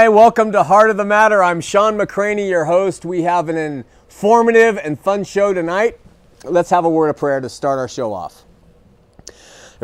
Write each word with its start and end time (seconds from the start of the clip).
Hi, 0.00 0.08
welcome 0.08 0.50
to 0.52 0.62
Heart 0.62 0.88
of 0.88 0.96
the 0.96 1.04
Matter. 1.04 1.42
I'm 1.42 1.60
Shawn 1.60 1.98
McCraney, 1.98 2.48
your 2.48 2.64
host. 2.64 3.04
We 3.04 3.20
have 3.24 3.50
an 3.50 3.58
informative 3.58 4.78
and 4.78 4.98
fun 4.98 5.24
show 5.24 5.52
tonight. 5.52 6.00
Let's 6.42 6.70
have 6.70 6.86
a 6.86 6.88
word 6.88 7.10
of 7.10 7.18
prayer 7.18 7.38
to 7.38 7.50
start 7.50 7.78
our 7.78 7.86
show 7.86 8.14
off. 8.14 8.46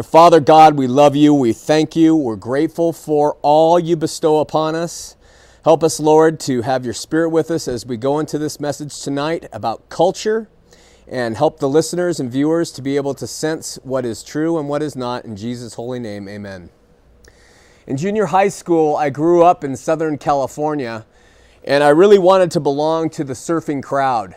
Father 0.03 0.41
God, 0.41 0.79
we 0.79 0.87
love 0.87 1.17
you. 1.17 1.35
We 1.35 1.53
thank 1.53 1.95
you. 1.95 2.17
We're 2.17 2.37
grateful 2.37 2.95
for 2.95 3.37
all 3.43 3.79
you 3.79 3.95
bestow 3.95 4.41
upon 4.41 4.75
us. 4.75 5.17
Help 5.65 5.85
us, 5.85 6.01
Lord, 6.01 6.41
to 6.41 6.63
have 6.63 6.87
your 6.87 6.95
spirit 6.95 7.29
with 7.29 7.51
us 7.51 7.69
as 7.69 7.85
we 7.85 7.99
go 7.99 8.19
into 8.19 8.39
this 8.39 8.59
message 8.59 8.99
tonight 9.03 9.47
about 9.53 9.91
culture 9.91 10.49
and 11.07 11.37
help 11.37 11.61
the 11.61 11.69
listeners 11.69 12.19
and 12.19 12.33
viewers 12.33 12.73
to 12.73 12.81
be 12.81 12.97
able 12.97 13.13
to 13.13 13.27
sense 13.27 13.79
what 13.83 14.07
is 14.07 14.23
true 14.23 14.59
and 14.59 14.67
what 14.67 14.83
is 14.83 14.97
not. 14.97 15.27
In 15.27 15.37
Jesus' 15.37 15.75
holy 15.75 15.99
name, 15.99 16.27
amen. 16.27 16.71
In 17.87 17.97
junior 17.97 18.27
high 18.27 18.49
school, 18.49 18.97
I 18.97 19.11
grew 19.11 19.45
up 19.45 19.63
in 19.63 19.77
Southern 19.77 20.19
California 20.19 21.07
and 21.63 21.85
I 21.85 21.91
really 21.91 22.19
wanted 22.19 22.51
to 22.53 22.61
belong 22.61 23.11
to 23.11 23.23
the 23.23 23.33
surfing 23.33 23.81
crowd. 23.81 24.35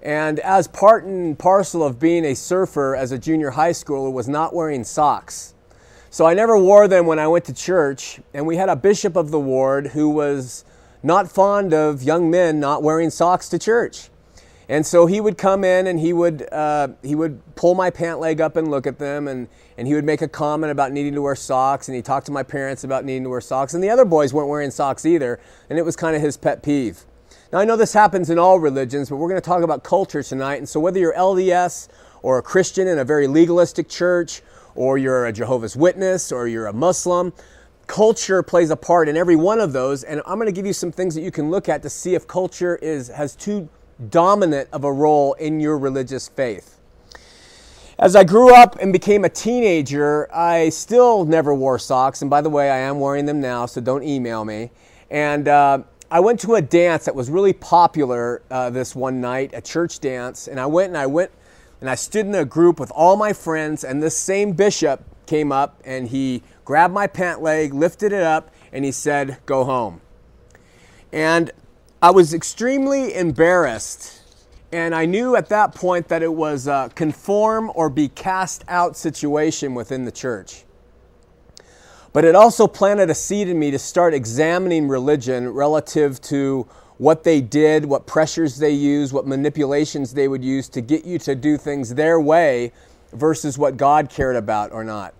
And 0.00 0.40
as 0.40 0.68
part 0.68 1.04
and 1.04 1.38
parcel 1.38 1.84
of 1.84 1.98
being 1.98 2.24
a 2.24 2.34
surfer 2.34 2.96
as 2.96 3.12
a 3.12 3.18
junior 3.18 3.50
high 3.50 3.72
schooler 3.72 4.10
was 4.10 4.26
not 4.26 4.54
wearing 4.54 4.84
socks. 4.84 5.54
So 6.08 6.24
I 6.24 6.32
never 6.32 6.58
wore 6.58 6.88
them 6.88 7.04
when 7.04 7.18
I 7.18 7.26
went 7.26 7.44
to 7.46 7.52
church, 7.52 8.20
and 8.32 8.46
we 8.46 8.56
had 8.56 8.70
a 8.70 8.76
bishop 8.76 9.16
of 9.16 9.30
the 9.30 9.40
ward 9.40 9.88
who 9.88 10.08
was 10.08 10.64
not 11.02 11.30
fond 11.30 11.74
of 11.74 12.02
young 12.02 12.30
men 12.30 12.58
not 12.58 12.82
wearing 12.82 13.10
socks 13.10 13.50
to 13.50 13.58
church. 13.58 14.08
And 14.68 14.84
so 14.84 15.06
he 15.06 15.20
would 15.20 15.38
come 15.38 15.64
in 15.64 15.86
and 15.86 15.98
he 15.98 16.12
would, 16.12 16.46
uh, 16.52 16.88
he 17.02 17.14
would 17.14 17.40
pull 17.54 17.74
my 17.74 17.88
pant 17.88 18.20
leg 18.20 18.40
up 18.40 18.56
and 18.56 18.70
look 18.70 18.86
at 18.86 18.98
them, 18.98 19.26
and, 19.26 19.48
and 19.78 19.88
he 19.88 19.94
would 19.94 20.04
make 20.04 20.20
a 20.20 20.28
comment 20.28 20.70
about 20.70 20.92
needing 20.92 21.14
to 21.14 21.22
wear 21.22 21.34
socks, 21.34 21.88
and 21.88 21.96
he 21.96 22.02
talked 22.02 22.26
to 22.26 22.32
my 22.32 22.42
parents 22.42 22.84
about 22.84 23.04
needing 23.04 23.22
to 23.24 23.30
wear 23.30 23.40
socks, 23.40 23.72
and 23.72 23.82
the 23.82 23.88
other 23.88 24.04
boys 24.04 24.34
weren't 24.34 24.48
wearing 24.48 24.70
socks 24.70 25.06
either, 25.06 25.40
and 25.70 25.78
it 25.78 25.84
was 25.84 25.96
kind 25.96 26.14
of 26.14 26.20
his 26.20 26.36
pet 26.36 26.62
peeve. 26.62 27.04
Now, 27.50 27.60
I 27.60 27.64
know 27.64 27.76
this 27.76 27.94
happens 27.94 28.28
in 28.28 28.38
all 28.38 28.60
religions, 28.60 29.08
but 29.08 29.16
we're 29.16 29.28
going 29.28 29.40
to 29.40 29.46
talk 29.46 29.62
about 29.62 29.82
culture 29.82 30.22
tonight, 30.22 30.56
and 30.56 30.68
so 30.68 30.80
whether 30.80 30.98
you're 30.98 31.14
LDS 31.14 31.88
or 32.20 32.36
a 32.36 32.42
Christian 32.42 32.86
in 32.86 32.98
a 32.98 33.04
very 33.04 33.26
legalistic 33.26 33.88
church, 33.88 34.42
or 34.74 34.98
you're 34.98 35.24
a 35.24 35.32
Jehovah's 35.32 35.76
Witness, 35.76 36.30
or 36.30 36.46
you're 36.46 36.66
a 36.66 36.74
Muslim, 36.74 37.32
culture 37.86 38.42
plays 38.42 38.68
a 38.68 38.76
part 38.76 39.08
in 39.08 39.16
every 39.16 39.34
one 39.34 39.60
of 39.60 39.72
those, 39.72 40.04
and 40.04 40.20
I'm 40.26 40.36
going 40.38 40.46
to 40.46 40.52
give 40.52 40.66
you 40.66 40.74
some 40.74 40.92
things 40.92 41.14
that 41.14 41.22
you 41.22 41.30
can 41.30 41.50
look 41.50 41.70
at 41.70 41.82
to 41.84 41.90
see 41.90 42.14
if 42.14 42.28
culture 42.28 42.76
is, 42.76 43.08
has 43.08 43.34
too 43.34 43.70
dominant 44.10 44.68
of 44.72 44.84
a 44.84 44.92
role 44.92 45.34
in 45.34 45.60
your 45.60 45.78
religious 45.78 46.28
faith. 46.28 46.78
As 47.98 48.14
I 48.14 48.22
grew 48.22 48.54
up 48.54 48.76
and 48.80 48.92
became 48.92 49.24
a 49.24 49.28
teenager, 49.28 50.32
I 50.32 50.68
still 50.68 51.24
never 51.24 51.52
wore 51.52 51.80
socks. 51.80 52.22
And 52.22 52.30
by 52.30 52.40
the 52.40 52.50
way, 52.50 52.70
I 52.70 52.78
am 52.78 53.00
wearing 53.00 53.26
them 53.26 53.40
now, 53.40 53.66
so 53.66 53.80
don't 53.80 54.04
email 54.04 54.44
me. 54.44 54.70
And 55.10 55.48
uh, 55.48 55.82
I 56.10 56.20
went 56.20 56.38
to 56.40 56.54
a 56.54 56.62
dance 56.62 57.06
that 57.06 57.14
was 57.16 57.28
really 57.28 57.52
popular 57.52 58.42
uh, 58.52 58.70
this 58.70 58.94
one 58.94 59.20
night, 59.20 59.50
a 59.52 59.60
church 59.60 59.98
dance. 59.98 60.46
And 60.46 60.60
I 60.60 60.66
went 60.66 60.88
and 60.88 60.96
I 60.96 61.06
went 61.06 61.32
and 61.80 61.90
I 61.90 61.96
stood 61.96 62.26
in 62.26 62.34
a 62.36 62.44
group 62.44 62.78
with 62.78 62.92
all 62.92 63.16
my 63.16 63.32
friends. 63.32 63.82
And 63.82 64.00
this 64.00 64.16
same 64.16 64.52
bishop 64.52 65.02
came 65.26 65.50
up 65.50 65.80
and 65.84 66.08
he 66.08 66.44
grabbed 66.64 66.94
my 66.94 67.08
pant 67.08 67.42
leg, 67.42 67.74
lifted 67.74 68.12
it 68.12 68.22
up, 68.22 68.50
and 68.72 68.84
he 68.84 68.92
said, 68.92 69.38
Go 69.44 69.64
home. 69.64 70.00
And 71.12 71.50
I 72.00 72.12
was 72.12 72.32
extremely 72.32 73.12
embarrassed, 73.12 74.22
and 74.70 74.94
I 74.94 75.04
knew 75.04 75.34
at 75.34 75.48
that 75.48 75.74
point 75.74 76.06
that 76.08 76.22
it 76.22 76.32
was 76.32 76.68
a 76.68 76.92
conform 76.94 77.72
or 77.74 77.90
be 77.90 78.06
cast 78.06 78.62
out 78.68 78.96
situation 78.96 79.74
within 79.74 80.04
the 80.04 80.12
church. 80.12 80.62
But 82.12 82.24
it 82.24 82.36
also 82.36 82.68
planted 82.68 83.10
a 83.10 83.16
seed 83.16 83.48
in 83.48 83.58
me 83.58 83.72
to 83.72 83.80
start 83.80 84.14
examining 84.14 84.86
religion 84.86 85.52
relative 85.52 86.20
to 86.22 86.68
what 86.98 87.24
they 87.24 87.40
did, 87.40 87.84
what 87.84 88.06
pressures 88.06 88.58
they 88.58 88.70
used, 88.70 89.12
what 89.12 89.26
manipulations 89.26 90.14
they 90.14 90.28
would 90.28 90.44
use 90.44 90.68
to 90.68 90.80
get 90.80 91.04
you 91.04 91.18
to 91.18 91.34
do 91.34 91.56
things 91.56 91.96
their 91.96 92.20
way 92.20 92.70
versus 93.12 93.58
what 93.58 93.76
God 93.76 94.08
cared 94.08 94.36
about 94.36 94.70
or 94.70 94.84
not. 94.84 95.14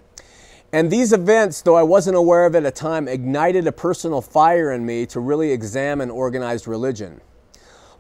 And 0.71 0.91
these 0.91 1.15
events, 1.15 1.63
though 1.63 1.77
I 1.77 1.83
wasn't 1.83 2.17
aware 2.17 2.45
of 2.45 2.55
at 2.55 2.63
the 2.63 2.71
time, 2.71 3.09
ignited 3.09 3.67
a 3.67 3.73
personal 3.73 4.21
fire 4.21 4.71
in 4.71 4.85
me 4.85 5.07
to 5.07 5.19
really 5.19 5.51
examine 5.51 6.11
organized 6.11 6.69
religion. 6.69 7.23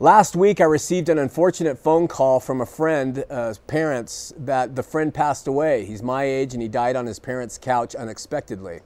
Last 0.01 0.37
week, 0.37 0.61
I 0.61 0.65
received 0.65 1.09
an 1.09 1.19
unfortunate 1.19 1.79
phone 1.79 2.09
call 2.09 2.41
from 2.41 2.61
a 2.61 2.67
friend, 2.67 3.25
uh, 3.31 3.55
parents, 3.67 4.35
that 4.37 4.77
the 4.77 4.83
friend 4.83 5.15
passed 5.15 5.49
away. 5.49 5.87
He's 5.87 6.03
my 6.03 6.25
age 6.25 6.53
and 6.53 6.63
he 6.63 6.69
died 6.69 6.95
on 6.95 7.07
his 7.07 7.19
parents' 7.19 7.57
couch 7.57 7.97
unexpectedly. 7.97 8.81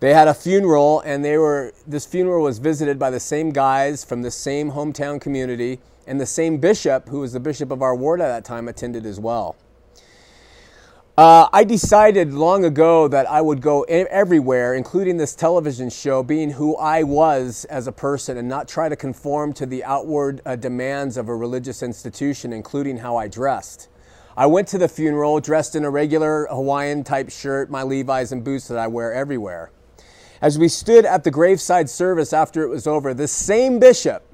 They 0.00 0.12
had 0.12 0.28
a 0.28 0.34
funeral, 0.34 1.00
and 1.00 1.24
they 1.24 1.38
were, 1.38 1.72
this 1.86 2.04
funeral 2.04 2.44
was 2.44 2.58
visited 2.58 2.98
by 2.98 3.08
the 3.10 3.18
same 3.18 3.50
guys 3.50 4.04
from 4.04 4.20
the 4.20 4.30
same 4.30 4.72
hometown 4.72 5.18
community, 5.20 5.80
and 6.06 6.20
the 6.20 6.26
same 6.26 6.58
bishop, 6.58 7.08
who 7.08 7.20
was 7.20 7.32
the 7.32 7.40
bishop 7.40 7.70
of 7.70 7.80
our 7.80 7.94
ward 7.94 8.20
at 8.20 8.28
that 8.28 8.44
time, 8.44 8.68
attended 8.68 9.06
as 9.06 9.18
well. 9.18 9.56
Uh, 11.16 11.48
I 11.52 11.62
decided 11.62 12.32
long 12.32 12.64
ago 12.64 13.06
that 13.06 13.30
I 13.30 13.40
would 13.40 13.60
go 13.60 13.84
everywhere, 13.84 14.74
including 14.74 15.16
this 15.16 15.36
television 15.36 15.88
show, 15.88 16.24
being 16.24 16.50
who 16.50 16.74
I 16.74 17.04
was 17.04 17.64
as 17.66 17.86
a 17.86 17.92
person 17.92 18.36
and 18.36 18.48
not 18.48 18.66
try 18.66 18.88
to 18.88 18.96
conform 18.96 19.52
to 19.52 19.64
the 19.64 19.84
outward 19.84 20.42
uh, 20.44 20.56
demands 20.56 21.16
of 21.16 21.28
a 21.28 21.36
religious 21.36 21.84
institution, 21.84 22.52
including 22.52 22.96
how 22.96 23.16
I 23.16 23.28
dressed. 23.28 23.88
I 24.36 24.46
went 24.46 24.66
to 24.68 24.78
the 24.78 24.88
funeral 24.88 25.38
dressed 25.38 25.76
in 25.76 25.84
a 25.84 25.90
regular 25.90 26.48
Hawaiian 26.50 27.04
type 27.04 27.30
shirt, 27.30 27.70
my 27.70 27.84
Levi's, 27.84 28.32
and 28.32 28.42
boots 28.42 28.66
that 28.66 28.78
I 28.78 28.88
wear 28.88 29.12
everywhere. 29.12 29.70
As 30.40 30.58
we 30.58 30.66
stood 30.66 31.06
at 31.06 31.22
the 31.22 31.30
graveside 31.30 31.88
service 31.88 32.32
after 32.32 32.64
it 32.64 32.68
was 32.68 32.88
over, 32.88 33.14
the 33.14 33.28
same 33.28 33.78
bishop 33.78 34.24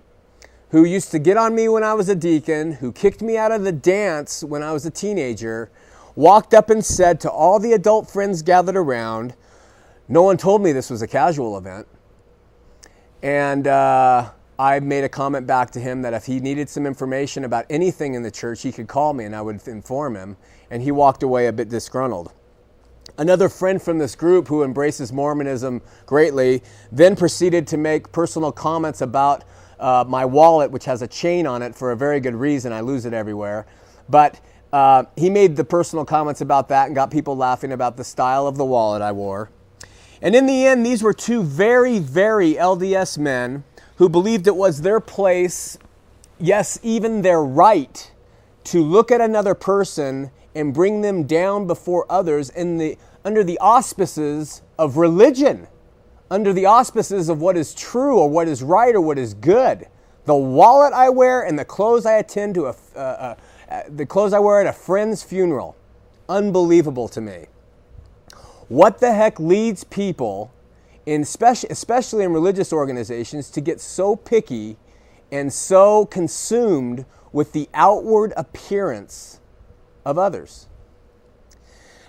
who 0.71 0.85
used 0.85 1.11
to 1.11 1.19
get 1.19 1.37
on 1.37 1.55
me 1.55 1.69
when 1.69 1.85
I 1.85 1.93
was 1.93 2.09
a 2.09 2.15
deacon, 2.15 2.73
who 2.73 2.91
kicked 2.91 3.21
me 3.21 3.37
out 3.37 3.53
of 3.53 3.65
the 3.65 3.73
dance 3.73 4.43
when 4.43 4.63
I 4.63 4.73
was 4.73 4.87
a 4.87 4.91
teenager, 4.91 5.71
walked 6.15 6.55
up 6.55 6.71
and 6.71 6.85
said 6.85 7.21
to 7.21 7.31
all 7.31 7.59
the 7.59 7.73
adult 7.73 8.11
friends 8.11 8.43
gathered 8.43 8.77
around, 8.77 9.35
No 10.09 10.23
one 10.23 10.37
told 10.37 10.63
me 10.63 10.73
this 10.73 10.91
was 10.91 11.03
a 11.03 11.07
casual 11.07 11.57
event. 11.57 11.87
And 13.23 13.67
uh, 13.67 14.31
I 14.59 14.81
made 14.81 15.05
a 15.05 15.09
comment 15.09 15.47
back 15.47 15.71
to 15.73 15.81
him 15.81 16.03
that 16.03 16.15
if 16.15 16.27
he 16.27 16.41
needed 16.41 16.69
some 16.69 16.87
information 16.87 17.45
about 17.45 17.67
anything 17.71 18.15
in 18.15 18.23
the 18.23 18.31
church, 18.31 18.63
he 18.63 18.73
could 18.73 18.89
call 18.89 19.13
me 19.13 19.25
and 19.25 19.35
I 19.35 19.43
would 19.43 19.67
inform 19.67 20.17
him. 20.17 20.37
And 20.71 20.83
he 20.83 20.91
walked 20.91 21.23
away 21.23 21.47
a 21.47 21.53
bit 21.53 21.69
disgruntled. 21.69 22.33
Another 23.19 23.49
friend 23.49 23.81
from 23.81 23.99
this 23.99 24.15
group 24.15 24.49
who 24.49 24.63
embraces 24.63 25.13
Mormonism 25.13 25.83
greatly 26.07 26.63
then 26.93 27.17
proceeded 27.17 27.67
to 27.69 27.77
make 27.77 28.13
personal 28.13 28.53
comments 28.53 29.01
about 29.01 29.45
uh, 29.79 30.05
my 30.07 30.25
wallet, 30.25 30.71
which 30.71 30.85
has 30.85 31.03
a 31.03 31.09
chain 31.09 31.47
on 31.47 31.63
it 31.63 31.75
for 31.75 31.93
a 31.93 31.97
very 31.97 32.21
good 32.21 32.35
reason. 32.35 32.73
I 32.73 32.81
lose 32.81 33.07
it 33.07 33.13
everywhere. 33.13 33.67
But 34.09 34.41
uh, 34.73 35.05
he 35.17 35.31
made 35.31 35.57
the 35.57 35.65
personal 35.65 36.05
comments 36.05 36.41
about 36.41 36.69
that 36.69 36.87
and 36.87 36.95
got 36.95 37.11
people 37.11 37.37
laughing 37.37 37.73
about 37.73 37.97
the 37.97 38.05
style 38.05 38.47
of 38.47 38.57
the 38.57 38.65
wallet 38.65 39.03
I 39.03 39.13
wore. 39.13 39.51
And 40.23 40.35
in 40.37 40.47
the 40.47 40.67
end, 40.67 40.85
these 40.85 41.03
were 41.03 41.15
two 41.15 41.43
very, 41.43 41.99
very 41.99 42.55
LDS 42.55 43.19
men 43.19 43.65
who 43.97 44.09
believed 44.09 44.47
it 44.47 44.57
was 44.57 44.83
their 44.83 45.01
place, 45.01 45.79
yes, 46.39 46.79
even 46.83 47.23
their 47.23 47.43
right, 47.43 48.11
to 48.65 48.83
look 48.83 49.11
at 49.11 49.21
another 49.21 49.55
person 49.55 50.31
and 50.55 50.75
bring 50.75 51.01
them 51.01 51.25
down 51.25 51.67
before 51.67 52.07
others 52.11 52.51
in 52.51 52.79
the, 52.79 52.97
under 53.25 53.43
the 53.43 53.59
auspices 53.59 54.63
of 54.79 54.97
religion, 54.97 55.67
under 56.31 56.53
the 56.53 56.67
auspices 56.67 57.29
of 57.29 57.41
what 57.41 57.57
is 57.57 57.75
true 57.75 58.19
or 58.19 58.29
what 58.29 58.47
is 58.47 58.63
right 58.63 58.95
or 58.95 59.01
what 59.01 59.19
is 59.19 59.35
good. 59.35 59.87
The 60.27 60.37
wallet 60.37 60.93
I 60.93 61.09
wear 61.09 61.43
and 61.43 61.59
the 61.59 61.65
clothes 61.65 62.05
I 62.05 62.15
attend 62.15 62.55
to 62.55 62.67
a, 62.67 62.75
uh, 62.95 63.35
uh, 63.71 63.83
the 63.89 64.07
clothes 64.07 64.33
I 64.33 64.39
wear 64.39 64.61
at 64.61 64.67
a 64.67 64.73
friend's 64.73 65.23
funeral. 65.23 65.77
Unbelievable 66.29 67.09
to 67.09 67.21
me. 67.21 67.47
What 68.69 68.99
the 68.99 69.13
heck 69.13 69.41
leads 69.41 69.85
people, 69.85 70.53
in 71.07 71.23
speci- 71.23 71.71
especially 71.71 72.25
in 72.25 72.33
religious 72.33 72.73
organizations, 72.73 73.51
to 73.51 73.61
get 73.61 73.81
so 73.81 74.17
picky 74.17 74.77
and 75.33 75.53
so 75.53 76.07
consumed 76.07 77.05
with 77.33 77.53
the 77.53 77.69
outward 77.75 78.33
appearance 78.37 79.41
of 80.05 80.19
others? 80.19 80.69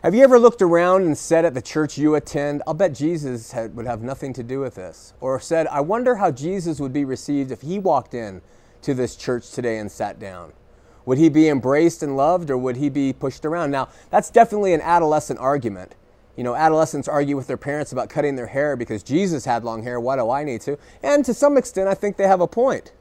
Have 0.04 0.16
you 0.16 0.24
ever 0.24 0.40
looked 0.40 0.64
around 0.64 1.04
and 1.04 1.16
said 1.16 1.46
at 1.46 1.54
the 1.54 1.62
church 1.62 1.96
you 1.96 2.16
attend, 2.16 2.64
I'll 2.66 2.74
bet 2.74 2.94
Jesus 2.94 3.52
had, 3.52 3.76
would 3.76 3.86
have 3.86 4.02
nothing 4.02 4.34
to 4.34 4.42
do 4.42 4.60
with 4.60 4.74
this? 4.74 5.14
Or 5.20 5.40
said, 5.40 5.68
I 5.68 5.82
wonder 5.82 6.16
how 6.16 6.32
Jesus 6.32 6.80
would 6.80 6.92
be 6.92 7.06
received 7.06 7.52
if 7.52 7.62
he 7.62 7.78
walked 7.78 8.16
in 8.16 8.42
to 8.82 8.96
this 8.96 9.16
church 9.16 9.52
today 9.52 9.78
and 9.78 9.92
sat 9.92 10.20
down? 10.20 10.54
Would 11.06 11.18
he 11.18 11.30
be 11.30 11.50
embraced 11.50 12.04
and 12.04 12.16
loved 12.16 12.50
or 12.50 12.58
would 12.58 12.78
he 12.78 12.90
be 12.90 13.14
pushed 13.14 13.46
around? 13.46 13.72
Now, 13.72 13.90
that's 14.10 14.30
definitely 14.30 14.74
an 14.74 14.82
adolescent 14.82 15.40
argument. 15.40 15.96
You 16.36 16.44
know, 16.44 16.56
adolescents 16.56 17.08
argue 17.08 17.36
with 17.36 17.48
their 17.48 17.58
parents 17.58 17.92
about 17.92 18.10
cutting 18.10 18.36
their 18.36 18.48
hair 18.48 18.76
because 18.76 19.04
Jesus 19.04 19.46
had 19.46 19.64
long 19.64 19.84
hair. 19.84 20.00
Why 20.00 20.16
do 20.16 20.30
I 20.30 20.44
need 20.44 20.62
to? 20.62 20.78
And 21.04 21.26
to 21.26 21.34
some 21.34 21.58
extent, 21.58 21.88
I 21.88 21.94
think 21.94 22.18
they 22.18 22.28
have 22.28 22.42
a 22.42 22.48
point. 22.48 22.94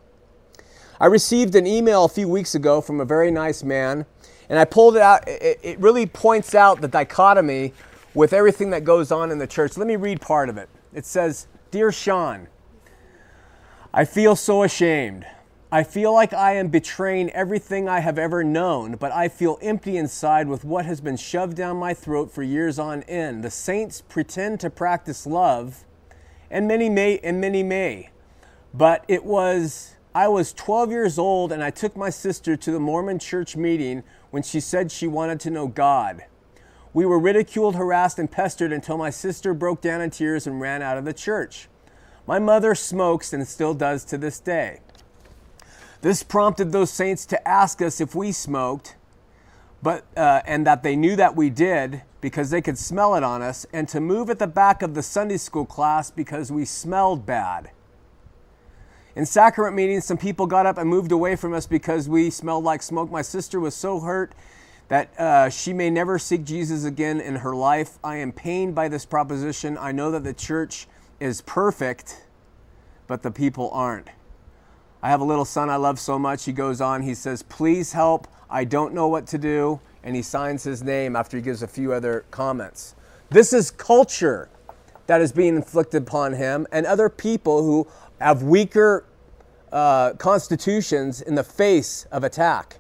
I 1.00 1.06
received 1.06 1.55
an 1.55 1.67
email 1.67 2.05
a 2.05 2.08
few 2.08 2.29
weeks 2.29 2.55
ago 2.55 2.81
from 2.82 3.00
a 3.00 3.05
very 3.06 3.31
nice 3.31 3.62
man, 3.62 4.05
and 4.50 4.58
I 4.58 4.67
pulled 4.67 4.97
it 4.97 5.02
out. 5.02 5.25
It, 5.26 5.79
really 5.79 6.05
points 6.05 6.55
out 6.55 6.82
the 6.82 6.88
dichotomy 6.88 7.73
with 8.12 8.35
everything 8.35 8.70
that 8.70 8.85
goes 8.85 9.11
on 9.11 9.31
in 9.31 9.38
the 9.38 9.47
church. 9.47 9.79
Let 9.79 9.87
me 9.87 9.97
read 9.97 10.20
part 10.20 10.50
of 10.50 10.58
it. 10.58 10.69
It 10.93 11.06
says, 11.06 11.47
Dear 11.70 11.91
Shawn, 11.93 12.49
I 13.94 14.05
feel 14.05 14.37
so 14.37 14.62
ashamed. 14.62 15.25
I 15.72 15.84
feel 15.84 16.12
like 16.12 16.32
I 16.32 16.55
am 16.55 16.67
betraying 16.67 17.31
everything 17.31 17.88
I 17.88 18.00
have 18.00 18.19
ever 18.19 18.43
known, 18.43 18.96
but 18.96 19.12
I 19.12 19.28
feel 19.28 19.56
empty 19.62 19.96
inside 19.96 20.49
with 20.49 20.64
what 20.64 20.84
has 20.84 21.00
been 21.00 21.17
shoved 21.17 21.56
down 21.56 21.76
my 21.76 21.94
throat 21.94 22.32
for 22.32 22.43
years 22.43 22.76
on 22.76 23.05
end. 23.05 23.44
The 23.44 23.52
saints 23.52 24.00
pretend 24.00 24.58
to 24.61 24.70
practice 24.70 25.28
love, 25.28 25.84
and 26.50 26.67
many 26.67 26.88
may, 26.88 27.19
and 27.19 27.40
many 27.40 27.62
may. 27.62 28.11
But 28.75 29.05
it 29.06 29.25
was 29.25 29.94
I 30.12 30.26
was 30.26 30.52
12 30.52 30.90
years 30.90 31.19
old 31.20 31.52
and 31.52 31.62
I 31.62 31.70
took 31.70 31.96
my 31.96 32.11
sister 32.11 32.56
to 32.56 32.73
the 32.73 32.81
Mormon 32.81 33.20
church 33.20 33.55
meeting 33.55 34.02
when 34.32 34.43
she 34.43 34.58
said 34.58 34.90
she 34.90 35.06
wanted 35.06 35.38
to 35.40 35.50
know 35.50 35.69
God. 35.69 36.25
We 36.93 37.06
were 37.06 37.20
ridiculed, 37.20 37.76
harassed, 37.76 38.19
and 38.19 38.28
pestered 38.28 38.73
until 38.73 38.99
my 38.99 39.11
sister 39.11 39.55
broke 39.55 39.81
down 39.81 40.00
in 40.00 40.11
tears 40.11 40.49
and 40.49 40.61
ran 40.61 40.82
out 40.82 40.99
of 40.99 41.05
the 41.05 41.12
church. 41.12 41.69
My 42.26 42.40
mother 42.40 42.75
smokes 42.75 43.32
and 43.32 43.46
still 43.46 43.73
does 43.73 44.05
to 44.06 44.19
this 44.19 44.40
day. 44.40 44.81
This 46.02 46.23
prompted 46.23 46.73
those 46.73 46.91
saints 46.91 47.26
to 47.26 47.49
ask 47.49 47.82
us 47.82 48.00
if 48.00 48.14
we 48.14 48.32
smoked, 48.32 48.97
but 49.82 50.05
uh, 50.17 50.41
and 50.47 50.67
that 50.67 50.82
they 50.82 50.97
knew 50.97 51.14
that 51.17 51.37
we 51.37 51.50
did 51.50 52.02
because 52.20 52.50
they 52.50 52.62
could 52.62 52.79
smell 52.79 53.14
it 53.14 53.23
on 53.23 53.43
us, 53.43 53.67
and 53.73 53.88
to 53.88 54.00
move 54.00 54.29
at 54.31 54.38
the 54.38 54.47
back 54.47 54.82
of 54.82 54.94
the 54.94 55.02
Sunday 55.02 55.37
school 55.37 55.64
class 55.64 56.11
because 56.11 56.52
we 56.52 56.64
smelled 56.64 57.25
bad. 57.25 57.70
In 59.17 59.26
sacrament 59.26 59.75
meetings, 59.75 60.05
some 60.05 60.19
people 60.19 60.47
got 60.47 60.67
up 60.67 60.79
and 60.79 60.88
moved 60.88 61.12
away 61.12 61.35
from 61.37 61.52
us 61.52 61.67
because 61.67 62.08
we 62.08 62.31
smelled 62.31 62.64
like 62.64 62.82
smoke. 62.82 63.11
My 63.11 63.23
sister 63.23 63.58
was 63.58 63.75
so 63.75 64.00
hurt 64.00 64.35
that 64.88 65.19
uh, 65.19 65.50
she 65.50 65.73
may 65.73 65.91
never 65.91 66.19
seek 66.19 66.44
Jesus 66.44 66.85
again 66.85 67.20
in 67.20 67.37
her 67.37 67.55
life. 67.55 67.99
I 68.05 68.17
am 68.17 68.32
pained 68.32 68.75
by 68.75 68.88
this 68.88 69.05
proposition. 69.05 69.76
I 69.79 69.93
know 69.93 70.11
that 70.11 70.25
the 70.25 70.35
church 70.35 70.87
is 71.19 71.43
perfect, 71.43 72.25
but 73.06 73.23
the 73.23 73.31
people 73.31 73.70
aren't. 73.73 74.08
I 75.02 75.08
have 75.08 75.20
a 75.20 75.25
little 75.25 75.44
son 75.44 75.70
I 75.70 75.76
love 75.76 75.99
so 75.99 76.19
much. 76.19 76.44
He 76.44 76.52
goes 76.52 76.81
on, 76.81 77.02
he 77.02 77.14
says, 77.14 77.43
Please 77.43 77.93
help. 77.93 78.29
I 78.50 78.64
don't 78.64 78.93
know 78.93 79.08
what 79.08 79.26
to 79.29 79.38
do. 79.38 79.81
And 80.02 80.17
he 80.17 80.23
signs 80.23 80.62
his 80.62 80.82
name 80.82 81.17
after 81.17 81.37
he 81.37 81.43
gives 81.43 81.62
a 81.62 81.69
few 81.69 81.93
other 81.93 82.25
comments. 82.31 82.94
This 83.31 83.52
is 83.52 83.70
culture 83.70 84.49
that 85.06 85.20
is 85.20 85.32
being 85.32 85.56
inflicted 85.56 86.02
upon 86.02 86.35
him 86.35 86.67
and 86.73 86.87
other 86.87 87.08
people 87.08 87.62
who 87.62 87.87
have 88.20 88.43
weaker 88.43 89.05
uh, 89.73 90.12
constitutions 90.14 91.20
in 91.20 91.35
the 91.35 91.44
face 91.44 92.06
of 92.11 92.25
attack. 92.25 92.79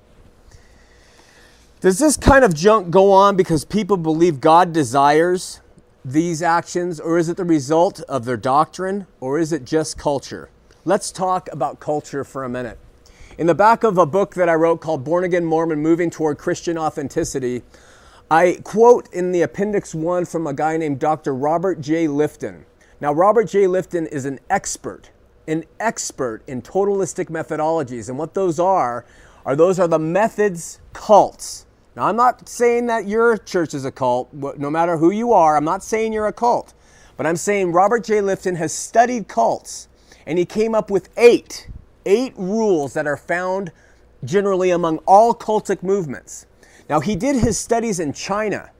Does 1.80 1.98
this 1.98 2.16
kind 2.16 2.44
of 2.44 2.54
junk 2.54 2.90
go 2.90 3.10
on 3.10 3.36
because 3.36 3.64
people 3.64 3.96
believe 3.96 4.40
God 4.40 4.72
desires 4.72 5.60
these 6.04 6.42
actions, 6.42 7.00
or 7.00 7.18
is 7.18 7.28
it 7.28 7.36
the 7.36 7.44
result 7.44 8.00
of 8.02 8.24
their 8.24 8.36
doctrine, 8.36 9.06
or 9.20 9.38
is 9.38 9.52
it 9.52 9.64
just 9.64 9.96
culture? 9.96 10.50
Let's 10.86 11.12
talk 11.12 11.50
about 11.52 11.78
culture 11.78 12.24
for 12.24 12.42
a 12.42 12.48
minute. 12.48 12.78
In 13.36 13.46
the 13.46 13.54
back 13.54 13.84
of 13.84 13.98
a 13.98 14.06
book 14.06 14.34
that 14.36 14.48
I 14.48 14.54
wrote 14.54 14.80
called 14.80 15.04
Born 15.04 15.24
Again 15.24 15.44
Mormon 15.44 15.80
Moving 15.80 16.08
Toward 16.08 16.38
Christian 16.38 16.78
Authenticity, 16.78 17.62
I 18.30 18.60
quote 18.64 19.06
in 19.12 19.30
the 19.30 19.42
appendix 19.42 19.94
one 19.94 20.24
from 20.24 20.46
a 20.46 20.54
guy 20.54 20.78
named 20.78 20.98
Dr. 20.98 21.34
Robert 21.34 21.82
J. 21.82 22.06
Lifton. 22.06 22.64
Now, 22.98 23.12
Robert 23.12 23.44
J. 23.44 23.64
Lifton 23.64 24.08
is 24.08 24.24
an 24.24 24.40
expert, 24.48 25.10
an 25.46 25.64
expert 25.78 26.42
in 26.46 26.62
totalistic 26.62 27.28
methodologies. 27.28 28.08
And 28.08 28.16
what 28.16 28.32
those 28.32 28.58
are, 28.58 29.04
are 29.44 29.54
those 29.54 29.78
are 29.78 29.88
the 29.88 29.98
methods 29.98 30.80
cults. 30.94 31.66
Now, 31.94 32.06
I'm 32.06 32.16
not 32.16 32.48
saying 32.48 32.86
that 32.86 33.06
your 33.06 33.36
church 33.36 33.74
is 33.74 33.84
a 33.84 33.92
cult, 33.92 34.32
no 34.32 34.70
matter 34.70 34.96
who 34.96 35.10
you 35.10 35.34
are. 35.34 35.58
I'm 35.58 35.64
not 35.64 35.84
saying 35.84 36.14
you're 36.14 36.26
a 36.26 36.32
cult. 36.32 36.72
But 37.18 37.26
I'm 37.26 37.36
saying 37.36 37.72
Robert 37.72 38.02
J. 38.02 38.20
Lifton 38.20 38.56
has 38.56 38.72
studied 38.72 39.28
cults 39.28 39.88
and 40.26 40.38
he 40.38 40.44
came 40.44 40.74
up 40.74 40.90
with 40.90 41.08
eight, 41.16 41.68
eight 42.06 42.34
rules 42.36 42.94
that 42.94 43.06
are 43.06 43.16
found 43.16 43.72
generally 44.24 44.70
among 44.70 44.98
all 44.98 45.34
cultic 45.34 45.82
movements. 45.82 46.46
Now, 46.88 47.00
he 47.00 47.16
did 47.16 47.36
his 47.36 47.58
studies 47.58 48.00
in 48.00 48.12
China, 48.12 48.70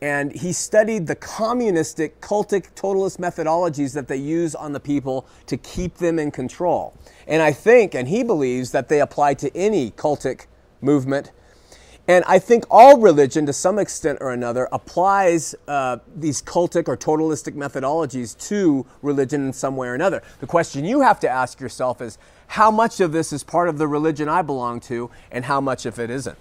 and 0.00 0.32
he 0.32 0.52
studied 0.52 1.06
the 1.06 1.16
communistic 1.16 2.20
cultic 2.20 2.74
totalist 2.74 3.20
methodologies 3.20 3.92
that 3.94 4.08
they 4.08 4.16
use 4.16 4.54
on 4.54 4.72
the 4.72 4.80
people 4.80 5.26
to 5.46 5.56
keep 5.56 5.96
them 5.96 6.18
in 6.18 6.30
control. 6.30 6.96
And 7.26 7.42
I 7.42 7.52
think, 7.52 7.94
and 7.94 8.08
he 8.08 8.22
believes, 8.22 8.70
that 8.70 8.88
they 8.88 9.00
apply 9.00 9.34
to 9.34 9.54
any 9.56 9.90
cultic 9.90 10.46
movement 10.80 11.32
and 12.08 12.24
I 12.26 12.38
think 12.38 12.64
all 12.70 12.98
religion, 12.98 13.46
to 13.46 13.52
some 13.52 13.78
extent 13.78 14.18
or 14.20 14.32
another, 14.32 14.68
applies 14.72 15.54
uh, 15.68 15.98
these 16.16 16.42
cultic 16.42 16.88
or 16.88 16.96
totalistic 16.96 17.54
methodologies 17.54 18.36
to 18.48 18.84
religion 19.02 19.46
in 19.46 19.52
some 19.52 19.76
way 19.76 19.88
or 19.88 19.94
another. 19.94 20.22
The 20.40 20.46
question 20.46 20.84
you 20.84 21.02
have 21.02 21.20
to 21.20 21.28
ask 21.28 21.60
yourself 21.60 22.00
is 22.00 22.18
how 22.48 22.70
much 22.70 23.00
of 23.00 23.12
this 23.12 23.32
is 23.32 23.44
part 23.44 23.68
of 23.68 23.78
the 23.78 23.86
religion 23.86 24.28
I 24.28 24.42
belong 24.42 24.80
to, 24.80 25.10
and 25.30 25.44
how 25.44 25.60
much 25.60 25.86
of 25.86 25.98
it 26.00 26.10
isn't? 26.10 26.36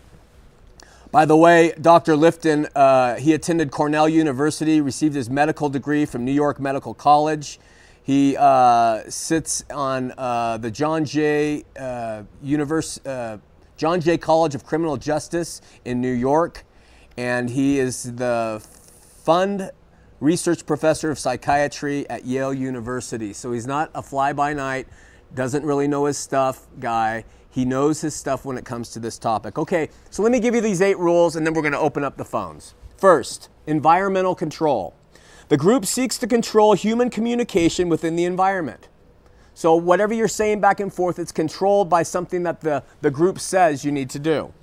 By 1.11 1.25
the 1.25 1.35
way, 1.35 1.73
Dr. 1.81 2.13
Lifton, 2.13 2.69
uh, 2.75 3.15
he 3.15 3.33
attended 3.33 3.71
Cornell 3.71 4.07
University, 4.07 4.79
received 4.79 5.15
his 5.15 5.27
medical 5.27 5.67
degree 5.67 6.05
from 6.05 6.23
New 6.23 6.31
York 6.31 6.59
Medical 6.59 6.93
College. 6.93 7.59
He 8.03 8.35
uh, 8.37 9.01
sits 9.09 9.63
on 9.71 10.13
uh, 10.17 10.57
the 10.57 10.71
John 10.71 11.05
Jay 11.05 11.63
uh, 11.79 12.23
Universe, 12.43 13.03
uh, 13.05 13.37
John 13.79 14.01
Jay 14.01 14.17
College 14.17 14.55
of 14.55 14.65
Criminal 14.65 14.97
Justice 14.97 15.61
in 15.85 16.01
New 16.01 16.11
York, 16.11 16.65
and 17.15 17.49
he 17.49 17.79
is 17.79 18.13
the 18.17 18.61
Fund 19.23 19.71
Research 20.19 20.65
Professor 20.65 21.09
of 21.11 21.17
Psychiatry 21.17 22.05
at 22.09 22.25
Yale 22.25 22.53
University. 22.53 23.31
So 23.31 23.53
he's 23.53 23.65
not 23.65 23.89
a 23.95 24.01
fly 24.01 24.33
by 24.33 24.51
night, 24.51 24.89
doesn't 25.33 25.63
really 25.63 25.87
know 25.87 26.03
his 26.03 26.17
stuff 26.17 26.67
guy. 26.81 27.23
He 27.49 27.63
knows 27.63 28.01
his 28.01 28.13
stuff 28.13 28.43
when 28.43 28.57
it 28.57 28.65
comes 28.65 28.89
to 28.89 28.99
this 28.99 29.17
topic. 29.17 29.57
Okay, 29.57 29.87
so 30.09 30.23
let 30.23 30.33
me 30.33 30.41
give 30.41 30.53
you 30.53 30.59
these 30.59 30.81
eight 30.81 30.97
rules 30.97 31.37
and 31.37 31.47
then 31.47 31.53
we're 31.53 31.61
going 31.61 31.71
to 31.71 31.79
open 31.79 32.03
up 32.03 32.17
the 32.17 32.25
phones. 32.25 32.73
First, 32.97 33.47
environmental 33.65 34.35
control. 34.35 34.93
The 35.47 35.55
group 35.55 35.85
seeks 35.85 36.17
to 36.17 36.27
control 36.27 36.73
human 36.73 37.09
communication 37.09 37.87
within 37.87 38.17
the 38.17 38.25
environment. 38.25 38.89
So 39.59 39.75
whatever 39.75 40.13
you're 40.13 40.29
saying 40.29 40.61
back 40.61 40.79
and 40.79 40.93
forth, 40.93 41.19
it's 41.19 41.33
controlled 41.33 41.89
by 41.89 42.01
something 42.03 42.43
that 42.43 42.61
the, 42.61 42.81
the 43.01 43.11
group 43.11 43.39
says 43.39 43.83
you 43.83 43.91
need 43.91 44.09
to 44.11 44.17
do. 44.17 44.53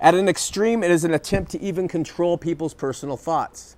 At 0.00 0.14
an 0.14 0.28
extreme, 0.28 0.84
it 0.84 0.92
is 0.92 1.02
an 1.02 1.12
attempt 1.12 1.50
to 1.50 1.60
even 1.60 1.88
control 1.88 2.38
people's 2.38 2.72
personal 2.72 3.16
thoughts. 3.16 3.76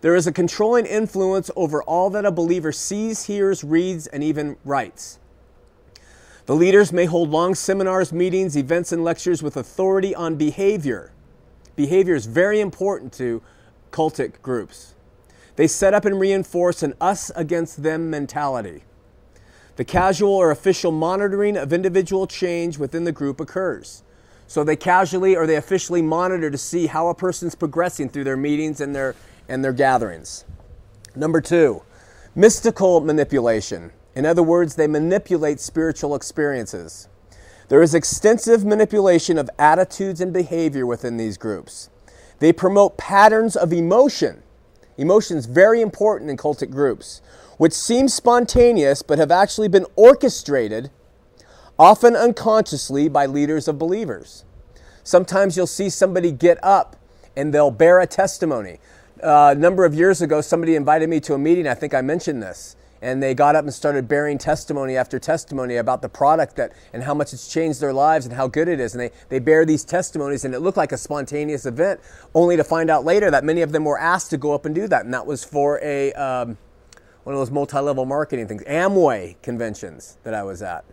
There 0.00 0.14
is 0.14 0.28
a 0.28 0.32
controlling 0.32 0.86
influence 0.86 1.50
over 1.56 1.82
all 1.82 2.08
that 2.10 2.24
a 2.24 2.30
believer 2.30 2.70
sees, 2.70 3.24
hears, 3.24 3.64
reads, 3.64 4.06
and 4.06 4.22
even 4.22 4.56
writes. 4.64 5.18
The 6.46 6.54
leaders 6.54 6.92
may 6.92 7.06
hold 7.06 7.30
long 7.30 7.56
seminars, 7.56 8.12
meetings, 8.12 8.56
events, 8.56 8.92
and 8.92 9.02
lectures 9.02 9.42
with 9.42 9.56
authority 9.56 10.14
on 10.14 10.36
behavior. 10.36 11.10
Behavior 11.74 12.14
is 12.14 12.26
very 12.26 12.60
important 12.60 13.12
to 13.14 13.42
cultic 13.90 14.40
groups. 14.40 14.94
They 15.56 15.66
set 15.66 15.94
up 15.94 16.04
and 16.04 16.20
reinforce 16.20 16.84
an 16.84 16.94
us 17.00 17.32
against 17.34 17.82
them 17.82 18.08
mentality. 18.08 18.84
The 19.76 19.84
casual 19.84 20.32
or 20.32 20.50
official 20.50 20.92
monitoring 20.92 21.56
of 21.56 21.72
individual 21.72 22.26
change 22.26 22.78
within 22.78 23.04
the 23.04 23.12
group 23.12 23.40
occurs. 23.40 24.02
So 24.46 24.64
they 24.64 24.76
casually 24.76 25.34
or 25.34 25.46
they 25.46 25.56
officially 25.56 26.02
monitor 26.02 26.50
to 26.50 26.58
see 26.58 26.86
how 26.86 27.08
a 27.08 27.14
person's 27.14 27.54
progressing 27.54 28.10
through 28.10 28.24
their 28.24 28.36
meetings 28.36 28.80
and 28.80 28.94
their, 28.94 29.14
and 29.48 29.64
their 29.64 29.72
gatherings. 29.72 30.44
Number 31.16 31.40
two, 31.40 31.82
mystical 32.34 33.00
manipulation. 33.00 33.92
In 34.14 34.26
other 34.26 34.42
words, 34.42 34.74
they 34.74 34.86
manipulate 34.86 35.58
spiritual 35.58 36.14
experiences. 36.14 37.08
There 37.68 37.80
is 37.80 37.94
extensive 37.94 38.66
manipulation 38.66 39.38
of 39.38 39.48
attitudes 39.58 40.20
and 40.20 40.34
behavior 40.34 40.84
within 40.84 41.16
these 41.16 41.38
groups. 41.38 41.88
They 42.38 42.52
promote 42.52 42.98
patterns 42.98 43.56
of 43.56 43.72
emotion. 43.72 44.42
Emotion 44.98 45.38
is 45.38 45.46
very 45.46 45.80
important 45.80 46.28
in 46.28 46.36
cultic 46.36 46.70
groups, 46.70 47.22
which 47.58 47.72
seem 47.72 48.08
spontaneous 48.08 49.02
but 49.02 49.18
have 49.18 49.30
actually 49.30 49.68
been 49.68 49.86
orchestrated, 49.96 50.90
often 51.78 52.16
unconsciously, 52.16 53.08
by 53.08 53.26
leaders 53.26 53.68
of 53.68 53.78
believers. 53.78 54.44
Sometimes 55.02 55.56
you'll 55.56 55.66
see 55.66 55.90
somebody 55.90 56.30
get 56.30 56.62
up 56.62 56.96
and 57.36 57.52
they'll 57.52 57.70
bear 57.70 58.00
a 58.00 58.06
testimony. 58.06 58.78
Uh, 59.22 59.54
a 59.56 59.58
number 59.58 59.84
of 59.84 59.94
years 59.94 60.20
ago, 60.20 60.40
somebody 60.40 60.76
invited 60.76 61.08
me 61.08 61.20
to 61.20 61.34
a 61.34 61.38
meeting, 61.38 61.66
I 61.66 61.74
think 61.74 61.94
I 61.94 62.02
mentioned 62.02 62.42
this, 62.42 62.76
and 63.00 63.22
they 63.22 63.34
got 63.34 63.56
up 63.56 63.64
and 63.64 63.72
started 63.72 64.06
bearing 64.08 64.38
testimony 64.38 64.96
after 64.96 65.18
testimony 65.18 65.76
about 65.76 66.02
the 66.02 66.08
product 66.08 66.56
that 66.56 66.72
and 66.92 67.02
how 67.02 67.14
much 67.14 67.32
it's 67.32 67.52
changed 67.52 67.80
their 67.80 67.92
lives 67.92 68.26
and 68.26 68.34
how 68.34 68.48
good 68.48 68.68
it 68.68 68.80
is. 68.80 68.94
And 68.94 69.00
they, 69.00 69.10
they 69.28 69.38
bear 69.38 69.64
these 69.64 69.84
testimonies, 69.84 70.44
and 70.44 70.54
it 70.54 70.60
looked 70.60 70.76
like 70.76 70.92
a 70.92 70.98
spontaneous 70.98 71.66
event, 71.66 72.00
only 72.34 72.56
to 72.56 72.64
find 72.64 72.90
out 72.90 73.04
later 73.04 73.30
that 73.30 73.44
many 73.44 73.62
of 73.62 73.72
them 73.72 73.84
were 73.84 73.98
asked 73.98 74.30
to 74.30 74.36
go 74.36 74.54
up 74.54 74.66
and 74.66 74.74
do 74.74 74.88
that. 74.88 75.04
And 75.04 75.14
that 75.14 75.26
was 75.26 75.44
for 75.44 75.80
a, 75.82 76.12
um, 76.14 76.58
one 77.24 77.34
of 77.34 77.40
those 77.40 77.50
multi-level 77.50 78.04
marketing 78.04 78.48
things, 78.48 78.62
Amway 78.64 79.36
conventions 79.42 80.18
that 80.24 80.34
I 80.34 80.42
was 80.42 80.62
at. 80.62 80.84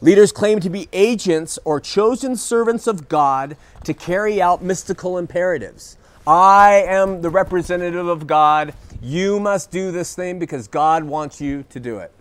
Leaders 0.00 0.32
claim 0.32 0.60
to 0.60 0.70
be 0.70 0.88
agents 0.92 1.58
or 1.64 1.80
chosen 1.80 2.36
servants 2.36 2.86
of 2.86 3.08
God 3.08 3.56
to 3.84 3.94
carry 3.94 4.40
out 4.40 4.62
mystical 4.62 5.18
imperatives. 5.18 5.96
I 6.26 6.84
am 6.86 7.22
the 7.22 7.30
representative 7.30 8.06
of 8.06 8.26
God. 8.26 8.74
You 9.02 9.38
must 9.38 9.70
do 9.70 9.92
this 9.92 10.14
thing 10.14 10.38
because 10.38 10.68
God 10.68 11.04
wants 11.04 11.40
you 11.40 11.64
to 11.70 11.78
do 11.78 11.98
it. 11.98 12.12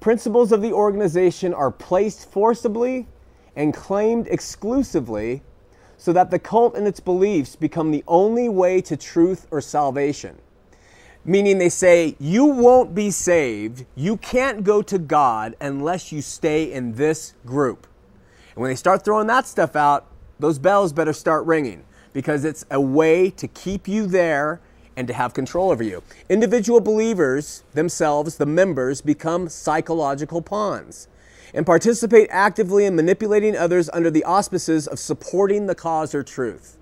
Principles 0.00 0.52
of 0.52 0.62
the 0.62 0.72
organization 0.72 1.54
are 1.54 1.70
placed 1.70 2.30
forcibly 2.30 3.06
and 3.56 3.74
claimed 3.74 4.26
exclusively 4.28 5.42
so 5.96 6.12
that 6.12 6.30
the 6.30 6.38
cult 6.38 6.76
and 6.76 6.86
its 6.86 7.00
beliefs 7.00 7.56
become 7.56 7.90
the 7.90 8.04
only 8.06 8.48
way 8.48 8.80
to 8.80 8.96
truth 8.96 9.46
or 9.50 9.60
salvation. 9.60 10.38
Meaning, 11.28 11.58
they 11.58 11.68
say, 11.68 12.16
you 12.18 12.46
won't 12.46 12.94
be 12.94 13.10
saved, 13.10 13.84
you 13.94 14.16
can't 14.16 14.64
go 14.64 14.80
to 14.80 14.98
God 14.98 15.54
unless 15.60 16.10
you 16.10 16.22
stay 16.22 16.72
in 16.72 16.94
this 16.94 17.34
group. 17.44 17.86
And 18.54 18.62
when 18.62 18.70
they 18.70 18.74
start 18.74 19.04
throwing 19.04 19.26
that 19.26 19.46
stuff 19.46 19.76
out, 19.76 20.06
those 20.38 20.58
bells 20.58 20.94
better 20.94 21.12
start 21.12 21.44
ringing 21.44 21.84
because 22.14 22.46
it's 22.46 22.64
a 22.70 22.80
way 22.80 23.28
to 23.28 23.46
keep 23.46 23.86
you 23.86 24.06
there 24.06 24.62
and 24.96 25.06
to 25.06 25.12
have 25.12 25.34
control 25.34 25.70
over 25.70 25.82
you. 25.82 26.02
Individual 26.30 26.80
believers 26.80 27.62
themselves, 27.74 28.38
the 28.38 28.46
members, 28.46 29.02
become 29.02 29.50
psychological 29.50 30.40
pawns 30.40 31.08
and 31.52 31.66
participate 31.66 32.28
actively 32.30 32.86
in 32.86 32.96
manipulating 32.96 33.54
others 33.54 33.90
under 33.92 34.10
the 34.10 34.24
auspices 34.24 34.86
of 34.86 34.98
supporting 34.98 35.66
the 35.66 35.74
cause 35.74 36.14
or 36.14 36.22
truth. 36.22 36.77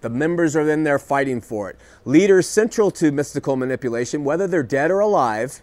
The 0.00 0.10
members 0.10 0.56
are 0.56 0.64
then 0.64 0.84
there 0.84 0.98
fighting 0.98 1.40
for 1.40 1.70
it. 1.70 1.76
Leaders 2.04 2.48
central 2.48 2.90
to 2.92 3.12
mystical 3.12 3.56
manipulation, 3.56 4.24
whether 4.24 4.46
they're 4.46 4.62
dead 4.62 4.90
or 4.90 5.00
alive, 5.00 5.62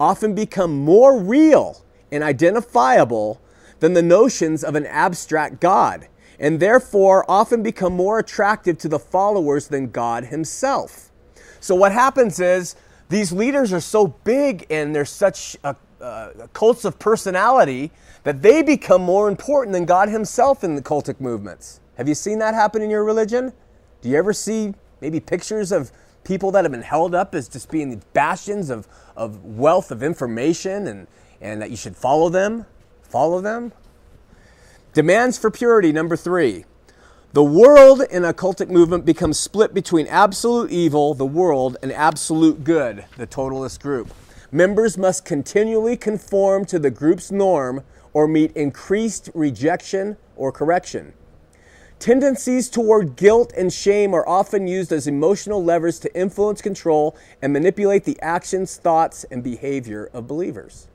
often 0.00 0.34
become 0.34 0.76
more 0.76 1.18
real 1.18 1.82
and 2.10 2.22
identifiable 2.22 3.40
than 3.80 3.92
the 3.92 4.02
notions 4.02 4.64
of 4.64 4.74
an 4.74 4.86
abstract 4.86 5.60
God, 5.60 6.08
and 6.38 6.60
therefore 6.60 7.24
often 7.28 7.62
become 7.62 7.92
more 7.92 8.18
attractive 8.18 8.78
to 8.78 8.88
the 8.88 8.98
followers 8.98 9.68
than 9.68 9.90
God 9.90 10.26
Himself. 10.26 11.10
So, 11.60 11.74
what 11.74 11.92
happens 11.92 12.40
is 12.40 12.76
these 13.08 13.32
leaders 13.32 13.72
are 13.72 13.80
so 13.80 14.08
big 14.08 14.66
and 14.70 14.94
they're 14.94 15.04
such 15.04 15.56
a, 15.64 15.76
cults 16.52 16.84
of 16.84 16.98
personality 16.98 17.90
that 18.24 18.42
they 18.42 18.62
become 18.62 19.02
more 19.02 19.28
important 19.28 19.72
than 19.72 19.84
God 19.84 20.08
Himself 20.08 20.62
in 20.62 20.74
the 20.74 20.82
cultic 20.82 21.20
movements. 21.20 21.80
Have 21.98 22.06
you 22.06 22.14
seen 22.14 22.38
that 22.38 22.54
happen 22.54 22.80
in 22.80 22.90
your 22.90 23.02
religion? 23.02 23.52
Do 24.02 24.08
you 24.08 24.16
ever 24.16 24.32
see 24.32 24.72
maybe 25.00 25.18
pictures 25.18 25.72
of 25.72 25.90
people 26.22 26.52
that 26.52 26.64
have 26.64 26.70
been 26.70 26.82
held 26.82 27.12
up 27.12 27.34
as 27.34 27.48
just 27.48 27.72
being 27.72 27.90
the 27.90 28.00
bastions 28.12 28.70
of, 28.70 28.86
of 29.16 29.44
wealth 29.44 29.90
of 29.90 30.00
information 30.00 30.86
and, 30.86 31.08
and 31.40 31.60
that 31.60 31.72
you 31.72 31.76
should 31.76 31.96
follow 31.96 32.28
them? 32.28 32.66
Follow 33.02 33.40
them? 33.40 33.72
Demands 34.94 35.38
for 35.38 35.50
purity, 35.50 35.90
number 35.90 36.16
three. 36.16 36.64
The 37.32 37.42
world 37.42 38.02
in 38.12 38.24
a 38.24 38.32
cultic 38.32 38.68
movement 38.68 39.04
becomes 39.04 39.40
split 39.40 39.74
between 39.74 40.06
absolute 40.06 40.70
evil, 40.70 41.14
the 41.14 41.26
world, 41.26 41.76
and 41.82 41.90
absolute 41.90 42.62
good, 42.62 43.06
the 43.16 43.26
totalist 43.26 43.82
group. 43.82 44.14
Members 44.52 44.96
must 44.96 45.24
continually 45.24 45.96
conform 45.96 46.64
to 46.66 46.78
the 46.78 46.90
group's 46.92 47.32
norm 47.32 47.82
or 48.12 48.28
meet 48.28 48.52
increased 48.52 49.30
rejection 49.34 50.16
or 50.36 50.52
correction. 50.52 51.12
Tendencies 51.98 52.68
toward 52.68 53.16
guilt 53.16 53.52
and 53.56 53.72
shame 53.72 54.14
are 54.14 54.26
often 54.28 54.68
used 54.68 54.92
as 54.92 55.08
emotional 55.08 55.64
levers 55.64 55.98
to 56.00 56.14
influence, 56.16 56.62
control, 56.62 57.16
and 57.42 57.52
manipulate 57.52 58.04
the 58.04 58.20
actions, 58.22 58.76
thoughts, 58.76 59.24
and 59.32 59.42
behavior 59.42 60.08
of 60.12 60.28
believers. 60.28 60.86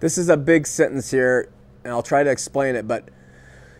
This 0.00 0.16
is 0.16 0.30
a 0.30 0.36
big 0.36 0.66
sentence 0.66 1.10
here, 1.10 1.50
and 1.84 1.92
I'll 1.92 2.02
try 2.02 2.24
to 2.24 2.30
explain 2.30 2.74
it, 2.74 2.88
but 2.88 3.10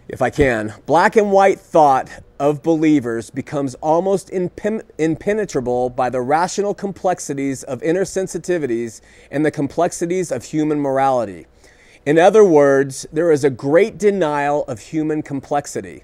if 0.07 0.21
I 0.21 0.29
can. 0.29 0.75
Black 0.85 1.17
and 1.17 1.33
white 1.33 1.59
thought 1.59 2.11
of 2.39 2.63
believers 2.63 3.31
becomes 3.31 3.75
almost 3.77 4.29
impenetrable 4.31 5.89
by 5.89 6.11
the 6.11 6.21
rational 6.21 6.75
complexities 6.75 7.63
of 7.63 7.83
inner 7.83 8.05
sensitivities 8.05 9.01
and 9.31 9.47
the 9.47 9.51
complexities 9.51 10.31
of 10.31 10.45
human 10.45 10.79
morality. 10.79 11.47
In 12.05 12.19
other 12.19 12.45
words, 12.45 13.07
there 13.13 13.31
is 13.31 13.45
a 13.45 13.51
great 13.51 13.97
denial 13.97 14.65
of 14.65 14.81
human 14.81 15.23
complexity. 15.23 16.03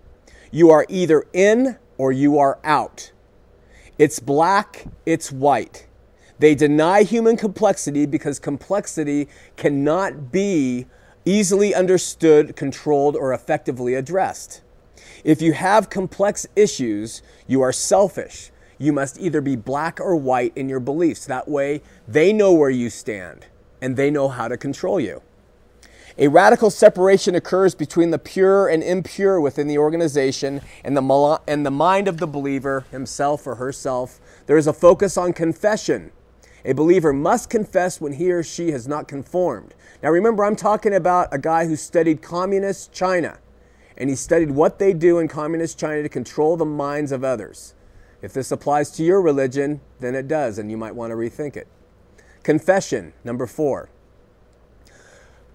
You 0.52 0.71
are 0.71 0.87
either 0.88 1.26
in 1.33 1.76
or 1.97 2.12
you 2.12 2.38
are 2.38 2.61
out. 2.62 3.11
It's 3.99 4.21
black, 4.21 4.87
it's 5.05 5.33
white. 5.33 5.88
They 6.38 6.55
deny 6.55 7.02
human 7.02 7.37
complexity 7.37 8.07
because 8.07 8.38
complexity 8.38 9.26
cannot 9.57 10.31
be 10.31 10.87
easily 11.25 11.75
understood, 11.75 12.55
controlled, 12.55 13.17
or 13.17 13.33
effectively 13.33 13.95
addressed. 13.95 14.62
If 15.25 15.43
you 15.43 15.52
have 15.52 15.90
complex 15.90 16.47
issues, 16.55 17.23
you 17.49 17.61
are 17.61 17.73
selfish. 17.73 18.52
You 18.78 18.93
must 18.93 19.19
either 19.19 19.40
be 19.40 19.57
black 19.57 19.99
or 19.99 20.14
white 20.14 20.52
in 20.55 20.69
your 20.69 20.78
beliefs. 20.78 21.26
That 21.26 21.49
way, 21.49 21.83
they 22.07 22.33
know 22.33 22.52
where 22.52 22.71
you 22.71 22.88
stand 22.88 23.47
and 23.83 23.97
they 23.97 24.12
know 24.12 24.28
how 24.28 24.47
to 24.47 24.57
control 24.57 25.00
you. 25.00 25.23
A 26.21 26.27
radical 26.27 26.69
separation 26.71 27.37
occurs 27.37 27.77
between 27.77 28.11
the 28.11 28.19
pure 28.19 28.67
and 28.67 28.83
impure 28.83 29.41
within 29.41 29.69
the 29.69 29.79
organization 29.79 30.63
and 30.83 30.97
the, 30.97 31.41
and 31.47 31.65
the 31.65 31.71
mind 31.71 32.09
of 32.09 32.17
the 32.17 32.27
believer, 32.27 32.87
himself 32.91 33.47
or 33.47 33.55
herself. 33.55 34.19
There 34.47 34.57
is 34.57 34.67
a 34.67 34.73
focus 34.73 35.17
on 35.17 35.33
confession. 35.33 36.11
A 36.65 36.73
believer 36.73 37.13
must 37.13 37.51
confess 37.51 38.01
when 38.01 38.15
he 38.15 38.33
or 38.33 38.43
she 38.43 38.73
has 38.73 38.89
not 38.89 39.07
conformed. 39.07 39.77
Now, 40.03 40.11
remember, 40.11 40.45
I'm 40.45 40.57
talking 40.57 40.93
about 40.93 41.29
a 41.31 41.39
guy 41.39 41.67
who 41.67 41.77
studied 41.77 42.21
communist 42.21 42.93
China, 42.93 43.39
and 43.97 44.11
he 44.11 44.17
studied 44.17 44.51
what 44.51 44.81
they 44.81 44.93
do 44.93 45.21
in 45.21 45.29
communist 45.29 45.79
China 45.79 46.03
to 46.03 46.09
control 46.09 46.57
the 46.57 46.65
minds 46.65 47.13
of 47.13 47.23
others. 47.23 47.75
If 48.23 48.33
this 48.33 48.51
applies 48.51 48.91
to 48.93 49.05
your 49.05 49.23
religion, 49.23 49.83
then 50.01 50.17
it 50.17 50.27
does, 50.27 50.59
and 50.59 50.69
you 50.69 50.77
might 50.77 50.97
want 50.97 51.13
to 51.13 51.17
rethink 51.17 51.57
it. 51.57 51.69
Confession, 52.43 53.13
number 53.23 53.47
four. 53.47 53.89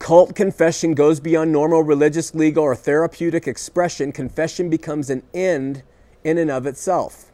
Cult 0.04 0.36
confession 0.36 0.96
goes 0.96 1.22
beyond 1.22 1.54
normal 1.54 1.82
religious, 1.82 2.36
legal, 2.36 2.66
or 2.66 2.76
therapeutic 2.76 3.48
expression. 3.48 4.12
Confession 4.12 4.70
becomes 4.70 5.10
an 5.10 5.24
end 5.34 5.82
in 6.26 6.38
and 6.38 6.52
of 6.52 6.66
itself. 6.66 7.32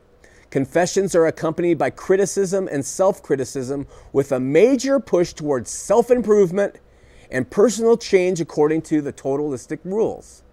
Confessions 0.51 1.15
are 1.15 1.25
accompanied 1.25 1.79
by 1.79 1.89
criticism 1.89 2.69
and 2.71 2.85
self 2.85 3.23
criticism 3.23 3.88
with 4.13 4.31
a 4.31 4.39
major 4.39 4.99
push 4.99 5.33
towards 5.33 5.71
self 5.71 6.11
improvement 6.11 6.75
and 7.31 7.49
personal 7.49 7.97
change 7.97 8.39
according 8.39 8.83
to 8.83 9.01
the 9.01 9.11
totalistic 9.11 9.79
rules. 9.83 10.43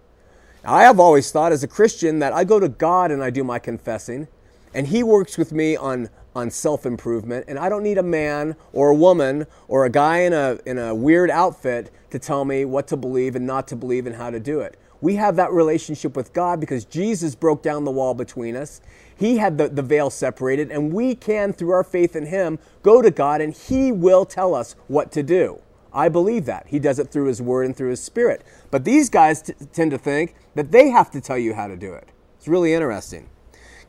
Now, 0.63 0.73
I 0.73 0.81
have 0.85 0.99
always 0.99 1.31
thought 1.31 1.51
as 1.51 1.61
a 1.61 1.67
Christian 1.67 2.17
that 2.17 2.33
I 2.33 2.45
go 2.45 2.59
to 2.59 2.67
God 2.67 3.11
and 3.11 3.23
I 3.23 3.29
do 3.29 3.43
my 3.43 3.59
confessing, 3.59 4.27
and 4.73 4.87
He 4.87 5.03
works 5.03 5.37
with 5.37 5.51
me 5.51 5.75
on 5.75 6.09
on 6.37 6.51
self 6.51 6.85
improvement. 6.85 7.45
And 7.47 7.57
I 7.57 7.67
don't 7.67 7.83
need 7.83 7.97
a 7.97 8.03
man 8.03 8.55
or 8.71 8.89
a 8.89 8.95
woman 8.95 9.47
or 9.67 9.85
a 9.85 9.89
guy 9.89 10.19
in 10.19 10.33
a, 10.33 10.59
in 10.65 10.77
a 10.77 10.93
weird 10.93 11.31
outfit 11.31 11.91
to 12.11 12.19
tell 12.19 12.45
me 12.45 12.63
what 12.63 12.87
to 12.87 12.97
believe 12.97 13.35
and 13.35 13.45
not 13.45 13.67
to 13.69 13.75
believe 13.75 14.05
and 14.05 14.15
how 14.15 14.29
to 14.29 14.39
do 14.39 14.61
it. 14.61 14.79
We 15.01 15.15
have 15.15 15.35
that 15.35 15.51
relationship 15.51 16.15
with 16.15 16.33
God 16.33 16.59
because 16.59 16.85
Jesus 16.85 17.35
broke 17.35 17.61
down 17.61 17.83
the 17.83 17.91
wall 17.91 18.13
between 18.13 18.55
us. 18.55 18.81
He 19.15 19.37
had 19.37 19.57
the, 19.57 19.67
the 19.67 19.81
veil 19.81 20.09
separated, 20.09 20.71
and 20.71 20.93
we 20.93 21.15
can, 21.15 21.53
through 21.53 21.71
our 21.71 21.83
faith 21.83 22.15
in 22.15 22.27
Him, 22.27 22.59
go 22.83 23.01
to 23.01 23.11
God 23.11 23.41
and 23.41 23.53
He 23.53 23.91
will 23.91 24.25
tell 24.25 24.53
us 24.53 24.75
what 24.87 25.11
to 25.13 25.23
do. 25.23 25.59
I 25.93 26.09
believe 26.09 26.45
that. 26.45 26.67
He 26.67 26.77
does 26.79 26.99
it 26.99 27.09
through 27.09 27.27
His 27.27 27.41
Word 27.41 27.65
and 27.65 27.75
through 27.75 27.89
His 27.89 28.01
Spirit. 28.01 28.43
But 28.69 28.85
these 28.85 29.09
guys 29.09 29.41
t- 29.41 29.53
tend 29.73 29.91
to 29.91 29.97
think 29.97 30.35
that 30.55 30.71
they 30.71 30.89
have 30.89 31.09
to 31.11 31.21
tell 31.21 31.37
you 31.37 31.55
how 31.55 31.67
to 31.67 31.75
do 31.75 31.93
it. 31.93 32.07
It's 32.37 32.47
really 32.47 32.73
interesting. 32.73 33.29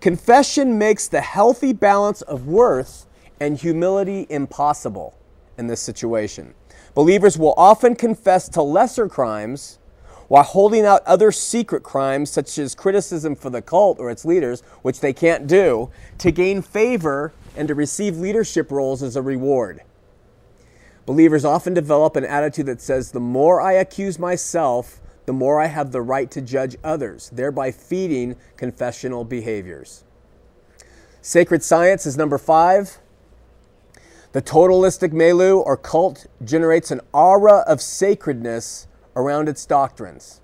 Confession 0.00 0.78
makes 0.78 1.08
the 1.08 1.20
healthy 1.20 1.72
balance 1.72 2.22
of 2.22 2.46
worth 2.46 3.06
and 3.40 3.58
humility 3.58 4.26
impossible 4.30 5.16
in 5.56 5.66
this 5.66 5.80
situation. 5.80 6.54
Believers 6.94 7.36
will 7.36 7.54
often 7.56 7.96
confess 7.96 8.48
to 8.50 8.62
lesser 8.62 9.08
crimes 9.08 9.78
while 10.28 10.44
holding 10.44 10.84
out 10.84 11.04
other 11.04 11.32
secret 11.32 11.82
crimes, 11.82 12.30
such 12.30 12.58
as 12.58 12.74
criticism 12.74 13.34
for 13.34 13.50
the 13.50 13.62
cult 13.62 13.98
or 13.98 14.10
its 14.10 14.24
leaders, 14.24 14.60
which 14.82 15.00
they 15.00 15.12
can't 15.12 15.46
do, 15.46 15.90
to 16.18 16.30
gain 16.30 16.62
favor 16.62 17.32
and 17.56 17.66
to 17.66 17.74
receive 17.74 18.18
leadership 18.18 18.70
roles 18.70 19.02
as 19.02 19.16
a 19.16 19.22
reward. 19.22 19.80
Believers 21.06 21.44
often 21.44 21.72
develop 21.72 22.14
an 22.16 22.24
attitude 22.24 22.66
that 22.66 22.82
says, 22.82 23.10
The 23.10 23.20
more 23.20 23.60
I 23.60 23.72
accuse 23.72 24.18
myself, 24.18 25.00
the 25.28 25.32
more 25.34 25.60
I 25.60 25.66
have 25.66 25.92
the 25.92 26.00
right 26.00 26.30
to 26.30 26.40
judge 26.40 26.74
others, 26.82 27.28
thereby 27.34 27.70
feeding 27.70 28.34
confessional 28.56 29.24
behaviors. 29.24 30.02
Sacred 31.20 31.62
science 31.62 32.06
is 32.06 32.16
number 32.16 32.38
five. 32.38 32.96
The 34.32 34.40
totalistic 34.40 35.12
milieu 35.12 35.58
or 35.58 35.76
cult 35.76 36.28
generates 36.42 36.90
an 36.90 37.02
aura 37.12 37.58
of 37.66 37.82
sacredness 37.82 38.86
around 39.14 39.50
its 39.50 39.66
doctrines, 39.66 40.40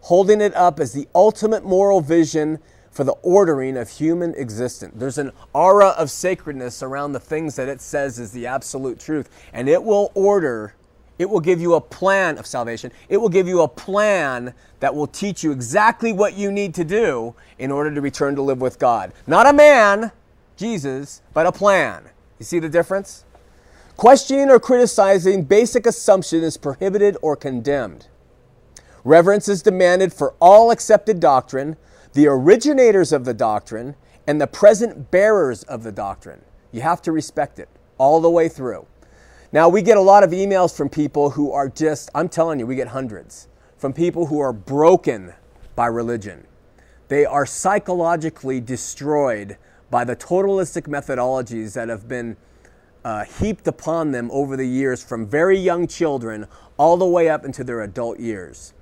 holding 0.00 0.40
it 0.40 0.56
up 0.56 0.80
as 0.80 0.92
the 0.92 1.06
ultimate 1.14 1.64
moral 1.64 2.00
vision 2.00 2.58
for 2.90 3.04
the 3.04 3.14
ordering 3.22 3.76
of 3.76 3.90
human 3.90 4.34
existence. 4.34 4.94
There's 4.96 5.18
an 5.18 5.30
aura 5.52 5.90
of 5.90 6.10
sacredness 6.10 6.82
around 6.82 7.12
the 7.12 7.20
things 7.20 7.54
that 7.54 7.68
it 7.68 7.80
says 7.80 8.18
is 8.18 8.32
the 8.32 8.48
absolute 8.48 8.98
truth, 8.98 9.30
and 9.52 9.68
it 9.68 9.84
will 9.84 10.10
order 10.16 10.74
it 11.18 11.30
will 11.30 11.40
give 11.40 11.60
you 11.60 11.74
a 11.74 11.80
plan 11.80 12.38
of 12.38 12.46
salvation. 12.46 12.90
It 13.08 13.18
will 13.18 13.28
give 13.28 13.46
you 13.46 13.62
a 13.62 13.68
plan 13.68 14.54
that 14.80 14.94
will 14.94 15.06
teach 15.06 15.44
you 15.44 15.52
exactly 15.52 16.12
what 16.12 16.34
you 16.34 16.50
need 16.50 16.74
to 16.74 16.84
do 16.84 17.34
in 17.58 17.70
order 17.70 17.94
to 17.94 18.00
return 18.00 18.34
to 18.36 18.42
live 18.42 18.60
with 18.60 18.78
God. 18.78 19.12
Not 19.26 19.46
a 19.46 19.52
man, 19.52 20.10
Jesus, 20.56 21.22
but 21.32 21.46
a 21.46 21.52
plan. 21.52 22.04
You 22.38 22.44
see 22.44 22.58
the 22.58 22.68
difference? 22.68 23.24
Questioning 23.96 24.50
or 24.50 24.58
criticizing 24.58 25.44
basic 25.44 25.86
assumption 25.86 26.42
is 26.42 26.56
prohibited 26.56 27.16
or 27.22 27.36
condemned. 27.36 28.08
Reverence 29.04 29.48
is 29.48 29.62
demanded 29.62 30.12
for 30.12 30.34
all 30.40 30.72
accepted 30.72 31.20
doctrine, 31.20 31.76
the 32.14 32.26
originators 32.26 33.12
of 33.12 33.24
the 33.24 33.34
doctrine, 33.34 33.94
and 34.26 34.40
the 34.40 34.46
present 34.46 35.10
bearers 35.12 35.62
of 35.64 35.84
the 35.84 35.92
doctrine. 35.92 36.40
You 36.72 36.80
have 36.80 37.02
to 37.02 37.12
respect 37.12 37.60
it 37.60 37.68
all 37.98 38.20
the 38.20 38.30
way 38.30 38.48
through. 38.48 38.86
Now, 39.54 39.68
we 39.68 39.82
get 39.82 39.96
a 39.96 40.00
lot 40.00 40.24
of 40.24 40.32
emails 40.32 40.76
from 40.76 40.88
people 40.88 41.30
who 41.30 41.52
are 41.52 41.68
just, 41.68 42.10
I'm 42.12 42.28
telling 42.28 42.58
you, 42.58 42.66
we 42.66 42.74
get 42.74 42.88
hundreds, 42.88 43.46
from 43.78 43.92
people 43.92 44.26
who 44.26 44.40
are 44.40 44.52
broken 44.52 45.32
by 45.76 45.86
religion. 45.86 46.48
They 47.06 47.24
are 47.24 47.46
psychologically 47.46 48.60
destroyed 48.60 49.56
by 49.92 50.02
the 50.02 50.16
totalistic 50.16 50.88
methodologies 50.88 51.74
that 51.74 51.88
have 51.88 52.08
been 52.08 52.36
uh, 53.04 53.26
heaped 53.26 53.68
upon 53.68 54.10
them 54.10 54.28
over 54.32 54.56
the 54.56 54.66
years 54.66 55.04
from 55.04 55.24
very 55.24 55.56
young 55.56 55.86
children 55.86 56.48
all 56.76 56.96
the 56.96 57.06
way 57.06 57.28
up 57.28 57.44
into 57.44 57.62
their 57.62 57.82
adult 57.82 58.18
years. 58.18 58.72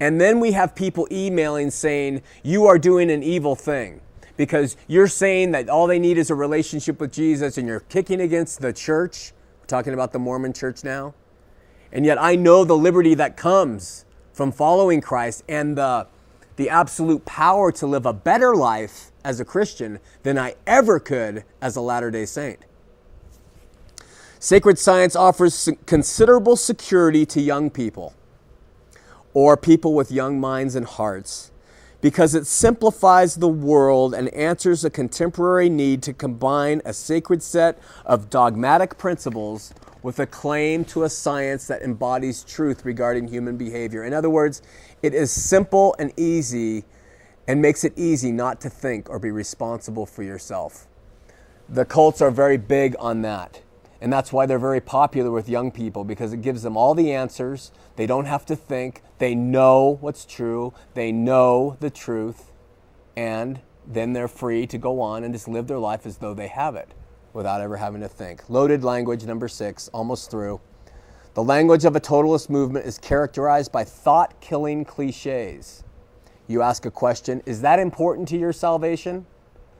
And 0.00 0.18
then 0.18 0.40
we 0.40 0.52
have 0.52 0.74
people 0.74 1.06
emailing 1.12 1.70
saying, 1.70 2.22
You 2.42 2.64
are 2.64 2.78
doing 2.78 3.10
an 3.10 3.22
evil 3.22 3.54
thing 3.54 4.00
because 4.38 4.78
you're 4.86 5.06
saying 5.06 5.50
that 5.50 5.68
all 5.68 5.86
they 5.86 5.98
need 5.98 6.16
is 6.16 6.30
a 6.30 6.34
relationship 6.34 6.98
with 6.98 7.12
Jesus 7.12 7.58
and 7.58 7.68
you're 7.68 7.80
kicking 7.80 8.22
against 8.22 8.62
the 8.62 8.72
church. 8.72 9.34
We're 9.64 9.68
talking 9.68 9.94
about 9.94 10.12
the 10.12 10.18
Mormon 10.18 10.52
church 10.52 10.84
now. 10.84 11.14
And 11.90 12.04
yet 12.04 12.20
I 12.20 12.36
know 12.36 12.64
the 12.64 12.76
liberty 12.76 13.14
that 13.14 13.34
comes 13.34 14.04
from 14.30 14.52
following 14.52 15.00
Christ 15.00 15.42
and 15.48 15.78
the, 15.78 16.06
the 16.56 16.68
absolute 16.68 17.24
power 17.24 17.72
to 17.72 17.86
live 17.86 18.04
a 18.04 18.12
better 18.12 18.54
life 18.54 19.10
as 19.24 19.40
a 19.40 19.44
Christian 19.46 20.00
than 20.22 20.36
I 20.36 20.56
ever 20.66 21.00
could 21.00 21.44
as 21.62 21.76
a 21.76 21.80
Latter 21.80 22.10
day 22.10 22.26
Saint. 22.26 22.58
Sacred 24.38 24.78
science 24.78 25.16
offers 25.16 25.70
considerable 25.86 26.56
security 26.56 27.24
to 27.24 27.40
young 27.40 27.70
people 27.70 28.12
or 29.32 29.56
people 29.56 29.94
with 29.94 30.12
young 30.12 30.38
minds 30.38 30.74
and 30.74 30.84
hearts 30.84 31.52
because 32.04 32.34
it 32.34 32.46
simplifies 32.46 33.36
the 33.36 33.48
world 33.48 34.12
and 34.12 34.28
answers 34.34 34.84
a 34.84 34.90
contemporary 34.90 35.70
need 35.70 36.02
to 36.02 36.12
combine 36.12 36.82
a 36.84 36.92
sacred 36.92 37.42
set 37.42 37.78
of 38.04 38.28
dogmatic 38.28 38.98
principles 38.98 39.72
with 40.02 40.18
a 40.18 40.26
claim 40.26 40.84
to 40.84 41.04
a 41.04 41.08
science 41.08 41.66
that 41.66 41.80
embodies 41.80 42.44
truth 42.44 42.84
regarding 42.84 43.26
human 43.26 43.56
behavior. 43.56 44.04
In 44.04 44.12
other 44.12 44.28
words, 44.28 44.60
it 45.02 45.14
is 45.14 45.30
simple 45.30 45.96
and 45.98 46.12
easy 46.18 46.84
and 47.48 47.62
makes 47.62 47.84
it 47.84 47.94
easy 47.96 48.30
not 48.30 48.60
to 48.60 48.68
think 48.68 49.08
or 49.08 49.18
be 49.18 49.30
responsible 49.30 50.04
for 50.04 50.22
yourself. 50.22 50.86
The 51.70 51.86
cults 51.86 52.20
are 52.20 52.30
very 52.30 52.58
big 52.58 52.94
on 52.98 53.22
that. 53.22 53.62
And 54.04 54.12
that's 54.12 54.34
why 54.34 54.44
they're 54.44 54.58
very 54.58 54.82
popular 54.82 55.30
with 55.30 55.48
young 55.48 55.70
people 55.70 56.04
because 56.04 56.34
it 56.34 56.42
gives 56.42 56.60
them 56.60 56.76
all 56.76 56.94
the 56.94 57.10
answers. 57.10 57.72
They 57.96 58.06
don't 58.06 58.26
have 58.26 58.44
to 58.44 58.54
think. 58.54 59.00
They 59.16 59.34
know 59.34 59.96
what's 60.02 60.26
true. 60.26 60.74
They 60.92 61.10
know 61.10 61.78
the 61.80 61.88
truth. 61.88 62.52
And 63.16 63.62
then 63.86 64.12
they're 64.12 64.28
free 64.28 64.66
to 64.66 64.76
go 64.76 65.00
on 65.00 65.24
and 65.24 65.32
just 65.32 65.48
live 65.48 65.68
their 65.68 65.78
life 65.78 66.04
as 66.04 66.18
though 66.18 66.34
they 66.34 66.48
have 66.48 66.76
it 66.76 66.92
without 67.32 67.62
ever 67.62 67.78
having 67.78 68.02
to 68.02 68.08
think. 68.08 68.50
Loaded 68.50 68.84
language, 68.84 69.24
number 69.24 69.48
six, 69.48 69.88
almost 69.94 70.30
through. 70.30 70.60
The 71.32 71.42
language 71.42 71.86
of 71.86 71.96
a 71.96 72.00
totalist 72.00 72.50
movement 72.50 72.84
is 72.84 72.98
characterized 72.98 73.72
by 73.72 73.84
thought 73.84 74.38
killing 74.42 74.84
cliches. 74.84 75.82
You 76.46 76.60
ask 76.60 76.84
a 76.84 76.90
question, 76.90 77.42
is 77.46 77.62
that 77.62 77.78
important 77.78 78.28
to 78.28 78.36
your 78.36 78.52
salvation? 78.52 79.24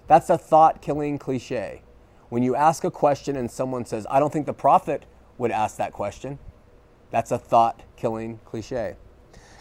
That's 0.07 0.31
a 0.31 0.38
thought 0.38 0.81
killing 0.81 1.18
cliche. 1.18 1.84
When 2.35 2.42
you 2.42 2.57
ask 2.57 2.83
a 2.83 2.90
question 2.90 3.37
and 3.37 3.49
someone 3.49 3.85
says, 3.85 4.09
I 4.11 4.18
don't 4.18 4.33
think 4.33 4.47
the 4.47 4.53
prophet 4.53 5.05
would 5.38 5.53
ask 5.53 5.77
that 5.77 5.92
question, 5.92 6.40
that's 7.12 7.31
a 7.31 7.38
thought 7.38 7.85
killing 7.94 8.40
cliche. 8.44 8.97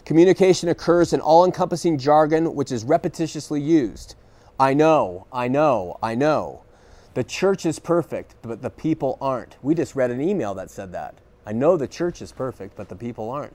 Communication 0.04 0.68
occurs 0.68 1.12
in 1.12 1.20
all 1.20 1.44
encompassing 1.44 1.98
jargon 1.98 2.52
which 2.56 2.72
is 2.72 2.84
repetitiously 2.84 3.64
used. 3.64 4.16
I 4.58 4.74
know, 4.74 5.28
I 5.32 5.46
know, 5.46 5.98
I 6.02 6.16
know. 6.16 6.64
The 7.14 7.22
church 7.22 7.64
is 7.64 7.78
perfect, 7.78 8.34
but 8.42 8.60
the 8.60 8.70
people 8.70 9.18
aren't. 9.20 9.56
We 9.62 9.76
just 9.76 9.94
read 9.94 10.10
an 10.10 10.20
email 10.20 10.52
that 10.54 10.68
said 10.68 10.90
that. 10.94 11.14
I 11.46 11.52
know 11.52 11.76
the 11.76 11.86
church 11.86 12.20
is 12.20 12.32
perfect, 12.32 12.74
but 12.74 12.88
the 12.88 12.96
people 12.96 13.30
aren't. 13.30 13.54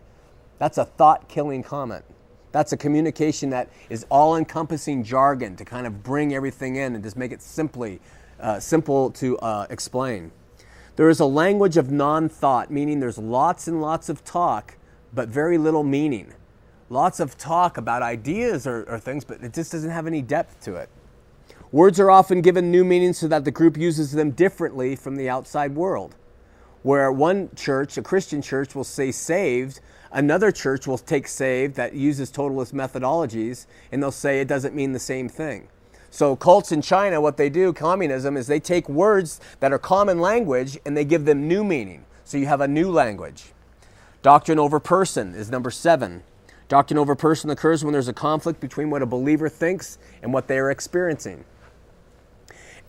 That's 0.60 0.78
a 0.78 0.86
thought 0.86 1.28
killing 1.28 1.62
comment. 1.62 2.06
That's 2.54 2.72
a 2.72 2.78
communication 2.78 3.50
that 3.50 3.70
is 3.90 4.06
all 4.10 4.38
encompassing 4.38 5.04
jargon 5.04 5.58
to 5.58 5.66
kind 5.66 5.86
of 5.86 6.04
bring 6.04 6.34
everything 6.34 6.78
in 6.78 6.96
and 6.96 7.04
just 7.04 7.18
make 7.18 7.34
it 7.34 7.42
simply 7.42 8.00
uh, 8.40 8.60
simple 8.60 9.12
to 9.12 9.38
uh, 9.40 9.68
explain. 9.70 10.32
There 10.96 11.10
is 11.10 11.20
a 11.20 11.26
language 11.26 11.78
of 11.78 11.92
non 11.92 12.28
thought, 12.28 12.70
meaning 12.70 13.00
there's 13.00 13.18
lots 13.18 13.68
and 13.68 13.82
lots 13.82 14.10
of 14.10 14.24
talk, 14.26 14.78
but 15.14 15.30
very 15.30 15.58
little 15.58 15.84
meaning. 15.84 16.34
Lots 16.90 17.20
of 17.20 17.38
talk 17.38 17.78
about 17.78 18.02
ideas 18.02 18.66
or, 18.68 18.84
or 18.84 19.00
things, 19.00 19.24
but 19.24 19.42
it 19.44 19.54
just 19.54 19.72
doesn't 19.72 19.92
have 19.92 20.08
any 20.08 20.22
depth 20.22 20.60
to 20.66 20.76
it. 20.76 20.90
Words 21.72 22.00
are 22.00 22.10
often 22.10 22.42
given 22.42 22.72
new 22.72 22.84
meanings 22.84 23.20
so 23.20 23.28
that 23.28 23.46
the 23.46 23.52
group 23.52 23.78
uses 23.78 24.12
them 24.12 24.32
differently 24.32 24.96
from 24.96 25.16
the 25.16 25.30
outside 25.30 25.76
world. 25.76 26.16
Where 26.82 27.12
one 27.12 27.50
church, 27.56 27.98
a 27.98 28.02
Christian 28.02 28.42
church, 28.42 28.74
will 28.74 28.84
say 28.84 29.12
saved, 29.12 29.82
another 30.12 30.52
church 30.52 30.88
will 30.88 30.98
take 30.98 31.28
saved 31.28 31.76
that 31.76 31.94
uses 31.94 32.32
totalist 32.32 32.74
methodologies, 32.74 33.68
and 33.92 34.02
they'll 34.02 34.12
say 34.12 34.42
it 34.42 34.48
doesn't 34.48 34.74
mean 34.74 34.94
the 34.94 35.00
same 35.00 35.30
thing. 35.30 35.68
So, 36.12 36.36
cults 36.36 36.72
in 36.72 36.82
China, 36.82 37.22
what 37.22 37.38
they 37.38 37.50
do, 37.50 37.72
communism, 37.72 38.36
is 38.36 38.48
they 38.48 38.60
take 38.60 38.90
words 38.90 39.40
that 39.60 39.72
are 39.72 39.80
common 39.80 40.20
language 40.20 40.78
and 40.86 40.98
they 40.98 41.06
give 41.06 41.26
them 41.26 41.48
new 41.48 41.64
meaning. 41.64 42.06
So, 42.24 42.38
you 42.38 42.48
have 42.48 42.62
a 42.62 42.68
new 42.68 42.92
language. 42.92 43.52
Doctrine 44.22 44.60
over 44.60 44.80
person 44.80 45.36
is 45.36 45.50
number 45.50 45.72
seven. 45.72 46.24
Doctrine 46.68 46.98
over 46.98 47.16
person 47.16 47.50
occurs 47.50 47.84
when 47.84 47.94
there's 47.94 48.08
a 48.08 48.14
conflict 48.14 48.60
between 48.60 48.90
what 48.90 49.02
a 49.02 49.06
believer 49.06 49.50
thinks 49.50 49.98
and 50.22 50.34
what 50.34 50.48
they 50.48 50.58
are 50.58 50.70
experiencing. 50.70 51.46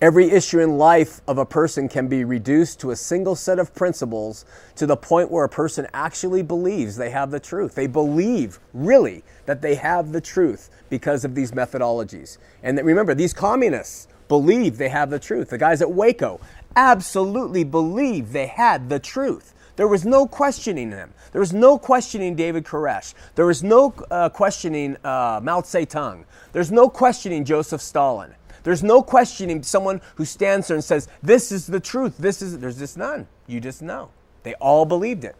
Every 0.01 0.31
issue 0.31 0.59
in 0.59 0.79
life 0.79 1.21
of 1.27 1.37
a 1.37 1.45
person 1.45 1.87
can 1.87 2.07
be 2.07 2.23
reduced 2.23 2.79
to 2.79 2.89
a 2.89 2.95
single 2.95 3.35
set 3.35 3.59
of 3.59 3.75
principles 3.75 4.45
to 4.75 4.87
the 4.87 4.97
point 4.97 5.29
where 5.29 5.45
a 5.45 5.49
person 5.49 5.85
actually 5.93 6.41
believes 6.41 6.95
they 6.95 7.11
have 7.11 7.29
the 7.29 7.39
truth. 7.39 7.75
They 7.75 7.85
believe, 7.85 8.59
really, 8.73 9.23
that 9.45 9.61
they 9.61 9.75
have 9.75 10.11
the 10.11 10.19
truth 10.19 10.71
because 10.89 11.23
of 11.23 11.35
these 11.35 11.51
methodologies. 11.51 12.39
And 12.63 12.79
that, 12.79 12.85
remember, 12.85 13.13
these 13.13 13.31
communists 13.31 14.07
believe 14.27 14.77
they 14.77 14.89
have 14.89 15.11
the 15.11 15.19
truth. 15.19 15.51
The 15.51 15.59
guys 15.59 15.83
at 15.83 15.91
Waco 15.91 16.41
absolutely 16.75 17.63
believe 17.63 18.31
they 18.31 18.47
had 18.47 18.89
the 18.89 18.97
truth. 18.97 19.53
There 19.75 19.87
was 19.87 20.03
no 20.03 20.25
questioning 20.25 20.89
them. 20.89 21.13
There 21.31 21.39
was 21.39 21.53
no 21.53 21.77
questioning 21.77 22.35
David 22.35 22.65
Koresh. 22.65 23.13
There 23.35 23.45
was 23.45 23.63
no 23.63 23.93
uh, 24.09 24.29
questioning 24.29 24.97
uh, 25.03 25.39
Mao 25.43 25.61
Zedong. 25.61 26.25
There's 26.53 26.71
no 26.71 26.89
questioning 26.89 27.45
Joseph 27.45 27.81
Stalin. 27.81 28.33
There's 28.63 28.83
no 28.83 29.01
questioning 29.01 29.63
someone 29.63 30.01
who 30.15 30.25
stands 30.25 30.67
there 30.67 30.75
and 30.75 30.83
says, 30.83 31.07
This 31.23 31.51
is 31.51 31.67
the 31.67 31.79
truth. 31.79 32.17
This 32.17 32.41
is, 32.41 32.59
there's 32.59 32.77
just 32.77 32.97
none. 32.97 33.27
You 33.47 33.59
just 33.59 33.81
know. 33.81 34.09
They 34.43 34.53
all 34.55 34.85
believed 34.85 35.23
it. 35.23 35.35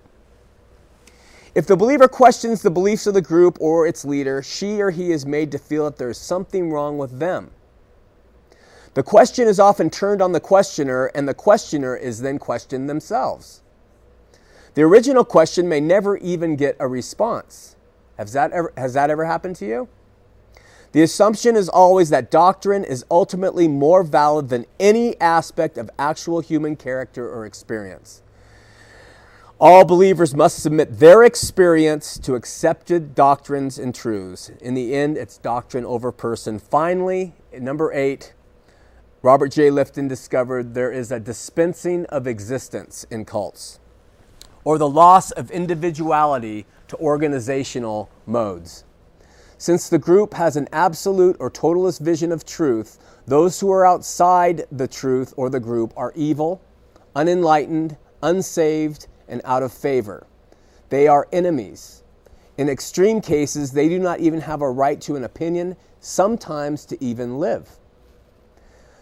If 1.54 1.68
the 1.68 1.76
believer 1.76 2.08
questions 2.08 2.62
the 2.62 2.72
beliefs 2.72 3.08
of 3.08 3.14
the 3.14 3.22
group 3.22 3.58
or 3.60 3.86
its 3.86 4.06
leader, 4.06 4.42
she 4.42 4.82
or 4.82 4.90
he 4.90 5.12
is 5.12 5.26
made 5.26 5.52
to 5.52 5.60
feel 5.60 5.86
that 5.86 5.98
there 5.98 6.10
is 6.10 6.18
something 6.18 6.72
wrong 6.72 6.98
with 6.98 7.20
them. 7.20 7.52
The 8.94 9.04
question 9.04 9.48
is 9.48 9.60
often 9.60 9.90
turned 9.90 10.22
on 10.22 10.32
the 10.32 10.40
questioner, 10.40 11.08
and 11.08 11.28
the 11.28 11.34
questioner 11.34 11.96
is 11.96 12.22
then 12.22 12.40
questioned 12.40 12.90
themselves. 12.90 13.62
The 14.74 14.84
original 14.84 15.26
question 15.26 15.68
may 15.68 15.80
never 15.80 16.18
even 16.18 16.56
get 16.56 16.78
a 16.80 16.88
response. 16.88 17.76
Has 18.18 18.34
that 18.34 18.52
ever, 18.52 18.74
has 18.78 18.94
that 18.94 19.10
ever 19.10 19.26
happened 19.26 19.56
to 19.58 19.66
you? 19.66 19.90
The 20.92 21.04
assumption 21.04 21.56
is 21.56 21.70
always 21.70 22.10
that 22.10 22.30
doctrine 22.30 22.84
is 22.84 23.06
ultimately 23.10 23.68
more 23.68 24.04
valid 24.04 24.50
than 24.50 24.66
any 24.80 25.20
aspect 25.22 25.78
of 25.78 25.90
actual 25.98 26.42
human 26.42 26.76
character 26.76 27.30
or 27.30 27.46
experience. 27.46 28.22
All 29.58 29.86
believers 29.86 30.34
must 30.34 30.60
submit 30.60 31.00
their 31.00 31.24
experience 31.24 32.18
to 32.20 32.36
accepted 32.36 33.14
doctrines 33.14 33.78
and 33.78 33.94
truths. 33.94 34.50
In 34.60 34.74
the 34.74 34.96
end, 34.96 35.18
it's 35.18 35.38
doctrine 35.38 35.86
over 35.86 36.12
person. 36.12 36.58
Finally, 36.58 37.36
number 37.58 37.94
eight, 37.94 38.34
Robert 39.22 39.50
J. 39.50 39.70
Lifton 39.70 40.10
discovered 40.10 40.74
there 40.74 40.92
is 40.92 41.12
a 41.12 41.20
dispensing 41.20 42.08
of 42.08 42.26
existence 42.26 43.06
in 43.12 43.24
cults, 43.24 43.80
or 44.64 44.80
the 44.80 44.90
loss 44.90 45.30
of 45.30 45.52
individuality 45.52 46.66
to 46.88 46.98
organizational 46.98 48.10
modes. 48.26 48.84
Since 49.62 49.90
the 49.90 50.00
group 50.00 50.34
has 50.34 50.56
an 50.56 50.68
absolute 50.74 51.38
or 51.40 51.52
totalist 51.52 52.02
vision 52.02 52.32
of 52.32 52.44
truth, 52.44 52.98
those 53.28 53.60
who 53.60 53.70
are 53.70 53.86
outside 53.86 54.66
the 54.72 54.88
truth 54.88 55.36
or 55.38 55.52
the 55.52 55.60
group 55.60 55.94
are 55.96 56.12
evil, 56.16 56.64
unenlightened, 57.16 57.96
unsaved, 58.24 59.06
and 59.28 59.40
out 59.46 59.62
of 59.62 59.72
favor. 59.72 60.26
They 60.90 61.08
are 61.08 61.28
enemies. 61.32 62.02
In 62.58 62.70
extreme 62.70 63.22
cases, 63.22 63.72
they 63.72 63.88
do 63.88 64.00
not 64.00 64.20
even 64.20 64.42
have 64.42 64.64
a 64.64 64.72
right 64.72 65.00
to 65.02 65.16
an 65.16 65.24
opinion, 65.24 65.78
sometimes 66.00 66.84
to 66.88 66.98
even 67.00 67.38
live. 67.38 67.70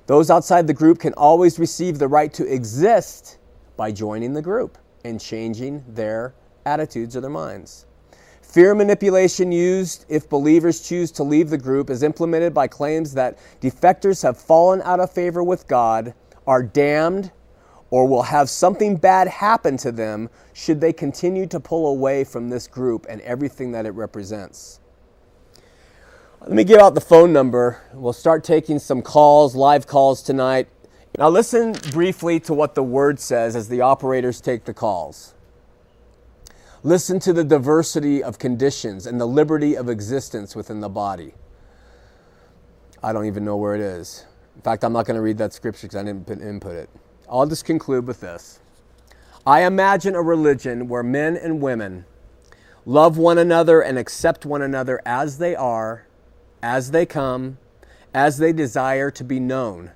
Those 0.08 0.30
outside 0.30 0.68
the 0.68 0.74
group 0.74 1.00
can 1.00 1.14
always 1.14 1.58
receive 1.58 2.00
the 2.00 2.10
right 2.10 2.34
to 2.34 2.46
exist, 2.46 3.38
by 3.78 3.94
joining 3.94 4.34
the 4.34 4.42
group 4.42 4.78
and 5.06 5.22
changing 5.22 5.86
their 5.88 6.34
attitudes 6.66 7.16
or 7.16 7.22
their 7.22 7.30
minds. 7.30 7.86
Fear 8.50 8.74
manipulation 8.74 9.52
used 9.52 10.06
if 10.10 10.28
believers 10.28 10.82
choose 10.82 11.12
to 11.12 11.24
leave 11.24 11.52
the 11.52 11.58
group 11.58 11.92
is 11.92 12.02
implemented 12.02 12.52
by 12.52 12.68
claims 12.68 13.14
that 13.14 13.38
defectors 13.62 14.24
have 14.24 14.42
fallen 14.42 14.82
out 14.82 15.00
of 15.00 15.12
favor 15.12 15.44
with 15.44 15.68
God, 15.68 16.16
are 16.48 16.64
damned, 16.64 17.32
or 17.92 18.08
will 18.08 18.24
have 18.24 18.50
something 18.50 18.96
bad 18.96 19.28
happen 19.28 19.78
to 19.78 19.92
them 19.92 20.32
should 20.52 20.82
they 20.82 20.92
continue 20.92 21.46
to 21.46 21.60
pull 21.60 21.86
away 21.92 22.24
from 22.24 22.50
this 22.50 22.66
group 22.66 23.06
and 23.08 23.22
everything 23.22 23.72
that 23.74 23.86
it 23.86 23.92
represents. 23.92 24.80
Let 26.42 26.52
me 26.52 26.64
give 26.64 26.80
out 26.80 26.96
the 26.96 27.02
phone 27.02 27.32
number. 27.32 27.84
We'll 27.94 28.14
start 28.14 28.44
taking 28.44 28.80
some 28.80 29.04
calls, 29.04 29.54
live 29.54 29.86
calls 29.86 30.24
tonight. 30.24 30.70
Now, 31.20 31.30
listen 31.30 31.74
briefly 31.92 32.40
to 32.42 32.56
what 32.56 32.74
the 32.74 32.84
word 32.84 33.20
says 33.20 33.56
as 33.56 33.70
the 33.70 33.82
operators 33.82 34.42
take 34.42 34.66
the 34.66 34.74
calls. 34.74 35.36
Listen 36.84 37.20
to 37.20 37.34
the 37.34 37.44
diversity 37.44 38.24
of 38.24 38.40
conditions 38.40 39.06
and 39.06 39.20
the 39.20 39.26
liberty 39.26 39.76
of 39.76 39.90
existence 39.90 40.56
within 40.56 40.80
the 40.80 40.88
body. 40.88 41.34
I 43.04 43.12
don't 43.12 43.26
even 43.26 43.44
know 43.44 43.58
where 43.58 43.76
it 43.76 43.82
is. 43.82 44.26
In 44.56 44.62
fact, 44.62 44.86
I'm 44.86 44.94
not 44.94 45.06
going 45.06 45.16
to 45.16 45.22
read 45.22 45.38
that 45.40 45.52
scripture 45.52 45.88
because 45.88 45.98
I 45.98 46.04
didn't 46.04 46.30
input 46.30 46.76
it. 46.76 46.90
I'll 47.30 47.46
just 47.48 47.66
conclude 47.66 48.08
with 48.08 48.22
this. 48.22 48.60
I 49.46 49.64
imagine 49.64 50.16
a 50.16 50.22
religion 50.22 50.88
where 50.88 51.04
men 51.04 51.36
and 51.36 51.62
women 51.62 52.06
love 52.86 53.18
one 53.18 53.38
another 53.38 53.82
and 53.82 53.98
accept 53.98 54.46
one 54.46 54.62
another 54.62 55.02
as 55.06 55.38
they 55.38 55.56
are, 55.56 56.08
as 56.62 56.92
they 56.92 57.06
come, 57.06 57.58
as 58.14 58.38
they 58.38 58.54
desire 58.54 59.12
to 59.12 59.24
be 59.24 59.40
known. 59.40 59.92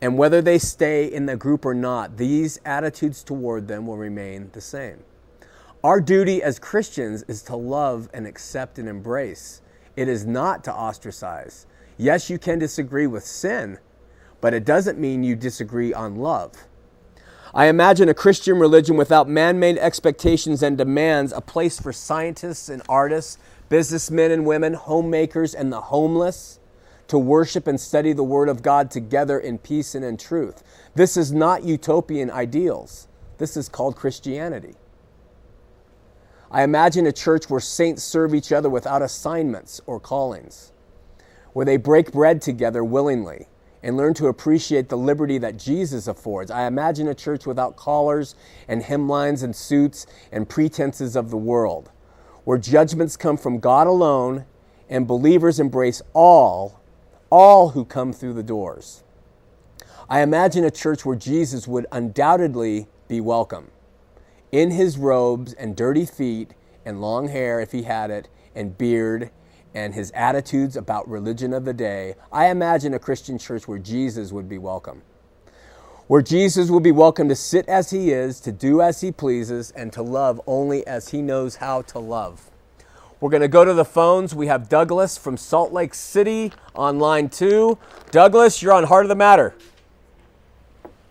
And 0.00 0.16
whether 0.16 0.40
they 0.40 0.58
stay 0.58 1.04
in 1.04 1.26
the 1.26 1.36
group 1.36 1.66
or 1.66 1.74
not, 1.74 2.16
these 2.16 2.58
attitudes 2.64 3.22
toward 3.22 3.68
them 3.68 3.86
will 3.86 3.96
remain 3.98 4.50
the 4.52 4.60
same. 4.60 5.02
Our 5.84 6.00
duty 6.00 6.42
as 6.42 6.58
Christians 6.58 7.22
is 7.28 7.40
to 7.42 7.54
love 7.54 8.08
and 8.12 8.26
accept 8.26 8.80
and 8.80 8.88
embrace. 8.88 9.62
It 9.94 10.08
is 10.08 10.26
not 10.26 10.64
to 10.64 10.74
ostracize. 10.74 11.66
Yes, 11.96 12.28
you 12.28 12.36
can 12.36 12.58
disagree 12.58 13.06
with 13.06 13.24
sin, 13.24 13.78
but 14.40 14.54
it 14.54 14.64
doesn't 14.64 14.98
mean 14.98 15.22
you 15.22 15.36
disagree 15.36 15.94
on 15.94 16.16
love. 16.16 16.66
I 17.54 17.66
imagine 17.66 18.08
a 18.08 18.14
Christian 18.14 18.58
religion 18.58 18.96
without 18.96 19.28
man 19.28 19.60
made 19.60 19.78
expectations 19.78 20.64
and 20.64 20.76
demands, 20.76 21.32
a 21.32 21.40
place 21.40 21.80
for 21.80 21.92
scientists 21.92 22.68
and 22.68 22.82
artists, 22.88 23.38
businessmen 23.68 24.32
and 24.32 24.44
women, 24.44 24.74
homemakers, 24.74 25.54
and 25.54 25.72
the 25.72 25.80
homeless 25.82 26.58
to 27.06 27.18
worship 27.18 27.68
and 27.68 27.80
study 27.80 28.12
the 28.12 28.24
Word 28.24 28.48
of 28.48 28.62
God 28.62 28.90
together 28.90 29.38
in 29.38 29.58
peace 29.58 29.94
and 29.94 30.04
in 30.04 30.16
truth. 30.16 30.64
This 30.96 31.16
is 31.16 31.32
not 31.32 31.62
utopian 31.62 32.32
ideals. 32.32 33.06
This 33.38 33.56
is 33.56 33.68
called 33.68 33.94
Christianity. 33.94 34.74
I 36.50 36.62
imagine 36.62 37.06
a 37.06 37.12
church 37.12 37.50
where 37.50 37.60
saints 37.60 38.02
serve 38.02 38.34
each 38.34 38.52
other 38.52 38.70
without 38.70 39.02
assignments 39.02 39.82
or 39.86 40.00
callings, 40.00 40.72
where 41.52 41.66
they 41.66 41.76
break 41.76 42.12
bread 42.12 42.40
together 42.40 42.82
willingly 42.82 43.48
and 43.82 43.96
learn 43.96 44.14
to 44.14 44.28
appreciate 44.28 44.88
the 44.88 44.96
liberty 44.96 45.36
that 45.38 45.58
Jesus 45.58 46.08
affords. 46.08 46.50
I 46.50 46.66
imagine 46.66 47.06
a 47.06 47.14
church 47.14 47.46
without 47.46 47.76
collars 47.76 48.34
and 48.66 48.82
hemlines 48.82 49.42
and 49.42 49.54
suits 49.54 50.06
and 50.32 50.48
pretenses 50.48 51.16
of 51.16 51.30
the 51.30 51.36
world, 51.36 51.90
where 52.44 52.58
judgments 52.58 53.16
come 53.16 53.36
from 53.36 53.60
God 53.60 53.86
alone 53.86 54.46
and 54.88 55.06
believers 55.06 55.60
embrace 55.60 56.00
all, 56.14 56.80
all 57.28 57.70
who 57.70 57.84
come 57.84 58.12
through 58.12 58.32
the 58.32 58.42
doors. 58.42 59.04
I 60.08 60.22
imagine 60.22 60.64
a 60.64 60.70
church 60.70 61.04
where 61.04 61.16
Jesus 61.16 61.68
would 61.68 61.86
undoubtedly 61.92 62.88
be 63.06 63.20
welcome 63.20 63.70
in 64.52 64.70
his 64.70 64.98
robes 64.98 65.52
and 65.52 65.76
dirty 65.76 66.06
feet 66.06 66.52
and 66.84 67.00
long 67.00 67.28
hair, 67.28 67.60
if 67.60 67.72
he 67.72 67.82
had 67.82 68.10
it, 68.10 68.28
and 68.54 68.78
beard, 68.78 69.30
and 69.74 69.94
his 69.94 70.10
attitudes 70.12 70.76
about 70.76 71.08
religion 71.08 71.52
of 71.52 71.64
the 71.64 71.74
day, 71.74 72.14
I 72.32 72.48
imagine 72.48 72.94
a 72.94 72.98
Christian 72.98 73.38
church 73.38 73.68
where 73.68 73.78
Jesus 73.78 74.32
would 74.32 74.48
be 74.48 74.58
welcome. 74.58 75.02
Where 76.06 76.22
Jesus 76.22 76.70
would 76.70 76.82
be 76.82 76.90
welcome 76.92 77.28
to 77.28 77.36
sit 77.36 77.68
as 77.68 77.90
he 77.90 78.10
is, 78.10 78.40
to 78.40 78.50
do 78.50 78.80
as 78.80 79.02
he 79.02 79.12
pleases, 79.12 79.70
and 79.72 79.92
to 79.92 80.02
love 80.02 80.40
only 80.46 80.86
as 80.86 81.10
he 81.10 81.20
knows 81.20 81.56
how 81.56 81.82
to 81.82 81.98
love. 81.98 82.50
We're 83.20 83.30
going 83.30 83.42
to 83.42 83.48
go 83.48 83.64
to 83.64 83.74
the 83.74 83.84
phones. 83.84 84.34
We 84.34 84.46
have 84.46 84.68
Douglas 84.68 85.18
from 85.18 85.36
Salt 85.36 85.72
Lake 85.72 85.92
City 85.92 86.52
on 86.74 86.98
line 86.98 87.28
two. 87.28 87.76
Douglas, 88.10 88.62
you're 88.62 88.72
on 88.72 88.84
Heart 88.84 89.04
of 89.04 89.08
the 89.10 89.16
Matter. 89.16 89.54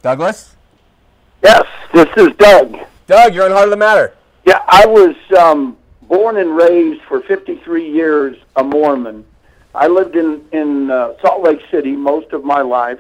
Douglas? 0.02 0.56
Yes, 1.44 1.64
this 1.94 2.08
is 2.18 2.30
Doug. 2.38 2.78
Doug, 3.08 3.34
you're 3.34 3.46
on 3.46 3.52
Heart 3.52 3.64
of 3.66 3.70
the 3.72 3.78
Matter. 3.78 4.14
Yeah, 4.46 4.62
I 4.68 4.86
was 4.86 5.16
um, 5.40 5.78
born 6.04 6.36
and 6.38 6.58
raised 6.58 7.02
for 7.04 7.22
53 7.22 7.90
years 7.90 8.38
a 8.58 8.64
Mormon. 8.64 9.26
I 9.74 9.88
lived 9.88 10.18
in 10.18 10.44
in 10.52 10.92
uh, 10.92 11.14
Salt 11.22 11.42
Lake 11.42 11.62
City 11.72 11.94
most 11.94 12.34
of 12.34 12.44
my 12.44 12.62
life, 12.62 13.00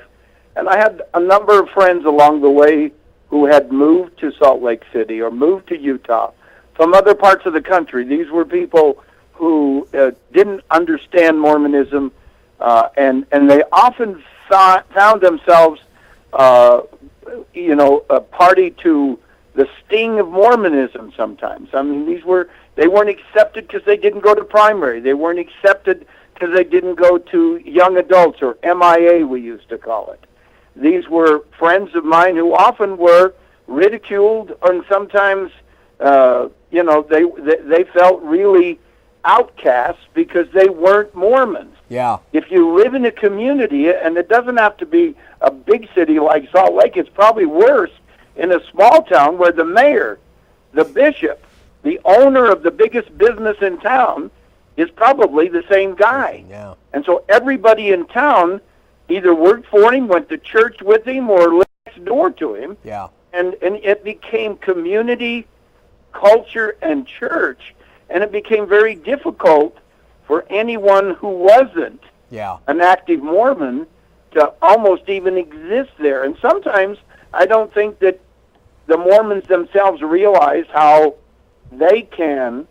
and 0.55 0.69
I 0.69 0.77
had 0.77 1.01
a 1.13 1.19
number 1.19 1.61
of 1.61 1.69
friends 1.69 2.05
along 2.05 2.39
the 2.39 2.49
way 2.49 2.93
who 3.29 3.47
had 3.47 3.69
moved 3.71 4.17
to 4.19 4.31
Salt 4.33 4.61
Lake 4.61 4.83
City 4.93 5.21
or 5.21 5.29
moved 5.29 5.67
to 5.67 5.77
Utah 5.77 6.31
from 6.75 6.93
other 6.93 7.13
parts 7.13 7.45
of 7.45 7.51
the 7.51 7.61
country. 7.61 8.05
These 8.05 8.29
were 8.29 8.45
people 8.45 9.03
who 9.33 9.89
uh, 9.93 10.11
didn't 10.31 10.61
understand 10.71 11.37
Mormonism, 11.41 12.13
uh, 12.61 12.89
and 12.95 13.25
and 13.33 13.49
they 13.49 13.61
often 13.73 14.23
thought, 14.49 14.87
found 14.93 15.19
themselves, 15.19 15.81
uh, 16.31 16.83
you 17.53 17.75
know, 17.75 18.05
a 18.09 18.21
party 18.21 18.71
to 18.83 19.19
the 19.57 19.67
sting 19.83 20.19
of 20.19 20.29
Mormonism 20.29 21.11
sometimes. 21.17 21.69
I 21.73 21.81
mean, 21.81 22.05
these 22.05 22.23
were 22.23 22.47
they 22.75 22.87
weren't 22.87 23.09
accepted 23.09 23.67
because 23.67 23.83
they 23.85 23.97
didn't 23.97 24.21
go 24.21 24.35
to 24.35 24.43
primary. 24.43 24.99
They 24.99 25.15
weren't 25.15 25.39
accepted 25.39 26.05
because 26.33 26.55
they 26.55 26.63
didn't 26.63 26.95
go 26.95 27.17
to 27.17 27.57
young 27.65 27.97
adults 27.97 28.43
or 28.43 28.57
MIA 28.63 29.25
we 29.25 29.41
used 29.41 29.67
to 29.69 29.79
call 29.79 30.11
it. 30.11 30.23
These 30.75 31.09
were 31.09 31.43
friends 31.57 31.95
of 31.95 32.05
mine 32.05 32.35
who 32.35 32.53
often 32.53 32.97
were 32.97 33.33
ridiculed 33.65 34.55
and 34.61 34.85
sometimes 34.87 35.51
uh, 35.99 36.49
you 36.69 36.83
know 36.83 37.01
they, 37.01 37.23
they 37.41 37.57
they 37.63 37.83
felt 37.85 38.21
really 38.21 38.79
outcasts 39.25 40.05
because 40.13 40.47
they 40.53 40.69
weren't 40.69 41.15
Mormons. 41.15 41.75
Yeah. 41.89 42.19
If 42.31 42.51
you 42.51 42.75
live 42.75 42.93
in 42.93 43.05
a 43.05 43.11
community 43.11 43.89
and 43.89 44.17
it 44.17 44.29
doesn't 44.29 44.57
have 44.57 44.77
to 44.77 44.85
be 44.85 45.15
a 45.41 45.49
big 45.49 45.89
city 45.95 46.19
like 46.19 46.47
Salt 46.51 46.75
Lake, 46.75 46.95
it's 46.95 47.09
probably 47.09 47.47
worse 47.47 47.91
in 48.37 48.51
a 48.51 48.63
small 48.71 49.03
town 49.03 49.37
where 49.37 49.51
the 49.51 49.65
mayor, 49.65 50.19
the 50.73 50.85
bishop, 50.85 51.45
the 51.83 51.99
owner 52.05 52.45
of 52.45 52.63
the 52.63 52.71
biggest 52.71 53.15
business 53.17 53.57
in 53.61 53.79
town 53.79 54.31
is 54.75 54.89
probably 54.91 55.47
the 55.47 55.63
same 55.69 55.95
guy. 55.95 56.43
Yeah. 56.49 56.75
And 56.93 57.03
so 57.05 57.23
everybody 57.29 57.91
in 57.91 58.05
town 58.07 58.61
either 59.09 59.33
worked 59.33 59.67
for 59.67 59.93
him, 59.93 60.07
went 60.07 60.29
to 60.29 60.37
church 60.37 60.81
with 60.81 61.05
him, 61.07 61.29
or 61.29 61.53
lived 61.53 61.69
next 61.85 62.05
door 62.05 62.29
to 62.31 62.55
him. 62.55 62.77
Yeah. 62.83 63.07
And 63.33 63.55
and 63.61 63.75
it 63.77 64.03
became 64.03 64.57
community, 64.57 65.47
culture, 66.11 66.77
and 66.81 67.07
church, 67.07 67.75
and 68.09 68.23
it 68.23 68.31
became 68.31 68.67
very 68.67 68.95
difficult 68.95 69.77
for 70.25 70.45
anyone 70.49 71.11
who 71.15 71.29
wasn't 71.29 72.01
Yeah. 72.29 72.57
an 72.67 72.81
active 72.81 73.21
Mormon 73.23 73.87
to 74.31 74.53
almost 74.61 75.07
even 75.07 75.37
exist 75.37 75.91
there. 75.99 76.23
And 76.23 76.37
sometimes 76.41 76.97
I 77.33 77.45
don't 77.45 77.73
think 77.73 77.99
that 77.99 78.19
the 78.87 78.97
Mormons 78.97 79.47
themselves 79.47 80.01
realize 80.01 80.65
how 80.73 81.15
they 81.71 82.01
can, 82.01 82.67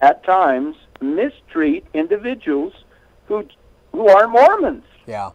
at 0.00 0.24
times, 0.24 0.76
mistreat 1.00 1.84
individuals 1.92 2.72
who 3.26 3.46
who 3.92 4.08
aren't 4.08 4.30
Mormons. 4.30 4.84
Yeah. 5.06 5.30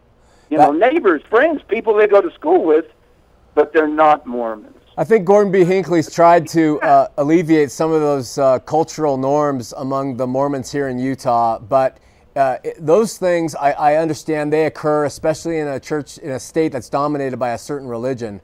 You 0.50 0.58
know, 0.58 0.70
neighbors, 0.70 1.22
friends, 1.30 1.62
people 1.66 1.94
they 1.94 2.06
go 2.06 2.20
to 2.20 2.30
school 2.32 2.64
with, 2.64 2.84
but 3.54 3.72
they're 3.72 3.88
not 3.88 4.26
Mormons. 4.26 4.76
I 4.98 5.04
think 5.04 5.24
Gordon 5.24 5.50
B. 5.50 5.64
Hinckley's 5.64 6.12
tried 6.12 6.46
to 6.48 6.78
uh, 6.82 7.08
alleviate 7.16 7.70
some 7.70 7.90
of 7.90 8.02
those 8.02 8.36
uh, 8.36 8.58
cultural 8.58 9.16
norms 9.16 9.72
among 9.78 10.18
the 10.18 10.26
Mormons 10.26 10.70
here 10.70 10.88
in 10.88 10.98
Utah, 10.98 11.58
but 11.58 11.96
uh, 12.36 12.58
those 12.78 13.16
things 13.16 13.54
I, 13.54 13.72
I 13.72 13.94
understand 13.96 14.52
they 14.52 14.66
occur, 14.66 15.06
especially 15.06 15.58
in 15.58 15.68
a 15.68 15.80
church 15.80 16.18
in 16.18 16.30
a 16.30 16.40
state 16.40 16.72
that's 16.72 16.90
dominated 16.90 17.38
by 17.38 17.52
a 17.52 17.58
certain 17.58 17.88
religion. 17.88 18.40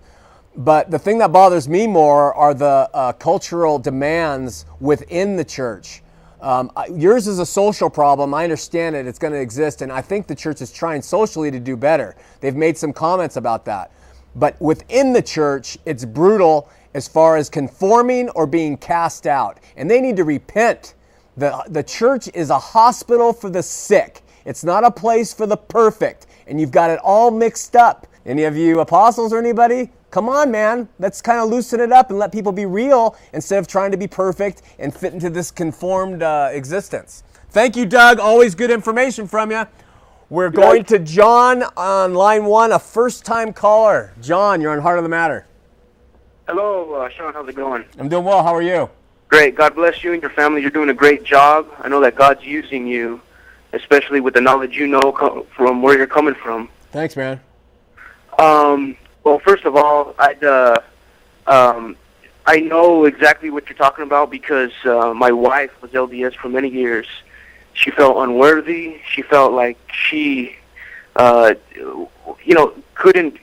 But 0.58 0.90
the 0.90 0.98
thing 0.98 1.18
that 1.18 1.30
bothers 1.30 1.68
me 1.68 1.86
more 1.86 2.34
are 2.34 2.52
the 2.52 2.90
uh, 2.92 3.12
cultural 3.12 3.78
demands 3.78 4.66
within 4.80 5.36
the 5.36 5.44
church. 5.44 6.02
Um, 6.40 6.72
yours 6.92 7.28
is 7.28 7.38
a 7.38 7.46
social 7.46 7.88
problem. 7.88 8.34
I 8.34 8.42
understand 8.42 8.96
it. 8.96 9.06
It's 9.06 9.20
going 9.20 9.32
to 9.32 9.40
exist. 9.40 9.82
And 9.82 9.92
I 9.92 10.02
think 10.02 10.26
the 10.26 10.34
church 10.34 10.60
is 10.60 10.72
trying 10.72 11.00
socially 11.00 11.52
to 11.52 11.60
do 11.60 11.76
better. 11.76 12.16
They've 12.40 12.56
made 12.56 12.76
some 12.76 12.92
comments 12.92 13.36
about 13.36 13.64
that. 13.66 13.92
But 14.34 14.60
within 14.60 15.12
the 15.12 15.22
church, 15.22 15.78
it's 15.86 16.04
brutal 16.04 16.68
as 16.92 17.06
far 17.06 17.36
as 17.36 17.48
conforming 17.48 18.28
or 18.30 18.44
being 18.44 18.76
cast 18.76 19.28
out. 19.28 19.60
And 19.76 19.88
they 19.88 20.00
need 20.00 20.16
to 20.16 20.24
repent. 20.24 20.94
The, 21.36 21.64
the 21.68 21.84
church 21.84 22.28
is 22.34 22.50
a 22.50 22.58
hospital 22.58 23.32
for 23.32 23.48
the 23.48 23.62
sick, 23.62 24.22
it's 24.44 24.64
not 24.64 24.82
a 24.82 24.90
place 24.90 25.32
for 25.32 25.46
the 25.46 25.56
perfect. 25.56 26.26
And 26.48 26.60
you've 26.60 26.72
got 26.72 26.90
it 26.90 26.98
all 27.04 27.30
mixed 27.30 27.76
up. 27.76 28.08
Any 28.26 28.44
of 28.44 28.56
you 28.56 28.80
apostles 28.80 29.32
or 29.32 29.38
anybody? 29.38 29.90
Come 30.10 30.28
on, 30.28 30.50
man. 30.50 30.88
Let's 30.98 31.20
kind 31.20 31.38
of 31.38 31.50
loosen 31.50 31.80
it 31.80 31.92
up 31.92 32.10
and 32.10 32.18
let 32.18 32.32
people 32.32 32.52
be 32.52 32.64
real 32.64 33.16
instead 33.32 33.58
of 33.58 33.66
trying 33.66 33.90
to 33.90 33.96
be 33.98 34.06
perfect 34.06 34.62
and 34.78 34.94
fit 34.94 35.12
into 35.12 35.28
this 35.28 35.50
conformed 35.50 36.22
uh, 36.22 36.48
existence. 36.52 37.24
Thank 37.50 37.76
you, 37.76 37.84
Doug. 37.84 38.18
Always 38.18 38.54
good 38.54 38.70
information 38.70 39.26
from 39.26 39.50
you. 39.50 39.66
We're 40.30 40.50
going 40.50 40.84
to 40.84 40.98
John 40.98 41.62
on 41.76 42.12
line 42.14 42.44
one, 42.44 42.72
a 42.72 42.78
first 42.78 43.24
time 43.24 43.52
caller. 43.52 44.12
John, 44.20 44.60
you're 44.60 44.72
on 44.72 44.80
Heart 44.80 44.98
of 44.98 45.02
the 45.02 45.08
Matter. 45.08 45.46
Hello, 46.46 46.94
uh, 46.94 47.08
Shawn. 47.10 47.32
How's 47.32 47.48
it 47.48 47.56
going? 47.56 47.84
I'm 47.98 48.08
doing 48.08 48.24
well. 48.24 48.42
How 48.42 48.54
are 48.54 48.62
you? 48.62 48.90
Great. 49.28 49.54
God 49.54 49.74
bless 49.74 50.02
you 50.02 50.14
and 50.14 50.22
your 50.22 50.30
family. 50.30 50.62
You're 50.62 50.70
doing 50.70 50.88
a 50.88 50.94
great 50.94 51.24
job. 51.24 51.68
I 51.78 51.88
know 51.88 52.00
that 52.00 52.14
God's 52.14 52.44
using 52.44 52.86
you, 52.86 53.20
especially 53.74 54.20
with 54.20 54.32
the 54.34 54.40
knowledge 54.40 54.74
you 54.74 54.86
know 54.86 55.12
co- 55.12 55.46
from 55.54 55.82
where 55.82 55.96
you're 55.96 56.06
coming 56.06 56.34
from. 56.34 56.70
Thanks, 56.92 57.16
man. 57.16 57.40
Um, 58.38 58.96
well, 59.28 59.38
first 59.38 59.66
of 59.66 59.76
all, 59.76 60.14
I'd, 60.18 60.42
uh, 60.42 60.78
um, 61.46 61.96
I 62.46 62.60
know 62.60 63.04
exactly 63.04 63.50
what 63.50 63.68
you're 63.68 63.76
talking 63.76 64.04
about 64.04 64.30
because 64.30 64.72
uh, 64.86 65.12
my 65.12 65.30
wife 65.30 65.70
was 65.82 65.90
LDS 65.90 66.34
for 66.34 66.48
many 66.48 66.70
years. 66.70 67.06
She 67.74 67.90
felt 67.90 68.16
unworthy. 68.16 69.02
She 69.06 69.20
felt 69.20 69.52
like 69.52 69.76
she, 69.92 70.56
uh, 71.14 71.54
you 71.76 72.54
know, 72.54 72.72
couldn't 72.94 73.36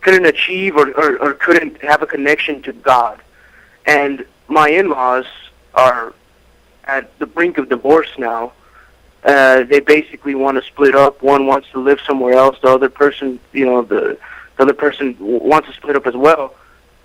couldn't 0.00 0.26
achieve 0.26 0.76
or, 0.76 0.90
or, 0.90 1.18
or 1.18 1.34
couldn't 1.34 1.80
have 1.80 2.02
a 2.02 2.06
connection 2.06 2.60
to 2.62 2.72
God. 2.72 3.22
And 3.86 4.26
my 4.48 4.68
in-laws 4.68 5.24
are 5.72 6.12
at 6.82 7.16
the 7.20 7.26
brink 7.26 7.58
of 7.58 7.68
divorce 7.68 8.10
now. 8.18 8.52
Uh, 9.22 9.62
they 9.62 9.80
basically 9.80 10.34
want 10.34 10.60
to 10.60 10.62
split 10.66 10.94
up. 10.94 11.22
One 11.22 11.46
wants 11.46 11.70
to 11.70 11.78
live 11.78 12.00
somewhere 12.06 12.34
else. 12.34 12.58
The 12.60 12.68
other 12.68 12.90
person, 12.90 13.40
you 13.52 13.64
know, 13.64 13.80
the, 13.80 14.18
the 14.56 14.62
other 14.62 14.74
person 14.74 15.12
w- 15.14 15.38
wants 15.42 15.68
to 15.68 15.74
split 15.74 15.96
up 15.96 16.06
as 16.06 16.14
well. 16.14 16.54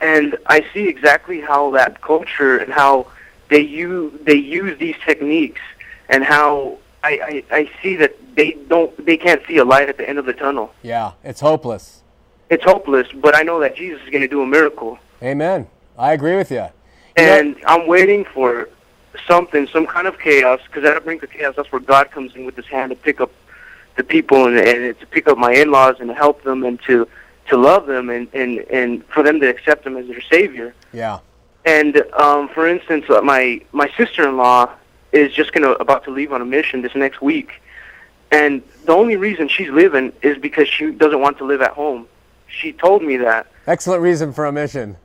And 0.02 0.38
I 0.48 0.66
see 0.74 0.88
exactly 0.88 1.42
how 1.42 1.72
that 1.72 2.02
culture 2.02 2.58
and 2.58 2.72
how 2.72 3.08
they 3.50 3.60
use 3.62 4.14
they 4.24 4.36
use 4.36 4.78
these 4.80 4.96
techniques 5.06 5.62
and 6.08 6.24
how 6.24 6.78
I, 7.04 7.44
I, 7.52 7.56
I 7.56 7.72
see 7.82 7.96
that 7.98 8.16
they 8.36 8.52
don't 8.68 9.06
they 9.06 9.18
can't 9.18 9.42
see 9.48 9.58
a 9.58 9.66
light 9.66 9.90
at 9.90 9.98
the 9.98 10.08
end 10.08 10.20
of 10.20 10.26
the 10.26 10.34
tunnel. 10.34 10.74
Yeah, 10.84 11.12
it's 11.24 11.42
hopeless. 11.42 12.02
It's 12.50 12.64
hopeless, 12.64 13.08
but 13.14 13.36
I 13.36 13.44
know 13.44 13.60
that 13.60 13.76
Jesus 13.76 14.02
is 14.04 14.10
going 14.10 14.22
to 14.22 14.28
do 14.28 14.42
a 14.42 14.46
miracle. 14.48 14.98
Amen. 15.22 15.68
I 15.98 16.14
agree 16.14 16.36
with 16.36 16.50
you. 16.50 16.58
You 16.58 17.26
know- 17.26 17.38
And 17.40 17.56
I'm 17.68 17.86
waiting 17.88 18.26
for 18.26 18.70
something, 19.28 19.68
some 19.68 19.86
kind 19.86 20.08
of 20.08 20.18
chaos, 20.18 20.60
because 20.66 20.84
at 20.84 20.96
the 20.96 21.02
brink 21.02 21.22
of 21.22 21.30
chaos, 21.30 21.56
that's 21.58 21.72
where 21.72 21.82
God 21.82 22.10
comes 22.10 22.36
in 22.36 22.46
with 22.46 22.56
His 22.56 22.66
hand 22.66 22.90
to 22.92 22.96
pick 22.96 23.22
up 23.22 23.32
the 23.98 24.04
people 24.04 24.46
and, 24.48 24.58
and 24.58 25.00
to 25.00 25.06
pick 25.06 25.28
up 25.28 25.38
my 25.38 25.54
in-laws 25.54 25.98
and 26.00 26.08
to 26.10 26.16
help 26.16 26.42
them 26.44 26.64
and 26.64 26.82
to 26.84 27.08
to 27.50 27.58
love 27.58 27.86
them 27.88 28.10
and 28.10 28.28
and 28.34 28.60
and 28.70 29.06
for 29.06 29.24
them 29.24 29.40
to 29.40 29.48
accept 29.50 29.86
Him 29.86 29.98
as 29.98 30.08
their 30.08 30.22
Savior. 30.22 30.74
yeah. 30.94 31.20
And 31.66 32.04
um, 32.14 32.48
for 32.50 32.68
instance, 32.68 33.06
uh, 33.10 33.22
my 33.22 33.62
my 33.72 33.92
sister-in-law 33.98 34.72
is 35.12 35.34
just 35.34 35.52
gonna 35.54 35.72
about 35.72 36.04
to 36.06 36.12
leave 36.12 36.32
on 36.32 36.42
a 36.42 36.46
mission 36.46 36.82
this 36.82 36.96
next 36.96 37.22
week, 37.22 37.62
and 38.32 38.62
the 38.86 38.94
only 38.94 39.18
reason 39.18 39.48
she's 39.50 39.70
leaving 39.70 40.14
is 40.22 40.38
because 40.38 40.68
she 40.68 40.92
doesn't 40.92 41.20
want 41.20 41.38
to 41.40 41.46
live 41.46 41.62
at 41.62 41.72
home. 41.72 42.08
She 42.48 42.72
told 42.72 43.04
me 43.04 43.18
that. 43.18 43.48
Excellent 43.68 44.02
reason 44.02 44.34
for 44.34 44.46
a 44.46 44.52
mission. 44.52 44.98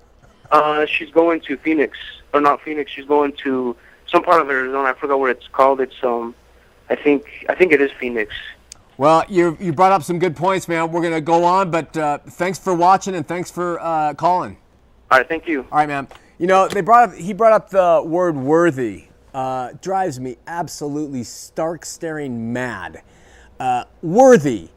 Uh, 0.51 0.87
she's 0.87 1.11
going 1.11 1.41
to 1.43 1.57
Phoenix, 1.59 1.99
or 2.33 2.41
not 2.41 2.63
Phoenix. 2.63 2.91
She's 2.93 3.05
going 3.07 3.33
to 3.43 3.77
some 4.07 4.23
part 4.23 4.41
of 4.41 4.49
Arizona. 4.49 4.91
I 4.91 4.95
forgot 4.95 5.19
what 5.19 5.31
it's 5.31 5.49
called. 5.49 5.81
It's 5.81 6.03
um, 6.03 6.35
I 6.89 6.95
think 6.95 7.47
I 7.49 7.55
think 7.55 7.73
it 7.73 7.81
is 7.81 7.91
Phoenix. 7.99 8.33
Well, 8.97 9.25
you 9.29 9.57
you 9.61 9.73
brought 9.73 9.91
up 9.91 10.05
some 10.05 10.21
good 10.21 10.37
points, 10.37 10.69
man. 10.69 10.93
We're 10.93 11.03
gonna 11.03 11.21
go 11.21 11.43
on, 11.43 11.71
but 11.71 11.97
uh, 11.97 12.19
thanks 12.19 12.59
for 12.61 12.75
watching 12.75 13.17
and 13.17 13.27
thanks 13.27 13.51
for 13.51 13.81
uh, 13.81 14.15
calling. 14.15 14.57
All 15.11 15.19
right, 15.19 15.29
thank 15.29 15.49
you. 15.49 15.63
All 15.73 15.79
right, 15.79 15.89
man. 15.89 16.07
You 16.39 16.47
know, 16.47 16.69
they 16.69 16.81
brought 16.81 17.11
up 17.11 17.15
he 17.17 17.33
brought 17.33 17.53
up 17.53 17.71
the 17.71 18.03
word 18.05 18.37
worthy. 18.37 19.07
Uh, 19.33 19.73
drives 19.83 20.21
me 20.21 20.37
absolutely 20.47 21.25
stark 21.25 21.85
staring 21.85 22.53
mad. 22.53 23.03
Uh, 23.59 23.85
worthy. 24.01 24.69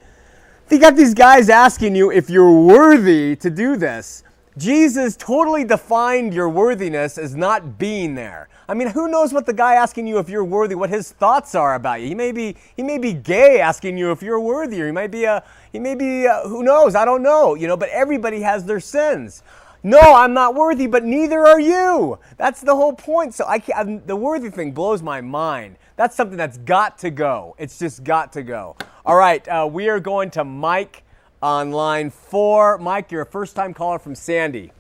You 0.72 0.80
got 0.80 0.96
these 0.96 1.14
guys 1.14 1.50
asking 1.50 1.96
you 1.96 2.12
if 2.12 2.30
you're 2.30 2.52
worthy 2.52 3.36
to 3.36 3.50
do 3.52 3.78
this. 3.78 4.24
Jesus 4.58 5.16
totally 5.16 5.64
defined 5.64 6.34
your 6.34 6.50
worthiness 6.50 7.20
as 7.20 7.36
not 7.36 7.78
being 7.78 8.16
there. 8.16 8.50
I 8.70 8.74
mean, 8.74 8.90
who 8.90 9.08
knows 9.08 9.32
what 9.32 9.46
the 9.46 9.54
guy 9.54 9.76
asking 9.76 10.08
you 10.08 10.20
if 10.20 10.28
you're 10.30 10.44
worthy, 10.44 10.76
what 10.76 10.90
his 10.90 11.12
thoughts 11.12 11.56
are 11.56 11.76
about 11.76 12.02
you? 12.02 12.08
He 12.08 12.16
may 12.16 12.34
be 12.34 12.56
he 12.76 12.84
may 12.84 12.98
be 12.98 13.14
gay 13.14 13.62
asking 13.62 13.98
you 13.98 14.12
if 14.12 14.22
you're 14.22 14.42
worthy, 14.42 14.82
or 14.82 14.88
he 14.88 14.92
might 14.92 15.12
be 15.12 15.24
a 15.24 15.44
he 15.72 15.80
may 15.80 15.96
be 15.96 16.26
a, 16.26 16.42
who 16.44 16.64
knows? 16.64 16.94
I 16.94 17.06
don't 17.06 17.24
know. 17.24 17.56
You 17.56 17.68
know, 17.68 17.78
but 17.78 17.90
everybody 17.90 18.42
has 18.42 18.66
their 18.66 18.82
sins. 18.82 19.42
No, 19.84 20.00
I'm 20.02 20.34
not 20.34 20.54
worthy, 20.54 20.86
but 20.88 21.06
neither 21.06 21.40
are 21.48 21.62
you. 21.62 22.20
That's 22.36 22.60
the 22.60 22.76
whole 22.76 22.92
point. 22.94 23.34
So 23.36 23.46
I 23.48 23.60
can't, 23.60 23.78
I'm- 23.78 24.02
the 24.06 24.16
worthy 24.18 24.50
thing 24.50 24.74
blows 24.74 25.02
my 25.02 25.22
mind. 25.22 25.78
That's 25.96 26.16
something 26.16 26.38
that's 26.38 26.58
got 26.58 26.98
to 27.00 27.10
go. 27.10 27.56
It's 27.58 27.80
just 27.80 28.04
got 28.04 28.34
to 28.34 28.44
go. 28.44 28.76
All 29.06 29.16
right, 29.16 29.48
uh, 29.48 29.70
we 29.72 29.88
are 29.88 30.02
going 30.02 30.30
to 30.32 30.44
Mike 30.44 31.04
on 31.42 31.72
line 31.72 32.10
four. 32.10 32.78
Mike, 32.80 33.12
you're 33.12 33.22
a 33.22 33.26
first-time 33.26 33.74
caller 33.74 33.98
from 34.00 34.14
Sandy. 34.14 34.74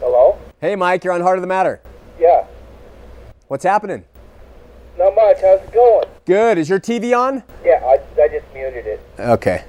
Hello? 0.00 0.38
Hey, 0.60 0.76
Mike, 0.76 1.04
you're 1.04 1.14
on 1.14 1.22
Heart 1.22 1.38
of 1.38 1.42
the 1.42 1.48
Matter. 1.48 1.80
Yeah. 2.18 2.46
What's 3.46 3.64
happening? 3.64 4.04
Not 4.98 5.14
much. 5.14 5.40
How's 5.40 5.60
it 5.60 5.72
going? 5.72 6.06
Good. 6.26 6.58
Is 6.58 6.68
your 6.68 6.80
TV 6.80 7.16
on? 7.16 7.44
Yeah, 7.64 7.80
I, 7.84 8.00
I 8.20 8.28
just 8.28 8.46
muted 8.52 8.86
it. 8.86 9.00
Okay. 9.18 9.64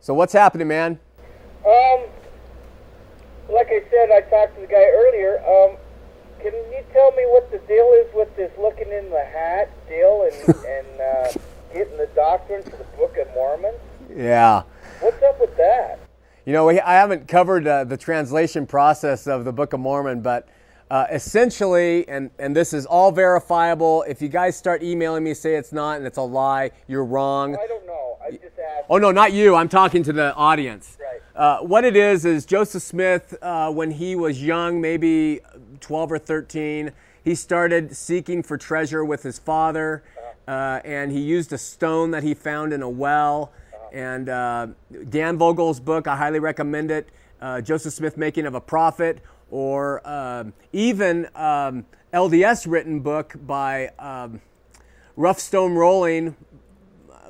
So 0.00 0.14
what's 0.14 0.32
happening, 0.32 0.66
man? 0.66 0.98
Um, 1.66 2.00
like 3.50 3.68
I 3.68 3.82
said, 3.90 4.10
I 4.10 4.22
talked 4.22 4.54
to 4.54 4.62
the 4.62 4.66
guy 4.66 4.82
earlier. 4.82 5.38
Um, 5.40 5.76
can 6.40 6.54
you 6.54 6.82
tell 6.92 7.10
me 7.12 7.24
what 7.26 7.50
the 7.52 7.58
deal 7.58 7.92
is 7.92 8.12
with 8.14 8.34
this 8.36 8.50
looking 8.58 8.90
in 8.90 9.10
the 9.10 9.22
hat 9.22 9.70
deal 9.86 10.22
and, 10.22 10.56
and 10.66 11.00
uh, 11.00 11.32
getting 11.74 11.98
the 11.98 12.08
doctrine 12.14 12.62
for 12.62 12.70
the 12.70 12.84
Book 12.96 13.18
of 13.18 13.28
Mormon? 13.34 13.74
Yeah. 14.16 14.62
What's 15.00 15.22
up 15.22 15.38
with 15.38 15.54
that? 15.58 15.98
You 16.46 16.54
know, 16.54 16.70
I 16.70 16.94
haven't 16.94 17.28
covered 17.28 17.66
uh, 17.66 17.84
the 17.84 17.98
translation 17.98 18.66
process 18.66 19.26
of 19.26 19.44
the 19.44 19.52
Book 19.52 19.74
of 19.74 19.80
Mormon, 19.80 20.22
but 20.22 20.48
uh, 20.90 21.06
essentially, 21.12 22.08
and, 22.08 22.30
and 22.38 22.54
this 22.54 22.72
is 22.72 22.84
all 22.84 23.12
verifiable, 23.12 24.04
if 24.08 24.20
you 24.20 24.28
guys 24.28 24.56
start 24.56 24.82
emailing 24.82 25.22
me, 25.22 25.34
say 25.34 25.54
it's 25.54 25.72
not 25.72 25.98
and 25.98 26.06
it's 26.06 26.18
a 26.18 26.22
lie, 26.22 26.72
you're 26.88 27.04
wrong. 27.04 27.54
I 27.54 27.66
don't 27.68 27.86
know. 27.86 28.18
I 28.20 28.32
just 28.32 28.58
asked. 28.58 28.86
Oh, 28.90 28.98
no, 28.98 29.12
not 29.12 29.32
you. 29.32 29.54
I'm 29.54 29.68
talking 29.68 30.02
to 30.02 30.12
the 30.12 30.34
audience. 30.34 30.98
Right. 31.00 31.20
Uh, 31.36 31.60
what 31.60 31.84
it 31.84 31.94
is, 31.94 32.24
is 32.24 32.44
Joseph 32.44 32.82
Smith, 32.82 33.36
uh, 33.40 33.70
when 33.70 33.92
he 33.92 34.16
was 34.16 34.42
young, 34.42 34.80
maybe 34.80 35.40
12 35.78 36.12
or 36.12 36.18
13, 36.18 36.90
he 37.22 37.34
started 37.36 37.96
seeking 37.96 38.42
for 38.42 38.58
treasure 38.58 39.04
with 39.04 39.22
his 39.22 39.38
father, 39.38 40.02
uh, 40.48 40.80
and 40.84 41.12
he 41.12 41.20
used 41.20 41.52
a 41.52 41.58
stone 41.58 42.10
that 42.10 42.24
he 42.24 42.34
found 42.34 42.72
in 42.72 42.82
a 42.82 42.90
well. 42.90 43.52
And 43.92 44.28
uh, 44.28 44.68
Dan 45.08 45.38
Vogel's 45.38 45.78
book, 45.78 46.08
I 46.08 46.16
highly 46.16 46.40
recommend 46.40 46.90
it. 46.90 47.08
Uh, 47.40 47.60
Joseph 47.60 47.94
Smith, 47.94 48.16
Making 48.16 48.46
of 48.46 48.54
a 48.54 48.60
Prophet, 48.60 49.20
or 49.50 50.06
um, 50.08 50.52
even 50.72 51.28
um, 51.34 51.84
LDS 52.12 52.70
written 52.70 53.00
book 53.00 53.34
by 53.46 53.88
um, 53.98 54.40
Rough 55.16 55.38
Stone 55.38 55.74
Rolling 55.74 56.36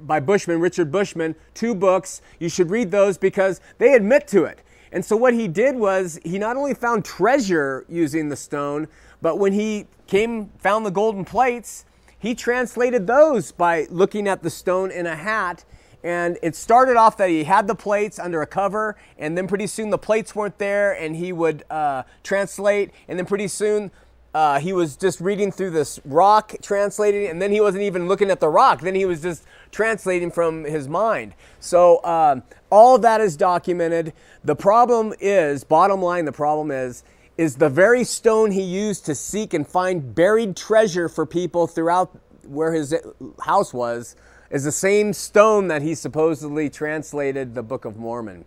by 0.01 0.21
Bushman, 0.21 0.61
Richard 0.61 0.91
Bushman, 0.91 1.35
two 1.55 1.75
books. 1.75 2.23
You 2.39 2.49
should 2.49 2.71
read 2.71 2.91
those 2.91 3.19
because 3.19 3.61
they 3.79 3.95
admit 3.95 4.27
to 4.29 4.45
it. 4.45 4.61
And 4.93 5.05
so 5.05 5.17
what 5.17 5.35
he 5.35 5.47
did 5.47 5.77
was 5.77 6.19
he 6.25 6.39
not 6.39 6.57
only 6.57 6.75
found 6.75 7.05
treasure 7.05 7.85
using 7.89 8.29
the 8.29 8.37
stone, 8.37 8.89
but 9.23 9.39
when 9.39 9.53
he 9.53 9.87
came 10.07 10.51
found 10.59 10.85
the 10.85 10.91
golden 10.91 11.25
plates, 11.25 11.85
he 12.19 12.35
translated 12.35 13.07
those 13.07 13.53
by 13.53 13.87
looking 13.91 14.27
at 14.27 14.43
the 14.43 14.51
stone 14.51 14.91
in 14.91 15.07
a 15.07 15.17
hat. 15.17 15.65
And 16.03 16.39
it 16.43 16.57
started 16.57 16.97
off 16.97 17.17
that 17.19 17.29
he 17.29 17.45
had 17.45 17.67
the 17.67 17.75
plates 17.75 18.19
under 18.19 18.41
a 18.41 18.47
cover, 18.47 18.97
and 19.19 19.37
then 19.37 19.47
pretty 19.47 19.67
soon 19.67 19.91
the 19.91 19.99
plates 19.99 20.35
weren't 20.35 20.59
there, 20.59 20.93
and 20.93 21.17
he 21.17 21.33
would 21.33 21.65
uh, 21.71 22.05
translate, 22.23 22.91
and 23.07 23.19
then 23.19 23.27
pretty 23.27 23.49
soon 23.49 23.91
uh, 24.33 24.61
he 24.61 24.73
was 24.73 24.97
just 24.97 25.21
reading 25.21 25.51
through 25.51 25.71
this 25.71 26.01
rock, 26.05 26.55
translating, 26.63 27.27
and 27.27 27.43
then 27.43 27.51
he 27.51 27.61
wasn't 27.61 27.83
even 27.83 28.07
looking 28.07 28.31
at 28.31 28.41
the 28.41 28.49
rock. 28.49 28.81
Then 28.81 28.95
he 28.95 29.05
was 29.05 29.21
just 29.23 29.45
translating 29.73 30.31
from 30.31 30.65
his 30.65 30.89
mind. 30.89 31.35
So 31.59 32.03
um, 32.05 32.45
all 32.71 32.99
that 32.99 33.21
is 33.21 33.37
documented. 33.37 34.13
The 34.45 34.55
problem 34.55 35.15
is, 35.21 35.65
bottom 35.65 36.01
line, 36.01 36.25
the 36.25 36.33
problem 36.33 36.71
is, 36.71 37.03
is 37.37 37.57
the 37.57 37.69
very 37.69 38.05
stone 38.05 38.51
he 38.53 38.63
used 38.63 39.05
to 39.07 39.15
seek 39.15 39.53
and 39.55 39.67
find 39.67 40.15
buried 40.15 40.57
treasure 40.57 41.09
for 41.09 41.27
people 41.27 41.67
throughout 41.67 42.17
where 42.47 42.73
his 42.73 42.95
house 43.43 43.75
was, 43.75 44.15
is 44.51 44.65
the 44.65 44.73
same 44.73 45.13
stone 45.13 45.69
that 45.69 45.83
he 45.83 45.95
supposedly 45.95 46.69
translated 46.69 47.55
the 47.55 47.63
Book 47.63 47.85
of 47.85 47.97
Mormon. 47.97 48.45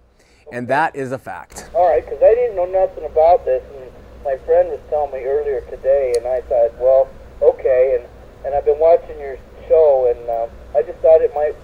And 0.52 0.68
that 0.68 0.96
is 0.96 1.12
a 1.12 1.18
fact. 1.18 1.70
All 1.74 1.90
right, 1.90 2.04
because 2.04 2.22
I 2.22 2.36
didn't 2.36 2.56
know 2.56 2.66
nothing 2.66 3.06
about 3.06 3.46
this, 3.46 3.64
and 3.76 3.92
my 4.24 4.38
friend 4.46 4.70
was 4.70 4.80
telling 4.90 5.12
me 5.14 5.24
earlier 5.24 5.62
today, 5.62 6.14
and 6.18 6.28
I 6.28 6.42
thought, 6.42 6.78
well, 6.80 7.10
okay, 7.42 7.98
and 8.00 8.10
and 8.46 8.54
I've 8.54 8.66
been 8.66 8.80
watching 8.80 9.18
your 9.20 9.38
show, 9.70 10.14
and 10.14 10.30
um, 10.30 10.50
I 10.76 10.82
just 10.86 11.00
thought 11.00 11.22
it 11.22 11.34
might. 11.34 11.56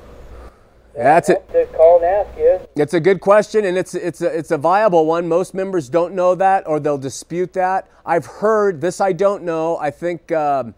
That's 0.95 1.29
it. 1.29 1.47
To 1.51 1.65
call 1.67 1.97
and 1.97 2.05
ask 2.05 2.37
you, 2.37 2.59
It's 2.75 2.93
a 2.93 2.99
good 2.99 3.19
question, 3.19 3.65
and 3.65 3.77
it's 3.77 3.93
it's 3.93 4.21
a, 4.21 4.27
it's 4.27 4.51
a 4.51 4.57
viable 4.57 5.05
one. 5.05 5.27
Most 5.27 5.53
members 5.53 5.89
don't 5.89 6.13
know 6.15 6.35
that, 6.35 6.65
or 6.67 6.79
they'll 6.79 6.97
dispute 6.97 7.53
that. 7.53 7.87
I've 8.05 8.25
heard 8.25 8.81
this. 8.81 9.01
I 9.01 9.11
don't 9.11 9.43
know. 9.43 9.77
I 9.77 9.91
think 9.91 10.31
um, 10.31 10.73